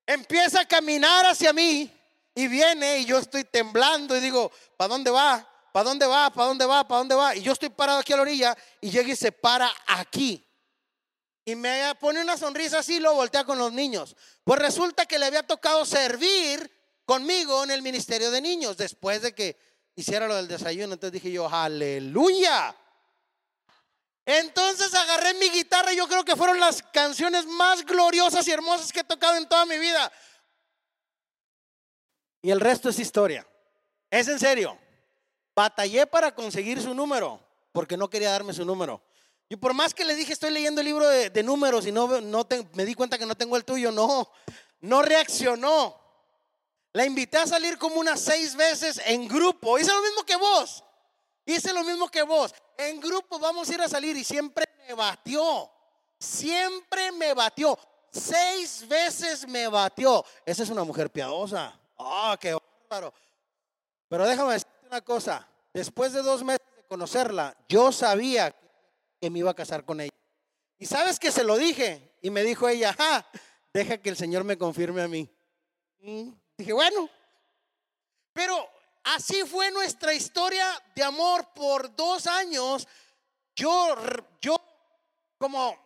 empieza 0.07 0.61
a 0.61 0.69
caminar 0.69 1.27
hacia 1.27 1.53
mí 1.53 1.91
y 2.35 2.49
viene 2.49 2.99
y 2.99 3.05
yo 3.05 3.19
estoy 3.19 3.45
temblando 3.45 4.17
y 4.17 4.21
digo, 4.21 4.51
¿para 4.77 4.89
dónde 4.89 5.11
va? 5.11 5.49
¿Para 5.73 5.89
dónde 5.89 6.07
va? 6.07 6.31
¿Para 6.31 6.49
dónde 6.49 6.67
va? 6.67 6.87
¿Para 6.87 6.99
dónde 6.99 7.15
va? 7.15 7.37
Y 7.37 7.43
yo 7.43 7.53
estoy 7.53 7.69
parado 7.69 8.01
aquí 8.01 8.13
a 8.13 8.17
la 8.17 8.23
orilla 8.23 8.57
y 8.81 8.91
llega 8.91 9.13
y 9.13 9.17
se 9.17 9.33
para 9.33 9.71
aquí. 9.87 10.45
Y 11.45 11.57
me 11.57 11.95
pone 12.01 12.21
una 12.21 12.37
sonrisa 12.37 12.79
así 12.79 12.97
y 12.97 13.01
lo 13.01 13.15
voltea 13.15 13.45
con 13.45 13.59
los 13.59 13.73
niños. 13.73 14.17
Pues 14.45 14.59
resulta 14.61 15.05
que 15.07 15.19
le 15.19 15.27
había 15.27 15.43
tocado 15.43 15.85
servir 15.85 16.71
conmigo 17.05 17.65
en 17.65 17.71
el 17.71 17.83
ministerio 17.83 18.31
de 18.31 18.41
niños 18.41 18.77
después 18.77 19.21
de 19.21 19.35
que 19.35 19.59
hiciera 19.95 20.27
lo 20.27 20.37
del 20.37 20.49
desayuno. 20.49 20.95
Entonces 20.95 21.13
dije 21.13 21.33
yo, 21.33 21.49
aleluya. 21.49 22.75
Entonces 24.27 24.95
agarré 24.95 25.35
mi 25.35 25.51
guitarra 25.51 25.93
y 25.93 25.97
yo 25.97 26.09
creo 26.09 26.25
que 26.25 26.37
fueron 26.37 26.59
las 26.59 26.83
canciones 26.83 27.47
más 27.47 27.85
gloriosas 27.85 28.47
y 28.49 28.53
hermosas 28.53 28.93
que 28.93 29.01
he 29.01 29.05
tocado 29.05 29.37
en 29.37 29.49
toda 29.49 29.67
mi 29.67 29.79
vida. 29.79 30.11
Y 32.41 32.51
el 32.51 32.61
resto 32.61 32.89
es 32.89 32.99
historia. 32.99 33.47
Es 34.11 34.29
en 34.29 34.39
serio. 34.39 34.79
batallé 35.57 36.07
para 36.07 36.35
conseguir 36.35 36.83
su 36.83 36.95
número, 36.95 37.41
porque 37.73 37.97
no 37.97 38.11
quería 38.11 38.31
darme 38.31 38.53
su 38.53 38.65
número. 38.65 39.03
Y 39.49 39.57
por 39.57 39.75
más 39.75 39.95
que 39.95 40.05
le 40.05 40.15
dije, 40.15 40.33
estoy 40.33 40.51
leyendo 40.51 40.81
el 40.81 40.87
libro 40.87 41.07
de, 41.07 41.43
números 41.43 41.87
y 41.87 41.93
no, 41.93 42.09
me 42.73 42.85
di 42.85 42.95
cuenta 42.95 43.19
que 43.19 43.27
no 43.27 43.37
tengo 43.37 43.57
el 43.57 43.65
tuyo, 43.65 43.93
no, 43.93 44.31
no 44.81 45.03
reaccionó. 45.03 46.01
La 46.93 47.05
invité 47.05 47.39
a 47.39 47.47
salir 47.47 47.77
como 47.77 47.97
unas 47.97 48.21
seis 48.21 48.55
veces 48.57 49.01
en 49.05 49.29
grupo. 49.29 49.79
Hice 49.79 49.93
lo 49.93 50.03
mismo 50.03 50.25
que 50.25 50.37
vos. 50.37 50.85
Hice 51.45 51.73
lo 51.73 51.85
mismo 51.85 52.09
que 52.09 52.23
vos. 52.23 52.55
En 52.77 53.01
grupo 53.01 53.39
vamos 53.39 53.69
a 53.69 53.75
ir 53.75 53.81
a 53.81 53.89
salir 53.89 54.17
y 54.17 54.25
siempre 54.25 54.65
me 54.87 54.95
batió. 54.95 55.71
Siempre 56.19 57.13
me 57.13 57.35
batió. 57.35 57.79
Seis 58.11 58.87
veces 58.89 59.47
me 59.49 59.69
batió. 59.69 60.25
Esa 60.47 60.63
es 60.63 60.71
una 60.71 60.85
mujer 60.85 61.11
piadosa. 61.11 61.79
Ah, 61.99 62.37
qué 62.41 62.57
bárbaro. 62.89 63.13
Pero 64.09 64.27
déjame 64.27 64.53
decirte 64.53 64.87
una 64.87 65.01
cosa. 65.01 65.49
Después 65.73 66.13
de 66.13 66.23
dos 66.23 66.45
meses 66.45 66.67
de 66.77 66.85
conocerla, 66.85 67.57
yo 67.69 67.91
sabía 67.91 68.55
que 69.21 69.31
me 69.31 69.41
iba 69.41 69.51
a 69.51 69.55
casar 69.55 69.85
con 69.85 70.01
ella. 70.01 70.15
Y 70.79 70.87
sabes 70.87 71.19
que 71.19 71.33
se 71.33 71.45
lo 71.45 71.57
dije. 71.57 72.13
Y 72.23 72.31
me 72.31 72.43
dijo 72.43 72.69
ella, 72.69 72.97
deja 73.73 73.99
que 73.99 74.09
el 74.11 74.17
Señor 74.17 74.45
me 74.45 74.57
confirme 74.57 75.03
a 75.03 75.09
mí. 75.09 75.29
Mm, 76.01 76.31
dije, 76.57 76.73
bueno. 76.73 77.09
Pero 78.33 78.69
así 79.05 79.43
fue 79.45 79.71
nuestra 79.71 80.13
historia 80.13 80.67
de 80.95 81.05
amor 81.05 81.47
por 81.55 81.95
dos 81.95 82.27
años. 82.27 82.87
Yo, 83.55 83.95
yo 84.41 84.57
como 85.39 85.77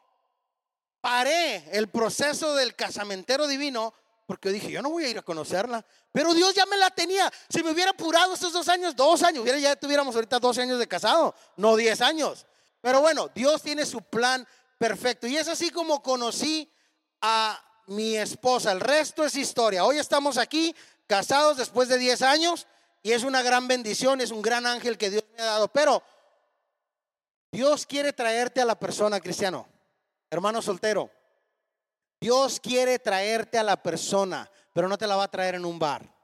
paré 1.00 1.68
el 1.76 1.88
proceso 1.88 2.54
del 2.54 2.74
casamentero 2.74 3.46
divino 3.46 3.92
porque 4.28 4.50
dije, 4.50 4.70
yo 4.70 4.82
no 4.82 4.90
voy 4.90 5.06
a 5.06 5.08
ir 5.08 5.18
a 5.18 5.22
conocerla. 5.22 5.82
Pero 6.12 6.34
Dios 6.34 6.54
ya 6.54 6.66
me 6.66 6.76
la 6.76 6.90
tenía. 6.90 7.32
Si 7.48 7.62
me 7.62 7.70
hubiera 7.70 7.92
apurado 7.92 8.34
estos 8.34 8.52
dos 8.52 8.68
años, 8.68 8.94
dos 8.94 9.22
años, 9.22 9.42
ya 9.58 9.74
tuviéramos 9.74 10.14
ahorita 10.14 10.38
12 10.38 10.60
años 10.60 10.78
de 10.78 10.86
casado, 10.86 11.34
no 11.56 11.76
10 11.76 11.98
años. 12.02 12.44
Pero 12.82 13.00
bueno, 13.00 13.30
Dios 13.34 13.62
tiene 13.62 13.86
su 13.86 14.02
plan 14.02 14.46
perfecto. 14.76 15.26
Y 15.26 15.38
es 15.38 15.48
así 15.48 15.70
como 15.70 16.02
conocí 16.02 16.70
a 17.22 17.58
mi 17.86 18.18
esposa. 18.18 18.70
El 18.72 18.80
resto 18.80 19.24
es 19.24 19.34
historia. 19.34 19.86
Hoy 19.86 19.98
estamos 19.98 20.36
aquí, 20.36 20.76
casados 21.06 21.56
después 21.56 21.88
de 21.88 21.96
10 21.96 22.20
años. 22.20 22.66
Y 23.03 23.12
es 23.12 23.22
una 23.22 23.42
gran 23.42 23.68
bendición, 23.68 24.20
es 24.20 24.30
un 24.30 24.42
gran 24.42 24.66
ángel 24.66 24.99
que 24.99 25.11
Dios 25.11 25.24
me 25.36 25.42
ha 25.42 25.46
dado. 25.46 25.68
Pero 25.68 26.03
Dios 27.53 27.86
quiere 27.86 28.12
traerte 28.12 28.61
a 28.61 28.64
la 28.64 28.78
persona 28.78 29.20
cristiano 29.20 29.68
hermano 30.30 30.62
soltero, 30.62 31.11
Dios 32.20 32.61
quiere 32.61 32.99
traerte 32.99 33.59
a 33.59 33.62
la 33.62 33.82
persona, 33.82 34.51
pero 34.72 34.88
no 34.88 34.99
te 34.99 35.07
la 35.07 35.16
va 35.16 35.24
a 35.24 35.30
traer 35.30 35.55
en 35.55 35.64
un 35.64 35.78
bar. 35.78 36.14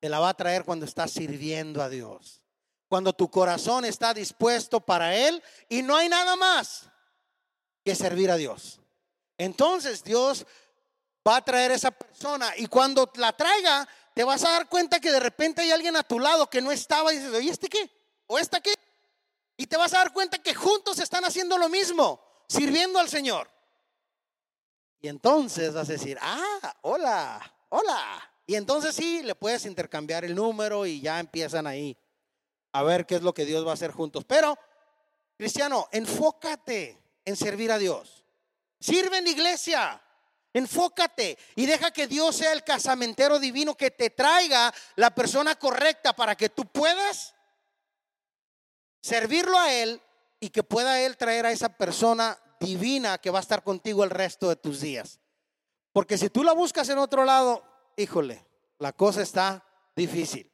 Te 0.00 0.08
la 0.08 0.18
va 0.18 0.30
a 0.30 0.34
traer 0.34 0.64
cuando 0.64 0.84
estás 0.84 1.10
sirviendo 1.10 1.82
a 1.82 1.88
Dios. 1.88 2.42
Cuando 2.88 3.12
tu 3.12 3.30
corazón 3.30 3.84
está 3.84 4.14
dispuesto 4.14 4.80
para 4.80 5.14
Él 5.14 5.42
y 5.68 5.82
no 5.82 5.96
hay 5.96 6.08
nada 6.08 6.36
más 6.36 6.88
que 7.84 7.94
servir 7.94 8.30
a 8.30 8.36
Dios. 8.36 8.80
Entonces 9.38 10.04
Dios 10.04 10.46
va 11.26 11.36
a 11.36 11.44
traer 11.44 11.72
esa 11.72 11.90
persona 11.90 12.52
y 12.56 12.66
cuando 12.66 13.10
la 13.16 13.36
traiga, 13.36 13.88
te 14.16 14.24
vas 14.24 14.42
a 14.44 14.50
dar 14.50 14.66
cuenta 14.70 14.98
que 14.98 15.12
de 15.12 15.20
repente 15.20 15.60
hay 15.60 15.72
alguien 15.72 15.94
a 15.94 16.02
tu 16.02 16.18
lado 16.18 16.48
que 16.48 16.62
no 16.62 16.72
estaba 16.72 17.12
y 17.12 17.18
dices, 17.18 17.34
oye, 17.34 17.50
¿este 17.50 17.68
qué? 17.68 17.90
¿O 18.26 18.38
esta 18.38 18.62
qué? 18.62 18.72
Y 19.58 19.66
te 19.66 19.76
vas 19.76 19.92
a 19.92 19.98
dar 19.98 20.14
cuenta 20.14 20.38
que 20.38 20.54
juntos 20.54 20.98
están 21.00 21.26
haciendo 21.26 21.58
lo 21.58 21.68
mismo 21.68 22.18
sirviendo 22.48 22.98
al 22.98 23.10
Señor. 23.10 23.50
Y 25.02 25.08
entonces 25.08 25.74
vas 25.74 25.90
a 25.90 25.92
decir, 25.92 26.16
ah, 26.22 26.78
hola, 26.80 27.54
hola. 27.68 28.32
Y 28.46 28.54
entonces 28.54 28.94
sí, 28.94 29.22
le 29.22 29.34
puedes 29.34 29.66
intercambiar 29.66 30.24
el 30.24 30.34
número 30.34 30.86
y 30.86 31.02
ya 31.02 31.20
empiezan 31.20 31.66
ahí 31.66 31.94
a 32.72 32.82
ver 32.82 33.04
qué 33.04 33.16
es 33.16 33.22
lo 33.22 33.34
que 33.34 33.44
Dios 33.44 33.66
va 33.66 33.72
a 33.72 33.74
hacer 33.74 33.90
juntos. 33.90 34.24
Pero, 34.26 34.58
cristiano, 35.36 35.90
enfócate 35.92 36.98
en 37.22 37.36
servir 37.36 37.70
a 37.70 37.76
Dios. 37.76 38.24
Sirve 38.80 39.18
en 39.18 39.26
iglesia. 39.26 40.02
Enfócate 40.56 41.36
y 41.54 41.66
deja 41.66 41.90
que 41.90 42.06
Dios 42.06 42.36
sea 42.36 42.54
el 42.54 42.64
casamentero 42.64 43.38
divino 43.38 43.76
que 43.76 43.90
te 43.90 44.08
traiga 44.08 44.72
la 44.94 45.14
persona 45.14 45.54
correcta 45.56 46.16
para 46.16 46.34
que 46.34 46.48
tú 46.48 46.64
puedas 46.64 47.34
servirlo 49.02 49.58
a 49.58 49.70
Él 49.70 50.00
y 50.40 50.48
que 50.48 50.62
pueda 50.62 50.98
Él 51.02 51.18
traer 51.18 51.44
a 51.44 51.52
esa 51.52 51.68
persona 51.68 52.38
divina 52.58 53.18
que 53.18 53.28
va 53.28 53.38
a 53.38 53.42
estar 53.42 53.62
contigo 53.62 54.02
el 54.02 54.08
resto 54.08 54.48
de 54.48 54.56
tus 54.56 54.80
días. 54.80 55.20
Porque 55.92 56.16
si 56.16 56.30
tú 56.30 56.42
la 56.42 56.54
buscas 56.54 56.88
en 56.88 56.96
otro 56.96 57.26
lado, 57.26 57.62
híjole, 57.98 58.42
la 58.78 58.94
cosa 58.94 59.20
está 59.20 59.62
difícil. 59.94 60.50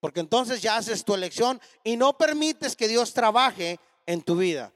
Porque 0.00 0.20
entonces 0.20 0.62
ya 0.62 0.78
haces 0.78 1.04
tu 1.04 1.12
elección 1.12 1.60
y 1.84 1.98
no 1.98 2.16
permites 2.16 2.74
que 2.74 2.88
Dios 2.88 3.12
trabaje 3.12 3.78
en 4.06 4.22
tu 4.22 4.34
vida. 4.36 4.72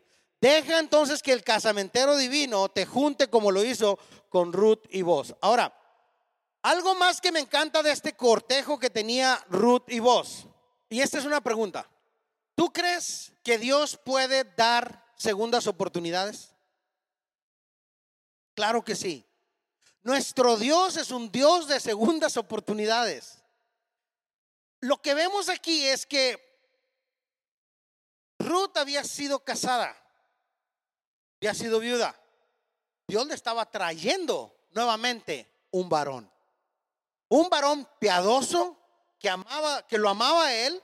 Deja 0.46 0.78
entonces 0.78 1.24
que 1.24 1.32
el 1.32 1.42
casamentero 1.42 2.16
divino 2.16 2.68
te 2.68 2.86
junte 2.86 3.28
como 3.28 3.50
lo 3.50 3.64
hizo 3.64 3.98
con 4.28 4.52
Ruth 4.52 4.84
y 4.90 5.02
vos. 5.02 5.34
Ahora, 5.40 5.76
algo 6.62 6.94
más 6.94 7.20
que 7.20 7.32
me 7.32 7.40
encanta 7.40 7.82
de 7.82 7.90
este 7.90 8.12
cortejo 8.12 8.78
que 8.78 8.88
tenía 8.88 9.44
Ruth 9.48 9.88
y 9.88 9.98
vos. 9.98 10.46
Y 10.88 11.00
esta 11.00 11.18
es 11.18 11.24
una 11.24 11.40
pregunta. 11.40 11.90
¿Tú 12.54 12.72
crees 12.72 13.32
que 13.42 13.58
Dios 13.58 13.96
puede 13.96 14.44
dar 14.44 15.04
segundas 15.16 15.66
oportunidades? 15.66 16.54
Claro 18.54 18.84
que 18.84 18.94
sí. 18.94 19.26
Nuestro 20.04 20.56
Dios 20.56 20.96
es 20.96 21.10
un 21.10 21.32
Dios 21.32 21.66
de 21.66 21.80
segundas 21.80 22.36
oportunidades. 22.36 23.42
Lo 24.78 25.02
que 25.02 25.12
vemos 25.12 25.48
aquí 25.48 25.84
es 25.88 26.06
que 26.06 26.40
Ruth 28.38 28.76
había 28.76 29.02
sido 29.02 29.40
casada, 29.40 30.05
había 31.40 31.54
sido 31.54 31.80
viuda. 31.80 32.14
Dios 33.06 33.26
le 33.26 33.34
estaba 33.34 33.70
trayendo 33.70 34.56
nuevamente 34.72 35.48
un 35.70 35.88
varón. 35.88 36.30
Un 37.28 37.48
varón 37.48 37.88
piadoso 37.98 38.76
que 39.18 39.28
amaba, 39.28 39.86
que 39.86 39.98
lo 39.98 40.08
amaba 40.08 40.46
a 40.46 40.54
él 40.54 40.82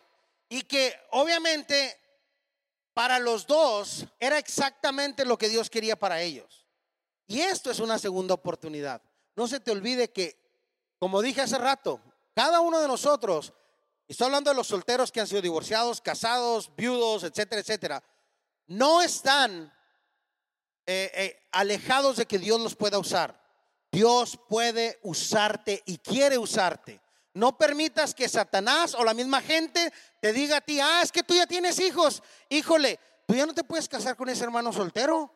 y 0.49 0.63
que 0.63 0.95
obviamente 1.11 1.99
para 2.95 3.19
los 3.19 3.47
dos 3.47 4.07
era 4.21 4.39
exactamente 4.39 5.25
lo 5.25 5.39
que 5.39 5.49
Dios 5.49 5.71
quería 5.71 5.99
para 5.99 6.21
ellos. 6.21 6.67
Y 7.27 7.41
esto 7.41 7.71
es 7.71 7.81
una 7.81 7.99
segunda 7.99 8.35
oportunidad. 8.35 9.01
No 9.35 9.49
se 9.49 9.61
te 9.61 9.71
olvide 9.71 10.11
que, 10.11 10.37
como 10.99 11.23
dije 11.23 11.41
hace 11.41 11.57
rato, 11.57 12.01
cada 12.35 12.61
uno 12.61 12.81
de 12.81 12.89
nosotros, 12.89 13.53
y 14.07 14.13
estoy 14.13 14.27
hablando 14.27 14.51
de 14.51 14.57
los 14.57 14.67
solteros 14.67 15.11
que 15.11 15.21
han 15.21 15.27
sido 15.27 15.41
divorciados, 15.41 16.01
casados, 16.01 16.75
viudos, 16.77 17.25
etcétera, 17.25 17.61
etcétera, 17.61 18.03
no 18.67 19.01
están 19.01 19.73
eh, 20.87 21.11
eh, 21.15 21.49
alejados 21.53 22.17
de 22.17 22.27
que 22.27 22.39
Dios 22.39 22.61
los 22.61 22.75
pueda 22.75 22.99
usar. 22.99 23.41
Dios 23.91 24.39
puede 24.49 24.99
usarte 25.03 25.83
y 25.87 25.99
quiere 25.99 26.39
usarte. 26.39 27.01
No 27.35 27.57
permitas 27.57 28.15
que 28.15 28.29
Satanás 28.29 28.95
o 28.95 29.05
la 29.05 29.15
misma 29.15 29.41
gente 29.41 29.93
te 30.21 30.33
diga 30.33 30.59
a 30.59 30.61
ti, 30.61 30.81
ah, 30.81 31.01
es 31.03 31.13
que 31.13 31.23
tú 31.23 31.35
ya 31.35 31.47
tienes 31.47 31.79
hijos. 31.79 32.23
Híjole, 32.49 32.99
tú 33.27 33.35
ya 33.35 33.47
no 33.47 33.55
te 33.55 33.65
puedes 33.65 33.89
casar 33.89 34.17
con 34.17 34.29
ese 34.29 34.45
hermano 34.45 34.73
soltero. 34.73 35.33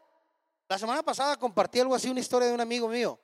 La 0.69 0.79
semana 0.79 1.03
pasada 1.03 1.37
compartí 1.37 1.81
algo 1.81 1.95
así, 1.95 2.11
una 2.11 2.21
historia 2.21 2.49
de 2.49 2.55
un 2.55 2.61
amigo 2.61 2.89
mío, 2.89 3.21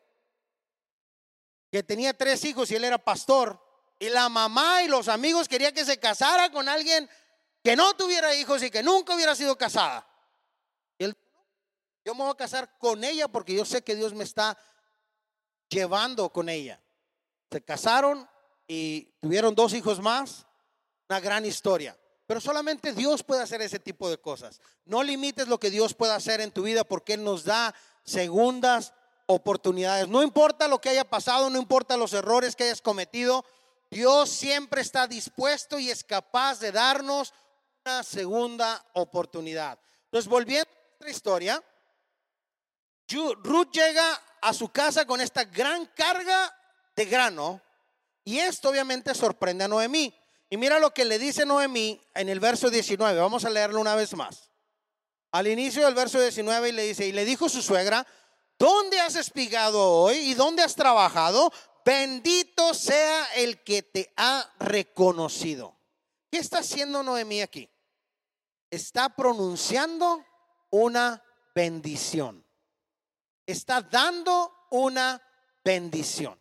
que 1.70 1.82
tenía 1.82 2.16
tres 2.16 2.44
hijos 2.44 2.70
y 2.70 2.76
él 2.76 2.84
era 2.84 2.98
pastor. 2.98 3.60
Y 3.98 4.08
la 4.08 4.28
mamá 4.28 4.82
y 4.82 4.88
los 4.88 5.08
amigos 5.08 5.48
querían 5.48 5.74
que 5.74 5.84
se 5.84 5.98
casara 5.98 6.50
con 6.50 6.68
alguien 6.68 7.08
que 7.62 7.76
no 7.76 7.94
tuviera 7.94 8.34
hijos 8.34 8.62
y 8.62 8.70
que 8.70 8.82
nunca 8.82 9.14
hubiera 9.14 9.34
sido 9.34 9.56
casada. 9.56 10.06
Yo 12.04 12.14
me 12.14 12.22
voy 12.22 12.32
a 12.32 12.36
casar 12.36 12.78
con 12.78 13.04
ella 13.04 13.28
porque 13.28 13.54
yo 13.54 13.64
sé 13.64 13.82
que 13.82 13.94
Dios 13.94 14.14
me 14.14 14.24
está 14.24 14.58
llevando 15.68 16.30
con 16.30 16.48
ella. 16.48 16.80
Se 17.50 17.62
casaron, 17.62 18.28
y 18.66 19.02
tuvieron 19.20 19.54
dos 19.54 19.74
hijos 19.74 20.00
más, 20.00 20.46
una 21.08 21.20
gran 21.20 21.44
historia. 21.44 21.96
Pero 22.26 22.40
solamente 22.40 22.92
Dios 22.92 23.22
puede 23.22 23.42
hacer 23.42 23.60
ese 23.60 23.78
tipo 23.78 24.08
de 24.08 24.18
cosas. 24.18 24.60
No 24.84 25.02
limites 25.02 25.48
lo 25.48 25.60
que 25.60 25.70
Dios 25.70 25.94
puede 25.94 26.12
hacer 26.12 26.40
en 26.40 26.50
tu 26.50 26.62
vida 26.62 26.84
porque 26.84 27.14
Él 27.14 27.24
nos 27.24 27.44
da 27.44 27.74
segundas 28.04 28.94
oportunidades. 29.26 30.08
No 30.08 30.22
importa 30.22 30.68
lo 30.68 30.80
que 30.80 30.88
haya 30.88 31.04
pasado, 31.04 31.50
no 31.50 31.58
importa 31.58 31.96
los 31.96 32.12
errores 32.12 32.56
que 32.56 32.64
hayas 32.64 32.80
cometido, 32.80 33.44
Dios 33.90 34.30
siempre 34.30 34.80
está 34.80 35.06
dispuesto 35.06 35.78
y 35.78 35.90
es 35.90 36.02
capaz 36.02 36.58
de 36.60 36.72
darnos 36.72 37.34
una 37.84 38.02
segunda 38.02 38.82
oportunidad. 38.94 39.78
Entonces, 40.04 40.30
volviendo 40.30 40.70
a 40.70 40.88
nuestra 40.88 41.10
historia, 41.10 41.62
Ruth 43.12 43.70
llega 43.72 44.20
a 44.40 44.52
su 44.52 44.68
casa 44.68 45.06
con 45.06 45.20
esta 45.20 45.44
gran 45.44 45.86
carga 45.94 46.54
de 46.96 47.04
grano 47.04 47.60
y 48.24 48.38
esto 48.38 48.68
obviamente 48.68 49.14
sorprende 49.14 49.64
a 49.64 49.68
Noemí. 49.68 50.14
Y 50.50 50.56
mira 50.56 50.78
lo 50.78 50.92
que 50.92 51.04
le 51.04 51.18
dice 51.18 51.46
Noemí 51.46 52.00
en 52.14 52.28
el 52.28 52.40
verso 52.40 52.70
19. 52.70 53.18
Vamos 53.18 53.44
a 53.44 53.50
leerlo 53.50 53.80
una 53.80 53.94
vez 53.94 54.14
más. 54.14 54.50
Al 55.30 55.46
inicio 55.46 55.86
del 55.86 55.94
verso 55.94 56.20
19 56.20 56.68
y 56.68 56.72
le 56.72 56.82
dice, 56.82 57.06
y 57.06 57.12
le 57.12 57.24
dijo 57.24 57.48
su 57.48 57.62
suegra, 57.62 58.06
¿dónde 58.58 59.00
has 59.00 59.16
espigado 59.16 59.90
hoy 59.90 60.16
y 60.16 60.34
dónde 60.34 60.62
has 60.62 60.74
trabajado? 60.74 61.50
Bendito 61.84 62.74
sea 62.74 63.24
el 63.36 63.62
que 63.62 63.82
te 63.82 64.12
ha 64.16 64.48
reconocido. 64.60 65.74
¿Qué 66.30 66.38
está 66.38 66.58
haciendo 66.58 67.02
Noemí 67.02 67.40
aquí? 67.40 67.70
Está 68.70 69.08
pronunciando 69.08 70.24
una 70.70 71.22
bendición. 71.54 72.41
Está 73.46 73.82
dando 73.82 74.66
una 74.70 75.20
bendición. 75.64 76.38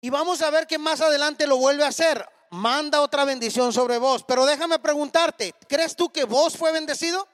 Y 0.00 0.10
vamos 0.10 0.42
a 0.42 0.50
ver 0.50 0.66
que 0.66 0.78
más 0.78 1.00
adelante 1.00 1.46
lo 1.46 1.56
vuelve 1.56 1.84
a 1.84 1.88
hacer. 1.88 2.24
Manda 2.50 3.00
otra 3.00 3.24
bendición 3.24 3.72
sobre 3.72 3.98
vos. 3.98 4.24
Pero 4.24 4.46
déjame 4.46 4.78
preguntarte, 4.78 5.54
¿crees 5.68 5.96
tú 5.96 6.10
que 6.10 6.24
vos 6.24 6.56
fue 6.56 6.72
bendecido? 6.72 7.26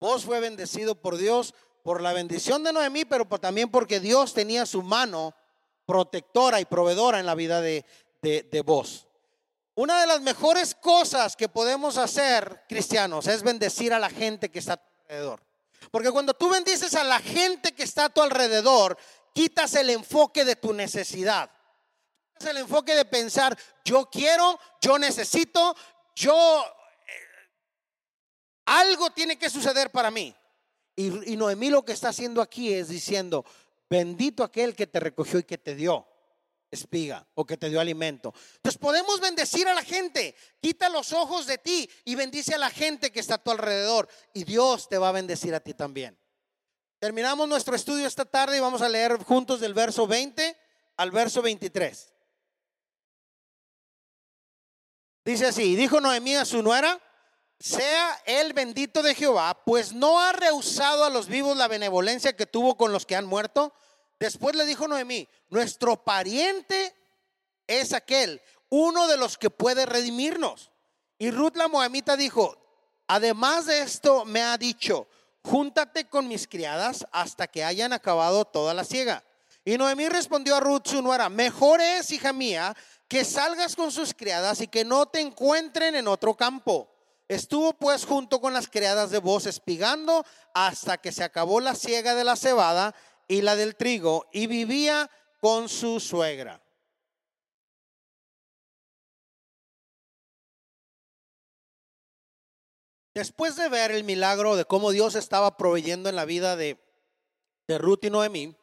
Vos 0.00 0.24
fue 0.24 0.40
bendecido 0.40 0.94
por 0.94 1.16
Dios, 1.16 1.54
por 1.82 2.00
la 2.00 2.12
bendición 2.12 2.64
de 2.64 2.72
Noemí, 2.72 3.04
pero 3.04 3.24
también 3.38 3.70
porque 3.70 4.00
Dios 4.00 4.34
tenía 4.34 4.66
su 4.66 4.82
mano 4.82 5.34
protectora 5.86 6.60
y 6.60 6.64
proveedora 6.64 7.20
en 7.20 7.26
la 7.26 7.34
vida 7.34 7.60
de, 7.60 7.84
de, 8.20 8.62
vos. 8.62 9.06
Una 9.74 10.00
de 10.00 10.06
las 10.06 10.20
mejores 10.20 10.74
cosas 10.74 11.36
que 11.36 11.48
podemos 11.48 11.98
hacer, 11.98 12.64
cristianos, 12.68 13.26
es 13.26 13.42
bendecir 13.42 13.92
a 13.92 13.98
la 13.98 14.10
gente 14.10 14.50
que 14.50 14.58
está 14.58 14.74
a 14.74 14.76
tu 14.76 14.90
alrededor. 15.02 15.51
Porque 15.90 16.10
cuando 16.10 16.34
tú 16.34 16.48
bendices 16.48 16.94
a 16.94 17.04
la 17.04 17.18
gente 17.18 17.72
que 17.72 17.82
está 17.82 18.06
a 18.06 18.08
tu 18.08 18.22
alrededor, 18.22 18.96
quitas 19.34 19.74
el 19.74 19.90
enfoque 19.90 20.44
de 20.44 20.56
tu 20.56 20.72
necesidad. 20.72 21.50
Quitas 22.32 22.50
el 22.50 22.58
enfoque 22.58 22.94
de 22.94 23.04
pensar, 23.04 23.56
yo 23.84 24.08
quiero, 24.10 24.58
yo 24.80 24.98
necesito, 24.98 25.74
yo... 26.14 26.64
Eh, 26.64 27.12
algo 28.66 29.10
tiene 29.10 29.38
que 29.38 29.50
suceder 29.50 29.90
para 29.90 30.10
mí. 30.10 30.34
Y, 30.94 31.32
y 31.32 31.36
Noemí 31.36 31.70
lo 31.70 31.84
que 31.84 31.92
está 31.92 32.10
haciendo 32.10 32.42
aquí 32.42 32.72
es 32.72 32.88
diciendo, 32.88 33.44
bendito 33.88 34.44
aquel 34.44 34.74
que 34.74 34.86
te 34.86 35.00
recogió 35.00 35.38
y 35.38 35.44
que 35.44 35.58
te 35.58 35.74
dio 35.74 36.06
espiga 36.72 37.24
o 37.34 37.46
que 37.46 37.56
te 37.56 37.68
dio 37.68 37.80
alimento. 37.80 38.34
Entonces 38.56 38.78
podemos 38.78 39.20
bendecir 39.20 39.68
a 39.68 39.74
la 39.74 39.84
gente. 39.84 40.34
Quita 40.60 40.88
los 40.88 41.12
ojos 41.12 41.46
de 41.46 41.58
ti 41.58 41.88
y 42.04 42.16
bendice 42.16 42.54
a 42.54 42.58
la 42.58 42.70
gente 42.70 43.12
que 43.12 43.20
está 43.20 43.34
a 43.36 43.42
tu 43.42 43.52
alrededor. 43.52 44.08
Y 44.34 44.44
Dios 44.44 44.88
te 44.88 44.98
va 44.98 45.10
a 45.10 45.12
bendecir 45.12 45.54
a 45.54 45.60
ti 45.60 45.74
también. 45.74 46.18
Terminamos 46.98 47.48
nuestro 47.48 47.76
estudio 47.76 48.06
esta 48.06 48.24
tarde 48.24 48.56
y 48.56 48.60
vamos 48.60 48.82
a 48.82 48.88
leer 48.88 49.22
juntos 49.22 49.60
del 49.60 49.74
verso 49.74 50.06
20 50.06 50.56
al 50.96 51.10
verso 51.10 51.42
23. 51.42 52.12
Dice 55.24 55.46
así, 55.46 55.76
dijo 55.76 56.00
Noemí 56.00 56.34
a 56.34 56.44
su 56.44 56.62
nuera, 56.62 57.00
sea 57.60 58.20
el 58.26 58.54
bendito 58.54 59.02
de 59.02 59.14
Jehová, 59.14 59.62
pues 59.64 59.92
no 59.92 60.18
ha 60.20 60.32
rehusado 60.32 61.04
a 61.04 61.10
los 61.10 61.28
vivos 61.28 61.56
la 61.56 61.68
benevolencia 61.68 62.34
que 62.34 62.46
tuvo 62.46 62.76
con 62.76 62.92
los 62.92 63.06
que 63.06 63.14
han 63.14 63.26
muerto 63.26 63.72
Después 64.22 64.54
le 64.54 64.64
dijo 64.64 64.86
Noemí, 64.86 65.28
nuestro 65.50 66.04
pariente 66.04 66.94
es 67.66 67.92
aquel, 67.92 68.40
uno 68.68 69.08
de 69.08 69.16
los 69.16 69.36
que 69.36 69.50
puede 69.50 69.84
redimirnos. 69.84 70.70
Y 71.18 71.32
Ruth 71.32 71.56
la 71.56 71.66
moabita 71.66 72.16
dijo, 72.16 72.56
además 73.08 73.66
de 73.66 73.80
esto 73.80 74.24
me 74.24 74.40
ha 74.40 74.56
dicho, 74.56 75.08
júntate 75.42 76.08
con 76.08 76.28
mis 76.28 76.46
criadas 76.46 77.04
hasta 77.10 77.48
que 77.48 77.64
hayan 77.64 77.92
acabado 77.92 78.44
toda 78.44 78.74
la 78.74 78.84
siega. 78.84 79.24
Y 79.64 79.76
Noemí 79.76 80.08
respondió 80.08 80.54
a 80.54 80.60
Ruth 80.60 80.86
su 80.86 81.02
nuera, 81.02 81.28
mejor 81.28 81.80
es, 81.80 82.12
hija 82.12 82.32
mía, 82.32 82.76
que 83.08 83.24
salgas 83.24 83.74
con 83.74 83.90
sus 83.90 84.14
criadas 84.14 84.60
y 84.60 84.68
que 84.68 84.84
no 84.84 85.06
te 85.06 85.18
encuentren 85.18 85.96
en 85.96 86.06
otro 86.06 86.36
campo. 86.36 86.88
Estuvo 87.26 87.72
pues 87.72 88.04
junto 88.04 88.40
con 88.40 88.52
las 88.52 88.68
criadas 88.68 89.10
de 89.10 89.18
voz 89.18 89.46
espigando 89.46 90.24
hasta 90.54 90.98
que 90.98 91.10
se 91.10 91.24
acabó 91.24 91.60
la 91.60 91.74
siega 91.74 92.14
de 92.14 92.22
la 92.22 92.36
cebada 92.36 92.94
y 93.28 93.42
la 93.42 93.56
del 93.56 93.76
trigo 93.76 94.28
y 94.32 94.46
vivía 94.46 95.10
con 95.40 95.68
su 95.68 96.00
suegra. 96.00 96.62
Después 103.14 103.56
de 103.56 103.68
ver 103.68 103.90
el 103.90 104.04
milagro 104.04 104.56
de 104.56 104.64
cómo 104.64 104.90
Dios 104.90 105.16
estaba 105.16 105.56
proveyendo 105.56 106.08
en 106.08 106.16
la 106.16 106.24
vida 106.24 106.56
de, 106.56 106.78
de 107.68 107.78
Ruth 107.78 108.04
y 108.04 108.10
Noemí, 108.10 108.56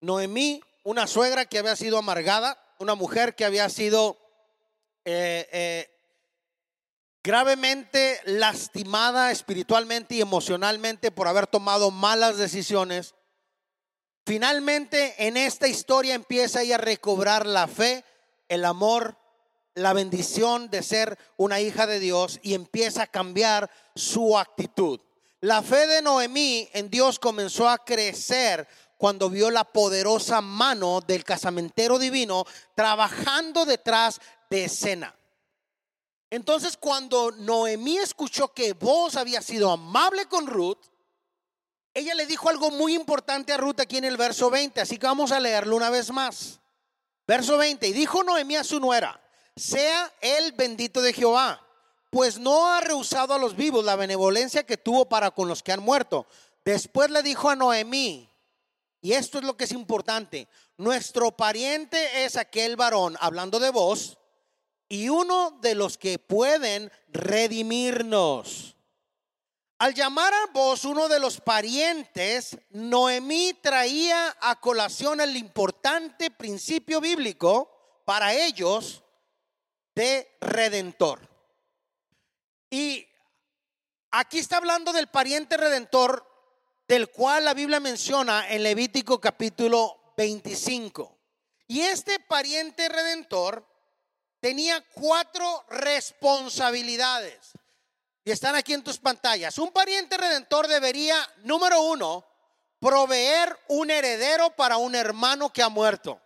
Noemí, 0.00 0.62
una 0.84 1.06
suegra 1.06 1.44
que 1.44 1.58
había 1.58 1.74
sido 1.74 1.98
amargada, 1.98 2.56
una 2.78 2.94
mujer 2.94 3.34
que 3.34 3.44
había 3.44 3.68
sido 3.68 4.16
eh, 5.04 5.48
eh, 5.52 5.90
gravemente 7.24 8.20
lastimada 8.24 9.32
espiritualmente 9.32 10.14
y 10.14 10.20
emocionalmente 10.20 11.10
por 11.10 11.26
haber 11.26 11.46
tomado 11.46 11.90
malas 11.90 12.38
decisiones, 12.38 13.14
Finalmente 14.28 15.14
en 15.26 15.38
esta 15.38 15.68
historia 15.68 16.14
empieza 16.14 16.60
ella 16.60 16.74
a 16.74 16.76
recobrar 16.76 17.46
la 17.46 17.66
fe, 17.66 18.04
el 18.48 18.66
amor, 18.66 19.16
la 19.72 19.94
bendición 19.94 20.68
de 20.68 20.82
ser 20.82 21.18
una 21.38 21.60
hija 21.62 21.86
de 21.86 21.98
Dios 21.98 22.38
y 22.42 22.52
empieza 22.52 23.04
a 23.04 23.06
cambiar 23.06 23.70
su 23.94 24.36
actitud. 24.36 25.00
La 25.40 25.62
fe 25.62 25.86
de 25.86 26.02
Noemí 26.02 26.68
en 26.74 26.90
Dios 26.90 27.18
comenzó 27.18 27.70
a 27.70 27.78
crecer 27.78 28.68
cuando 28.98 29.30
vio 29.30 29.50
la 29.50 29.64
poderosa 29.64 30.42
mano 30.42 31.00
del 31.00 31.24
casamentero 31.24 31.98
divino 31.98 32.44
trabajando 32.74 33.64
detrás 33.64 34.20
de 34.50 34.64
escena. 34.64 35.16
Entonces 36.28 36.76
cuando 36.76 37.30
Noemí 37.30 37.96
escuchó 37.96 38.52
que 38.52 38.74
vos 38.74 39.16
había 39.16 39.40
sido 39.40 39.70
amable 39.70 40.26
con 40.26 40.46
Ruth, 40.46 40.84
ella 41.98 42.14
le 42.14 42.26
dijo 42.26 42.48
algo 42.48 42.70
muy 42.70 42.94
importante 42.94 43.52
a 43.52 43.56
Ruth 43.56 43.80
aquí 43.80 43.96
en 43.96 44.04
el 44.04 44.16
verso 44.16 44.50
20, 44.50 44.80
así 44.80 44.98
que 44.98 45.06
vamos 45.06 45.32
a 45.32 45.40
leerlo 45.40 45.76
una 45.76 45.90
vez 45.90 46.10
más. 46.10 46.60
Verso 47.26 47.58
20, 47.58 47.88
y 47.88 47.92
dijo 47.92 48.22
Noemí 48.22 48.56
a 48.56 48.64
su 48.64 48.80
nuera, 48.80 49.20
sea 49.56 50.10
el 50.20 50.52
bendito 50.52 51.02
de 51.02 51.12
Jehová, 51.12 51.60
pues 52.10 52.38
no 52.38 52.66
ha 52.66 52.80
rehusado 52.80 53.34
a 53.34 53.38
los 53.38 53.54
vivos 53.54 53.84
la 53.84 53.96
benevolencia 53.96 54.64
que 54.64 54.76
tuvo 54.76 55.08
para 55.08 55.32
con 55.32 55.48
los 55.48 55.62
que 55.62 55.72
han 55.72 55.82
muerto. 55.82 56.26
Después 56.64 57.10
le 57.10 57.22
dijo 57.22 57.50
a 57.50 57.56
Noemí, 57.56 58.30
y 59.02 59.12
esto 59.12 59.38
es 59.38 59.44
lo 59.44 59.56
que 59.56 59.64
es 59.64 59.72
importante, 59.72 60.48
nuestro 60.76 61.36
pariente 61.36 62.24
es 62.24 62.36
aquel 62.36 62.76
varón, 62.76 63.16
hablando 63.20 63.60
de 63.60 63.70
vos, 63.70 64.18
y 64.88 65.08
uno 65.08 65.58
de 65.60 65.74
los 65.74 65.98
que 65.98 66.18
pueden 66.18 66.90
redimirnos. 67.08 68.77
Al 69.78 69.94
llamar 69.94 70.34
a 70.34 70.46
vos 70.52 70.84
uno 70.84 71.06
de 71.08 71.20
los 71.20 71.40
parientes, 71.40 72.58
Noemí 72.70 73.54
traía 73.62 74.36
a 74.40 74.58
colación 74.60 75.20
el 75.20 75.36
importante 75.36 76.32
principio 76.32 77.00
bíblico 77.00 78.02
para 78.04 78.34
ellos 78.34 79.04
de 79.94 80.36
redentor. 80.40 81.20
Y 82.68 83.06
aquí 84.10 84.40
está 84.40 84.56
hablando 84.56 84.92
del 84.92 85.06
pariente 85.06 85.56
redentor 85.56 86.26
del 86.88 87.08
cual 87.10 87.44
la 87.44 87.54
Biblia 87.54 87.78
menciona 87.78 88.48
en 88.48 88.64
Levítico 88.64 89.20
capítulo 89.20 90.12
25. 90.16 91.16
Y 91.68 91.82
este 91.82 92.18
pariente 92.18 92.88
redentor 92.88 93.64
tenía 94.40 94.84
cuatro 94.92 95.64
responsabilidades 95.68 97.52
y 98.28 98.30
están 98.30 98.54
aquí 98.56 98.74
en 98.74 98.84
tus 98.84 98.98
pantallas. 98.98 99.56
Un 99.56 99.72
pariente 99.72 100.18
redentor 100.18 100.68
debería, 100.68 101.16
número 101.44 101.80
uno, 101.80 102.26
proveer 102.78 103.58
un 103.68 103.90
heredero 103.90 104.50
para 104.50 104.76
un 104.76 104.94
hermano 104.94 105.50
que 105.50 105.62
ha 105.62 105.70
muerto. 105.70 106.20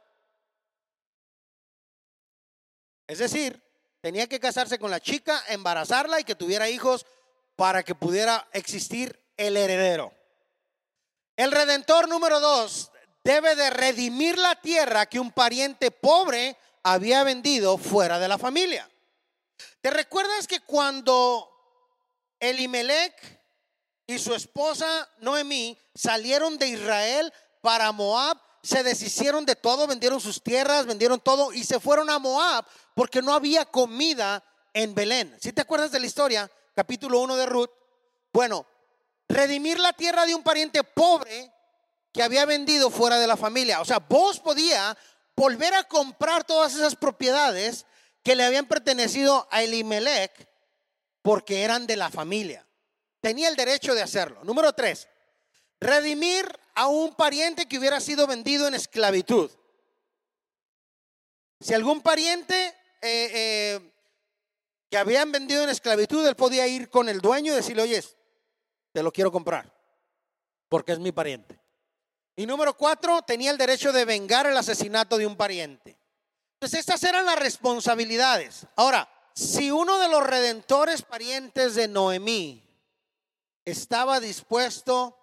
Es 3.06 3.18
decir, 3.18 3.62
tenía 4.00 4.26
que 4.26 4.40
casarse 4.40 4.80
con 4.80 4.90
la 4.90 4.98
chica, 4.98 5.44
embarazarla 5.46 6.18
y 6.18 6.24
que 6.24 6.34
tuviera 6.34 6.68
hijos 6.68 7.06
para 7.54 7.84
que 7.84 7.94
pudiera 7.94 8.48
existir 8.50 9.16
el 9.36 9.56
heredero. 9.56 10.12
El 11.36 11.52
redentor 11.52 12.08
número 12.08 12.40
dos 12.40 12.90
debe 13.22 13.54
de 13.54 13.70
redimir 13.70 14.38
la 14.38 14.56
tierra 14.56 15.06
que 15.06 15.20
un 15.20 15.30
pariente 15.30 15.92
pobre 15.92 16.56
había 16.82 17.22
vendido 17.22 17.78
fuera 17.78 18.18
de 18.18 18.26
la 18.26 18.38
familia. 18.38 18.90
¿Te 19.80 19.90
recuerdas 19.92 20.48
que 20.48 20.58
cuando 20.58 21.51
Elimelech 22.42 23.40
y 24.04 24.18
su 24.18 24.34
esposa 24.34 25.08
Noemí 25.18 25.78
salieron 25.94 26.58
de 26.58 26.66
Israel 26.66 27.32
para 27.60 27.92
Moab, 27.92 28.36
se 28.64 28.82
deshicieron 28.82 29.46
de 29.46 29.54
todo, 29.54 29.86
vendieron 29.86 30.20
sus 30.20 30.42
tierras, 30.42 30.84
vendieron 30.84 31.20
todo 31.20 31.52
y 31.52 31.62
se 31.62 31.78
fueron 31.78 32.10
a 32.10 32.18
Moab 32.18 32.66
porque 32.94 33.22
no 33.22 33.32
había 33.32 33.64
comida 33.64 34.42
en 34.74 34.92
Belén. 34.92 35.36
Si 35.40 35.52
te 35.52 35.62
acuerdas 35.62 35.92
de 35.92 36.00
la 36.00 36.06
historia, 36.06 36.50
capítulo 36.74 37.20
1 37.20 37.36
de 37.36 37.46
Ruth, 37.46 37.70
bueno, 38.32 38.66
redimir 39.28 39.78
la 39.78 39.92
tierra 39.92 40.26
de 40.26 40.34
un 40.34 40.42
pariente 40.42 40.82
pobre 40.82 41.52
que 42.12 42.24
había 42.24 42.44
vendido 42.44 42.90
fuera 42.90 43.20
de 43.20 43.28
la 43.28 43.36
familia. 43.36 43.80
O 43.80 43.84
sea, 43.84 44.00
vos 44.00 44.40
podía 44.40 44.98
volver 45.36 45.74
a 45.74 45.84
comprar 45.84 46.42
todas 46.42 46.74
esas 46.74 46.96
propiedades 46.96 47.86
que 48.24 48.34
le 48.34 48.44
habían 48.44 48.66
pertenecido 48.66 49.46
a 49.52 49.62
Elimelech 49.62 50.51
porque 51.22 51.62
eran 51.62 51.86
de 51.86 51.96
la 51.96 52.10
familia. 52.10 52.66
Tenía 53.20 53.48
el 53.48 53.56
derecho 53.56 53.94
de 53.94 54.02
hacerlo. 54.02 54.42
Número 54.44 54.72
tres, 54.72 55.08
redimir 55.80 56.44
a 56.74 56.88
un 56.88 57.14
pariente 57.14 57.66
que 57.66 57.78
hubiera 57.78 58.00
sido 58.00 58.26
vendido 58.26 58.66
en 58.66 58.74
esclavitud. 58.74 59.50
Si 61.60 61.72
algún 61.74 62.00
pariente 62.00 62.74
eh, 63.00 63.30
eh, 63.32 63.92
que 64.90 64.98
habían 64.98 65.30
vendido 65.30 65.62
en 65.62 65.70
esclavitud, 65.70 66.26
él 66.26 66.34
podía 66.34 66.66
ir 66.66 66.90
con 66.90 67.08
el 67.08 67.20
dueño 67.20 67.52
y 67.52 67.56
decirle, 67.56 67.82
oye, 67.82 68.02
te 68.92 69.02
lo 69.02 69.12
quiero 69.12 69.30
comprar, 69.30 69.72
porque 70.68 70.92
es 70.92 70.98
mi 70.98 71.12
pariente. 71.12 71.60
Y 72.34 72.46
número 72.46 72.76
cuatro, 72.76 73.22
tenía 73.22 73.50
el 73.50 73.58
derecho 73.58 73.92
de 73.92 74.04
vengar 74.04 74.46
el 74.46 74.56
asesinato 74.56 75.18
de 75.18 75.26
un 75.26 75.36
pariente. 75.36 75.96
Entonces, 76.54 76.80
estas 76.80 77.02
eran 77.04 77.26
las 77.26 77.38
responsabilidades. 77.38 78.66
Ahora, 78.76 79.08
si 79.34 79.70
uno 79.70 79.98
de 79.98 80.08
los 80.08 80.22
redentores 80.22 81.02
parientes 81.02 81.74
de 81.74 81.88
Noemí 81.88 82.62
estaba 83.64 84.20
dispuesto 84.20 85.18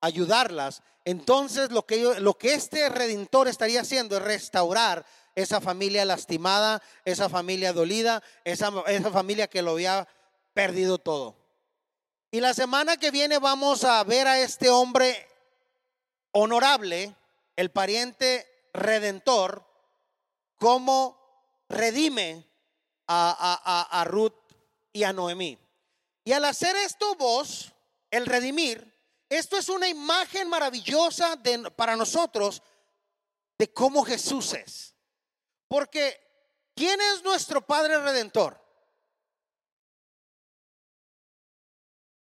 a 0.00 0.06
ayudarlas, 0.06 0.82
entonces 1.04 1.70
lo 1.70 1.86
que, 1.86 2.16
este 2.42 2.88
redentor 2.88 3.48
estaría 3.48 3.80
haciendo 3.80 4.16
es 4.16 4.22
restaurar 4.22 5.04
esa 5.34 5.60
familia 5.60 6.04
lastimada, 6.04 6.82
esa 7.04 7.28
familia 7.28 7.72
dolida, 7.72 8.22
esa, 8.44 8.72
esa 8.86 9.10
familia 9.10 9.48
que 9.48 9.62
lo 9.62 9.72
había 9.72 10.06
perdido 10.52 10.98
todo. 10.98 11.36
Y 12.30 12.40
la 12.40 12.54
semana 12.54 12.96
que 12.96 13.10
viene 13.10 13.38
vamos 13.38 13.84
a 13.84 14.02
ver 14.04 14.26
a 14.26 14.40
este 14.40 14.70
hombre 14.70 15.28
honorable, 16.32 17.14
el 17.56 17.70
pariente 17.70 18.46
redentor, 18.72 19.64
cómo 20.56 21.18
redime 21.68 22.51
a, 23.12 24.04
Ruth 24.06 24.34
y 24.92 25.02
a 25.04 25.12
Noemí. 25.12 25.58
Y 26.24 26.32
al 26.32 26.44
hacer 26.44 26.76
esto 26.76 27.14
vos, 27.16 27.72
el 28.10 28.26
redimir, 28.26 28.92
esto 29.28 29.56
es 29.56 29.68
una 29.68 29.88
imagen 29.88 30.48
maravillosa 30.48 31.36
de, 31.36 31.70
para 31.70 31.96
nosotros 31.96 32.62
de 33.58 33.72
cómo 33.72 34.04
Jesús 34.04 34.52
es. 34.54 34.94
Porque, 35.68 36.20
¿quién 36.74 37.00
es 37.00 37.22
nuestro 37.22 37.64
Padre 37.66 37.98
Redentor? 37.98 38.60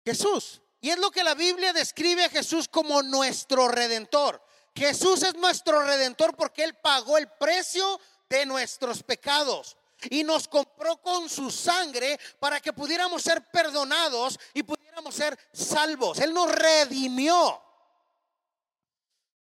Jesús. 0.05 0.61
Y 0.81 0.89
es 0.89 0.97
lo 0.97 1.11
que 1.11 1.23
la 1.23 1.35
Biblia 1.35 1.73
describe 1.73 2.25
a 2.25 2.29
Jesús 2.29 2.67
como 2.67 3.01
nuestro 3.03 3.67
redentor. 3.67 4.41
Jesús 4.75 5.23
es 5.23 5.35
nuestro 5.35 5.83
redentor 5.83 6.35
porque 6.35 6.63
Él 6.63 6.73
pagó 6.75 7.17
el 7.17 7.29
precio 7.33 7.99
de 8.29 8.45
nuestros 8.45 9.03
pecados 9.03 9.77
y 10.09 10.23
nos 10.23 10.47
compró 10.47 10.97
con 10.97 11.29
su 11.29 11.51
sangre 11.51 12.19
para 12.39 12.59
que 12.59 12.73
pudiéramos 12.73 13.21
ser 13.21 13.43
perdonados 13.51 14.39
y 14.53 14.63
pudiéramos 14.63 15.15
ser 15.15 15.37
salvos. 15.51 16.19
Él 16.19 16.33
nos 16.33 16.51
redimió. 16.51 17.61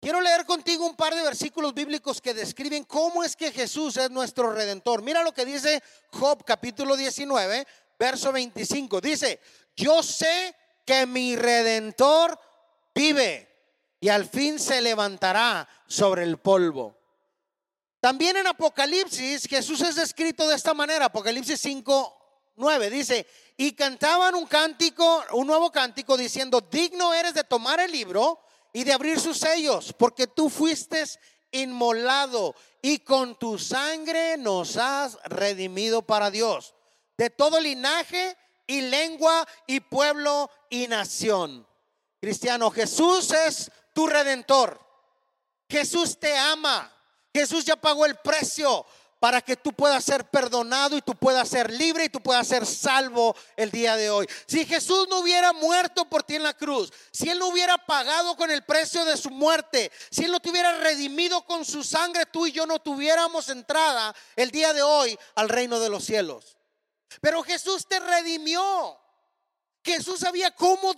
Quiero 0.00 0.20
leer 0.22 0.46
contigo 0.46 0.86
un 0.86 0.96
par 0.96 1.14
de 1.14 1.22
versículos 1.22 1.74
bíblicos 1.74 2.22
que 2.22 2.32
describen 2.32 2.84
cómo 2.84 3.22
es 3.22 3.36
que 3.36 3.52
Jesús 3.52 3.98
es 3.98 4.10
nuestro 4.10 4.50
redentor. 4.50 5.02
Mira 5.02 5.22
lo 5.22 5.32
que 5.32 5.44
dice 5.44 5.82
Job 6.12 6.42
capítulo 6.44 6.96
19, 6.96 7.66
verso 7.98 8.32
25. 8.32 9.00
Dice, 9.02 9.40
yo 9.76 10.02
sé 10.02 10.56
que 10.86 11.04
mi 11.04 11.36
redentor 11.36 12.38
vive 12.94 13.46
y 14.00 14.08
al 14.08 14.26
fin 14.26 14.58
se 14.58 14.80
levantará 14.80 15.68
sobre 15.86 16.24
el 16.24 16.38
polvo. 16.38 16.99
También 18.00 18.38
en 18.38 18.46
Apocalipsis 18.46 19.46
Jesús 19.46 19.82
es 19.82 19.94
descrito 19.94 20.48
de 20.48 20.56
esta 20.56 20.72
manera, 20.72 21.06
Apocalipsis 21.06 21.60
5, 21.60 22.16
9, 22.56 22.90
dice, 22.90 23.26
y 23.58 23.72
cantaban 23.72 24.34
un 24.34 24.46
cántico, 24.46 25.22
un 25.32 25.46
nuevo 25.46 25.70
cántico 25.70 26.16
diciendo, 26.16 26.62
digno 26.62 27.12
eres 27.12 27.34
de 27.34 27.44
tomar 27.44 27.78
el 27.78 27.92
libro 27.92 28.40
y 28.72 28.84
de 28.84 28.92
abrir 28.94 29.20
sus 29.20 29.38
sellos, 29.38 29.92
porque 29.92 30.26
tú 30.26 30.48
fuiste 30.48 31.04
inmolado 31.52 32.54
y 32.80 33.00
con 33.00 33.38
tu 33.38 33.58
sangre 33.58 34.38
nos 34.38 34.78
has 34.78 35.18
redimido 35.24 36.00
para 36.02 36.30
Dios, 36.30 36.74
de 37.18 37.28
todo 37.28 37.60
linaje 37.60 38.36
y 38.66 38.80
lengua 38.80 39.46
y 39.66 39.80
pueblo 39.80 40.50
y 40.70 40.86
nación. 40.86 41.66
Cristiano, 42.20 42.70
Jesús 42.70 43.30
es 43.32 43.70
tu 43.92 44.06
redentor. 44.06 44.80
Jesús 45.68 46.18
te 46.18 46.36
ama. 46.36 46.94
Jesús 47.32 47.64
ya 47.64 47.76
pagó 47.76 48.06
el 48.06 48.16
precio 48.16 48.86
para 49.20 49.42
que 49.42 49.54
tú 49.54 49.74
puedas 49.74 50.02
ser 50.02 50.24
perdonado 50.30 50.96
y 50.96 51.02
tú 51.02 51.14
puedas 51.14 51.46
ser 51.46 51.70
libre 51.70 52.04
y 52.04 52.08
tú 52.08 52.20
puedas 52.20 52.48
ser 52.48 52.64
salvo 52.64 53.36
el 53.54 53.70
día 53.70 53.94
de 53.94 54.08
hoy. 54.08 54.26
Si 54.46 54.64
Jesús 54.64 55.06
no 55.10 55.18
hubiera 55.18 55.52
muerto 55.52 56.06
por 56.06 56.22
ti 56.22 56.36
en 56.36 56.42
la 56.42 56.54
cruz, 56.54 56.90
si 57.12 57.28
Él 57.28 57.38
no 57.38 57.48
hubiera 57.48 57.76
pagado 57.76 58.34
con 58.34 58.50
el 58.50 58.64
precio 58.64 59.04
de 59.04 59.18
su 59.18 59.28
muerte, 59.30 59.92
si 60.10 60.24
Él 60.24 60.32
no 60.32 60.40
te 60.40 60.48
hubiera 60.48 60.78
redimido 60.78 61.44
con 61.44 61.66
su 61.66 61.84
sangre, 61.84 62.24
tú 62.24 62.46
y 62.46 62.52
yo 62.52 62.64
no 62.64 62.78
tuviéramos 62.78 63.50
entrada 63.50 64.14
el 64.36 64.50
día 64.50 64.72
de 64.72 64.82
hoy 64.82 65.16
al 65.34 65.50
reino 65.50 65.78
de 65.78 65.90
los 65.90 66.02
cielos. 66.02 66.56
Pero 67.20 67.42
Jesús 67.42 67.86
te 67.86 68.00
redimió. 68.00 68.98
Jesús 69.84 70.20
sabía 70.20 70.50
cómo, 70.54 70.94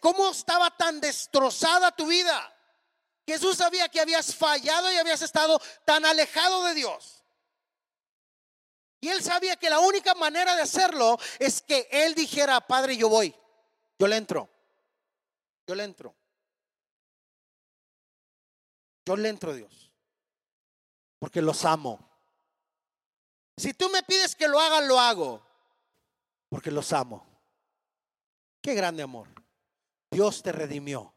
cómo 0.00 0.30
estaba 0.30 0.70
tan 0.70 0.98
destrozada 0.98 1.90
tu 1.92 2.06
vida. 2.06 2.55
Jesús 3.26 3.56
sabía 3.56 3.88
que 3.88 4.00
habías 4.00 4.34
fallado 4.34 4.92
y 4.92 4.96
habías 4.96 5.22
estado 5.22 5.60
tan 5.84 6.04
alejado 6.04 6.64
de 6.64 6.74
Dios. 6.74 7.24
Y 9.00 9.08
él 9.08 9.22
sabía 9.22 9.56
que 9.56 9.68
la 9.68 9.80
única 9.80 10.14
manera 10.14 10.54
de 10.54 10.62
hacerlo 10.62 11.18
es 11.38 11.60
que 11.60 11.88
él 11.90 12.14
dijera, 12.14 12.60
Padre, 12.60 12.96
yo 12.96 13.08
voy, 13.08 13.34
yo 13.98 14.06
le 14.06 14.16
entro, 14.16 14.48
yo 15.66 15.74
le 15.74 15.84
entro. 15.84 16.14
Yo 19.06 19.16
le 19.16 19.28
entro, 19.28 19.54
Dios, 19.54 19.92
porque 21.20 21.40
los 21.40 21.64
amo. 21.64 22.00
Si 23.56 23.72
tú 23.72 23.88
me 23.88 24.02
pides 24.02 24.34
que 24.34 24.48
lo 24.48 24.58
haga, 24.58 24.80
lo 24.80 24.98
hago 24.98 25.46
porque 26.48 26.70
los 26.70 26.92
amo. 26.92 27.24
Qué 28.60 28.74
grande 28.74 29.02
amor. 29.02 29.28
Dios 30.10 30.42
te 30.42 30.52
redimió. 30.52 31.14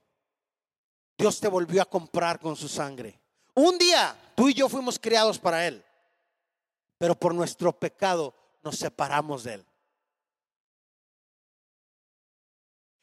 Dios 1.20 1.42
te 1.42 1.50
volvió 1.50 1.82
a 1.82 1.86
comprar 1.86 2.40
con 2.40 2.56
su 2.56 2.70
sangre. 2.70 3.20
Un 3.54 3.78
día 3.78 4.16
tú 4.36 4.48
y 4.48 4.54
yo 4.54 4.70
fuimos 4.70 4.98
criados 4.98 5.38
para 5.38 5.68
Él, 5.68 5.84
pero 6.98 7.14
por 7.14 7.36
nuestro 7.36 7.78
pecado 7.78 8.34
nos 8.64 8.78
separamos 8.78 9.44
de 9.44 9.56
Él. 9.56 9.66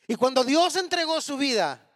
Y 0.09 0.15
cuando 0.15 0.45
Dios 0.45 0.77
entregó 0.77 1.21
su 1.21 1.37
vida, 1.37 1.87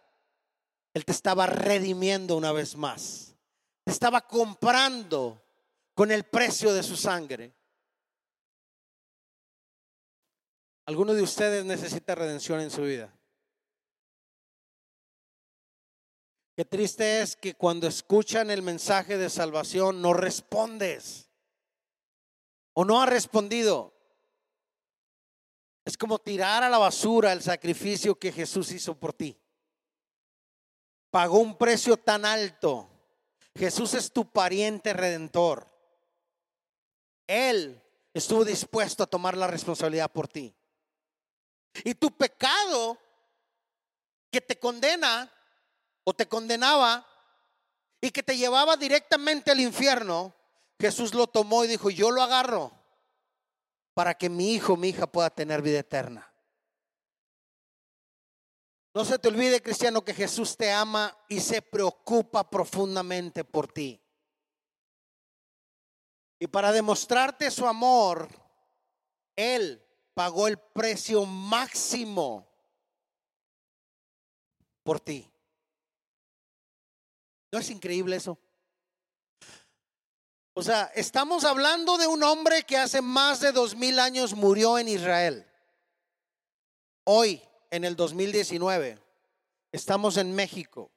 Él 0.93 1.03
te 1.05 1.11
estaba 1.11 1.47
redimiendo 1.47 2.37
una 2.37 2.51
vez 2.51 2.75
más. 2.75 3.35
Te 3.83 3.91
estaba 3.91 4.21
comprando 4.21 5.41
con 5.95 6.11
el 6.11 6.25
precio 6.25 6.71
de 6.71 6.83
su 6.83 6.95
sangre. 6.97 7.51
¿Alguno 10.85 11.15
de 11.15 11.23
ustedes 11.23 11.65
necesita 11.65 12.13
redención 12.13 12.59
en 12.59 12.69
su 12.69 12.83
vida? 12.83 13.11
Qué 16.61 16.65
triste 16.65 17.21
es 17.21 17.35
que 17.35 17.55
cuando 17.55 17.87
escuchan 17.87 18.51
el 18.51 18.61
mensaje 18.61 19.17
de 19.17 19.31
salvación 19.31 19.99
no 19.99 20.13
respondes 20.13 21.27
o 22.73 22.85
no 22.85 23.01
ha 23.01 23.07
respondido. 23.07 23.91
Es 25.83 25.97
como 25.97 26.19
tirar 26.19 26.61
a 26.61 26.69
la 26.69 26.77
basura 26.77 27.33
el 27.33 27.41
sacrificio 27.41 28.13
que 28.13 28.31
Jesús 28.31 28.71
hizo 28.73 28.93
por 28.93 29.11
ti. 29.11 29.35
Pagó 31.09 31.39
un 31.39 31.57
precio 31.57 31.97
tan 31.97 32.25
alto. 32.25 32.87
Jesús 33.55 33.95
es 33.95 34.11
tu 34.11 34.31
pariente 34.31 34.93
redentor. 34.93 35.67
Él 37.25 37.81
estuvo 38.13 38.45
dispuesto 38.45 39.01
a 39.01 39.07
tomar 39.07 39.35
la 39.35 39.47
responsabilidad 39.47 40.11
por 40.11 40.27
ti. 40.27 40.53
Y 41.83 41.95
tu 41.95 42.11
pecado 42.11 42.99
que 44.29 44.41
te 44.41 44.59
condena 44.59 45.27
o 46.03 46.13
te 46.13 46.27
condenaba 46.27 47.07
y 48.01 48.11
que 48.11 48.23
te 48.23 48.37
llevaba 48.37 48.75
directamente 48.77 49.51
al 49.51 49.59
infierno, 49.59 50.33
Jesús 50.79 51.13
lo 51.13 51.27
tomó 51.27 51.63
y 51.63 51.67
dijo, 51.67 51.89
yo 51.89 52.09
lo 52.09 52.21
agarro 52.21 52.71
para 53.93 54.15
que 54.15 54.29
mi 54.29 54.53
hijo, 54.53 54.77
mi 54.77 54.89
hija 54.89 55.07
pueda 55.07 55.29
tener 55.29 55.61
vida 55.61 55.79
eterna. 55.79 56.27
No 58.93 59.05
se 59.05 59.17
te 59.19 59.29
olvide, 59.29 59.61
cristiano, 59.61 60.03
que 60.03 60.13
Jesús 60.13 60.57
te 60.57 60.71
ama 60.71 61.15
y 61.29 61.39
se 61.39 61.61
preocupa 61.61 62.49
profundamente 62.49 63.45
por 63.45 63.71
ti. 63.71 64.01
Y 66.39 66.47
para 66.47 66.71
demostrarte 66.71 67.51
su 67.51 67.67
amor, 67.67 68.27
Él 69.35 69.85
pagó 70.13 70.47
el 70.47 70.57
precio 70.57 71.25
máximo 71.25 72.51
por 74.83 74.99
ti. 74.99 75.30
¿No 77.51 77.59
es 77.59 77.69
increíble 77.69 78.15
eso? 78.15 78.37
O 80.53 80.63
sea, 80.63 80.91
estamos 80.95 81.43
hablando 81.43 81.97
de 81.97 82.07
un 82.07 82.23
hombre 82.23 82.63
que 82.63 82.77
hace 82.77 83.01
más 83.01 83.39
de 83.39 83.51
dos 83.51 83.75
mil 83.75 83.99
años 83.99 84.33
murió 84.33 84.77
en 84.77 84.87
Israel. 84.87 85.45
Hoy, 87.05 87.41
en 87.69 87.83
el 87.83 87.95
2019, 87.95 88.99
estamos 89.71 90.17
en 90.17 90.33
México. 90.35 90.91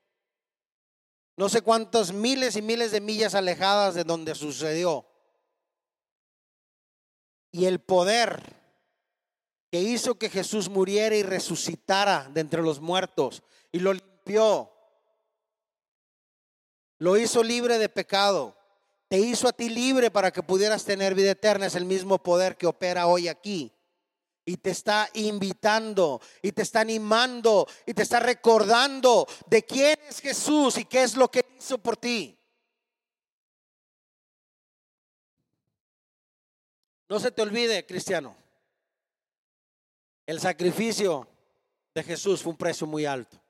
No 1.36 1.48
sé 1.48 1.62
cuántas 1.62 2.12
miles 2.12 2.56
y 2.56 2.62
miles 2.62 2.92
de 2.92 3.00
millas 3.00 3.34
alejadas 3.34 3.94
de 3.94 4.04
donde 4.04 4.34
sucedió. 4.34 5.06
y 7.50 7.66
el 7.66 7.78
poder 7.78 8.42
que 9.70 9.80
hizo 9.80 10.16
que 10.16 10.28
Jesús 10.28 10.68
muriera 10.68 11.14
y 11.14 11.22
resucitara 11.22 12.28
de 12.34 12.40
entre 12.40 12.62
los 12.62 12.80
muertos 12.80 13.44
y 13.70 13.78
lo 13.78 13.92
limpió, 13.92 14.73
lo 16.98 17.16
hizo 17.16 17.42
libre 17.42 17.78
de 17.78 17.88
pecado, 17.88 18.56
te 19.08 19.18
hizo 19.18 19.48
a 19.48 19.52
ti 19.52 19.68
libre 19.68 20.10
para 20.10 20.32
que 20.32 20.42
pudieras 20.42 20.84
tener 20.84 21.14
vida 21.14 21.32
eterna, 21.32 21.66
es 21.66 21.74
el 21.74 21.84
mismo 21.84 22.22
poder 22.22 22.56
que 22.56 22.66
opera 22.66 23.06
hoy 23.06 23.28
aquí. 23.28 23.72
Y 24.46 24.58
te 24.58 24.70
está 24.70 25.08
invitando 25.14 26.20
y 26.42 26.52
te 26.52 26.62
está 26.62 26.80
animando 26.80 27.66
y 27.86 27.94
te 27.94 28.02
está 28.02 28.20
recordando 28.20 29.26
de 29.46 29.62
quién 29.62 29.98
es 30.08 30.20
Jesús 30.20 30.76
y 30.76 30.84
qué 30.84 31.02
es 31.02 31.16
lo 31.16 31.30
que 31.30 31.46
hizo 31.58 31.78
por 31.78 31.96
ti. 31.96 32.38
No 37.08 37.18
se 37.20 37.30
te 37.30 37.42
olvide, 37.42 37.86
cristiano, 37.86 38.36
el 40.26 40.40
sacrificio 40.40 41.28
de 41.94 42.02
Jesús 42.02 42.42
fue 42.42 42.52
un 42.52 42.58
precio 42.58 42.86
muy 42.86 43.06
alto. 43.06 43.43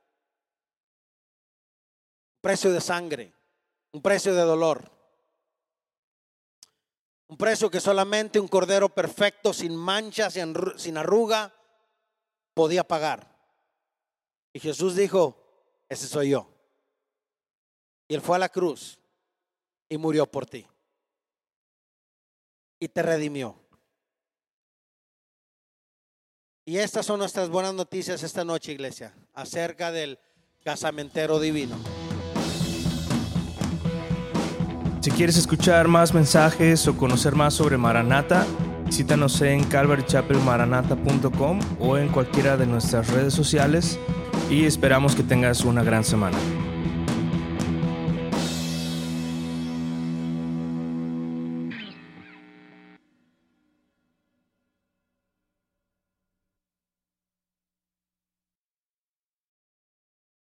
Precio 2.44 2.70
de 2.70 2.80
sangre, 2.82 3.32
un 3.92 4.02
precio 4.02 4.34
de 4.34 4.42
dolor. 4.42 4.92
Un 7.26 7.38
precio 7.38 7.70
que 7.70 7.80
solamente 7.80 8.38
un 8.38 8.48
cordero 8.48 8.90
perfecto, 8.90 9.54
sin 9.54 9.74
manchas, 9.74 10.36
sin 10.76 10.98
arruga, 10.98 11.54
podía 12.52 12.84
pagar. 12.86 13.34
Y 14.52 14.60
Jesús 14.60 14.94
dijo, 14.94 15.42
ese 15.88 16.06
soy 16.06 16.28
yo. 16.32 16.46
Y 18.08 18.14
él 18.14 18.20
fue 18.20 18.36
a 18.36 18.40
la 18.40 18.50
cruz 18.50 18.98
y 19.88 19.96
murió 19.96 20.26
por 20.26 20.44
ti. 20.44 20.66
Y 22.78 22.88
te 22.88 23.00
redimió. 23.00 23.58
Y 26.66 26.76
estas 26.76 27.06
son 27.06 27.20
nuestras 27.20 27.48
buenas 27.48 27.72
noticias 27.72 28.22
esta 28.22 28.44
noche, 28.44 28.72
iglesia, 28.72 29.16
acerca 29.32 29.90
del 29.90 30.18
casamentero 30.62 31.40
divino. 31.40 31.78
Si 35.04 35.10
quieres 35.10 35.36
escuchar 35.36 35.86
más 35.86 36.14
mensajes 36.14 36.88
o 36.88 36.96
conocer 36.96 37.34
más 37.34 37.52
sobre 37.52 37.76
Maranata, 37.76 38.46
visítanos 38.86 39.38
en 39.42 39.62
calvarychapelmaranata.com 39.64 41.60
o 41.78 41.98
en 41.98 42.08
cualquiera 42.08 42.56
de 42.56 42.64
nuestras 42.64 43.10
redes 43.10 43.34
sociales 43.34 43.98
y 44.48 44.64
esperamos 44.64 45.14
que 45.14 45.22
tengas 45.22 45.66
una 45.66 45.82
gran 45.82 46.04
semana. 46.04 46.38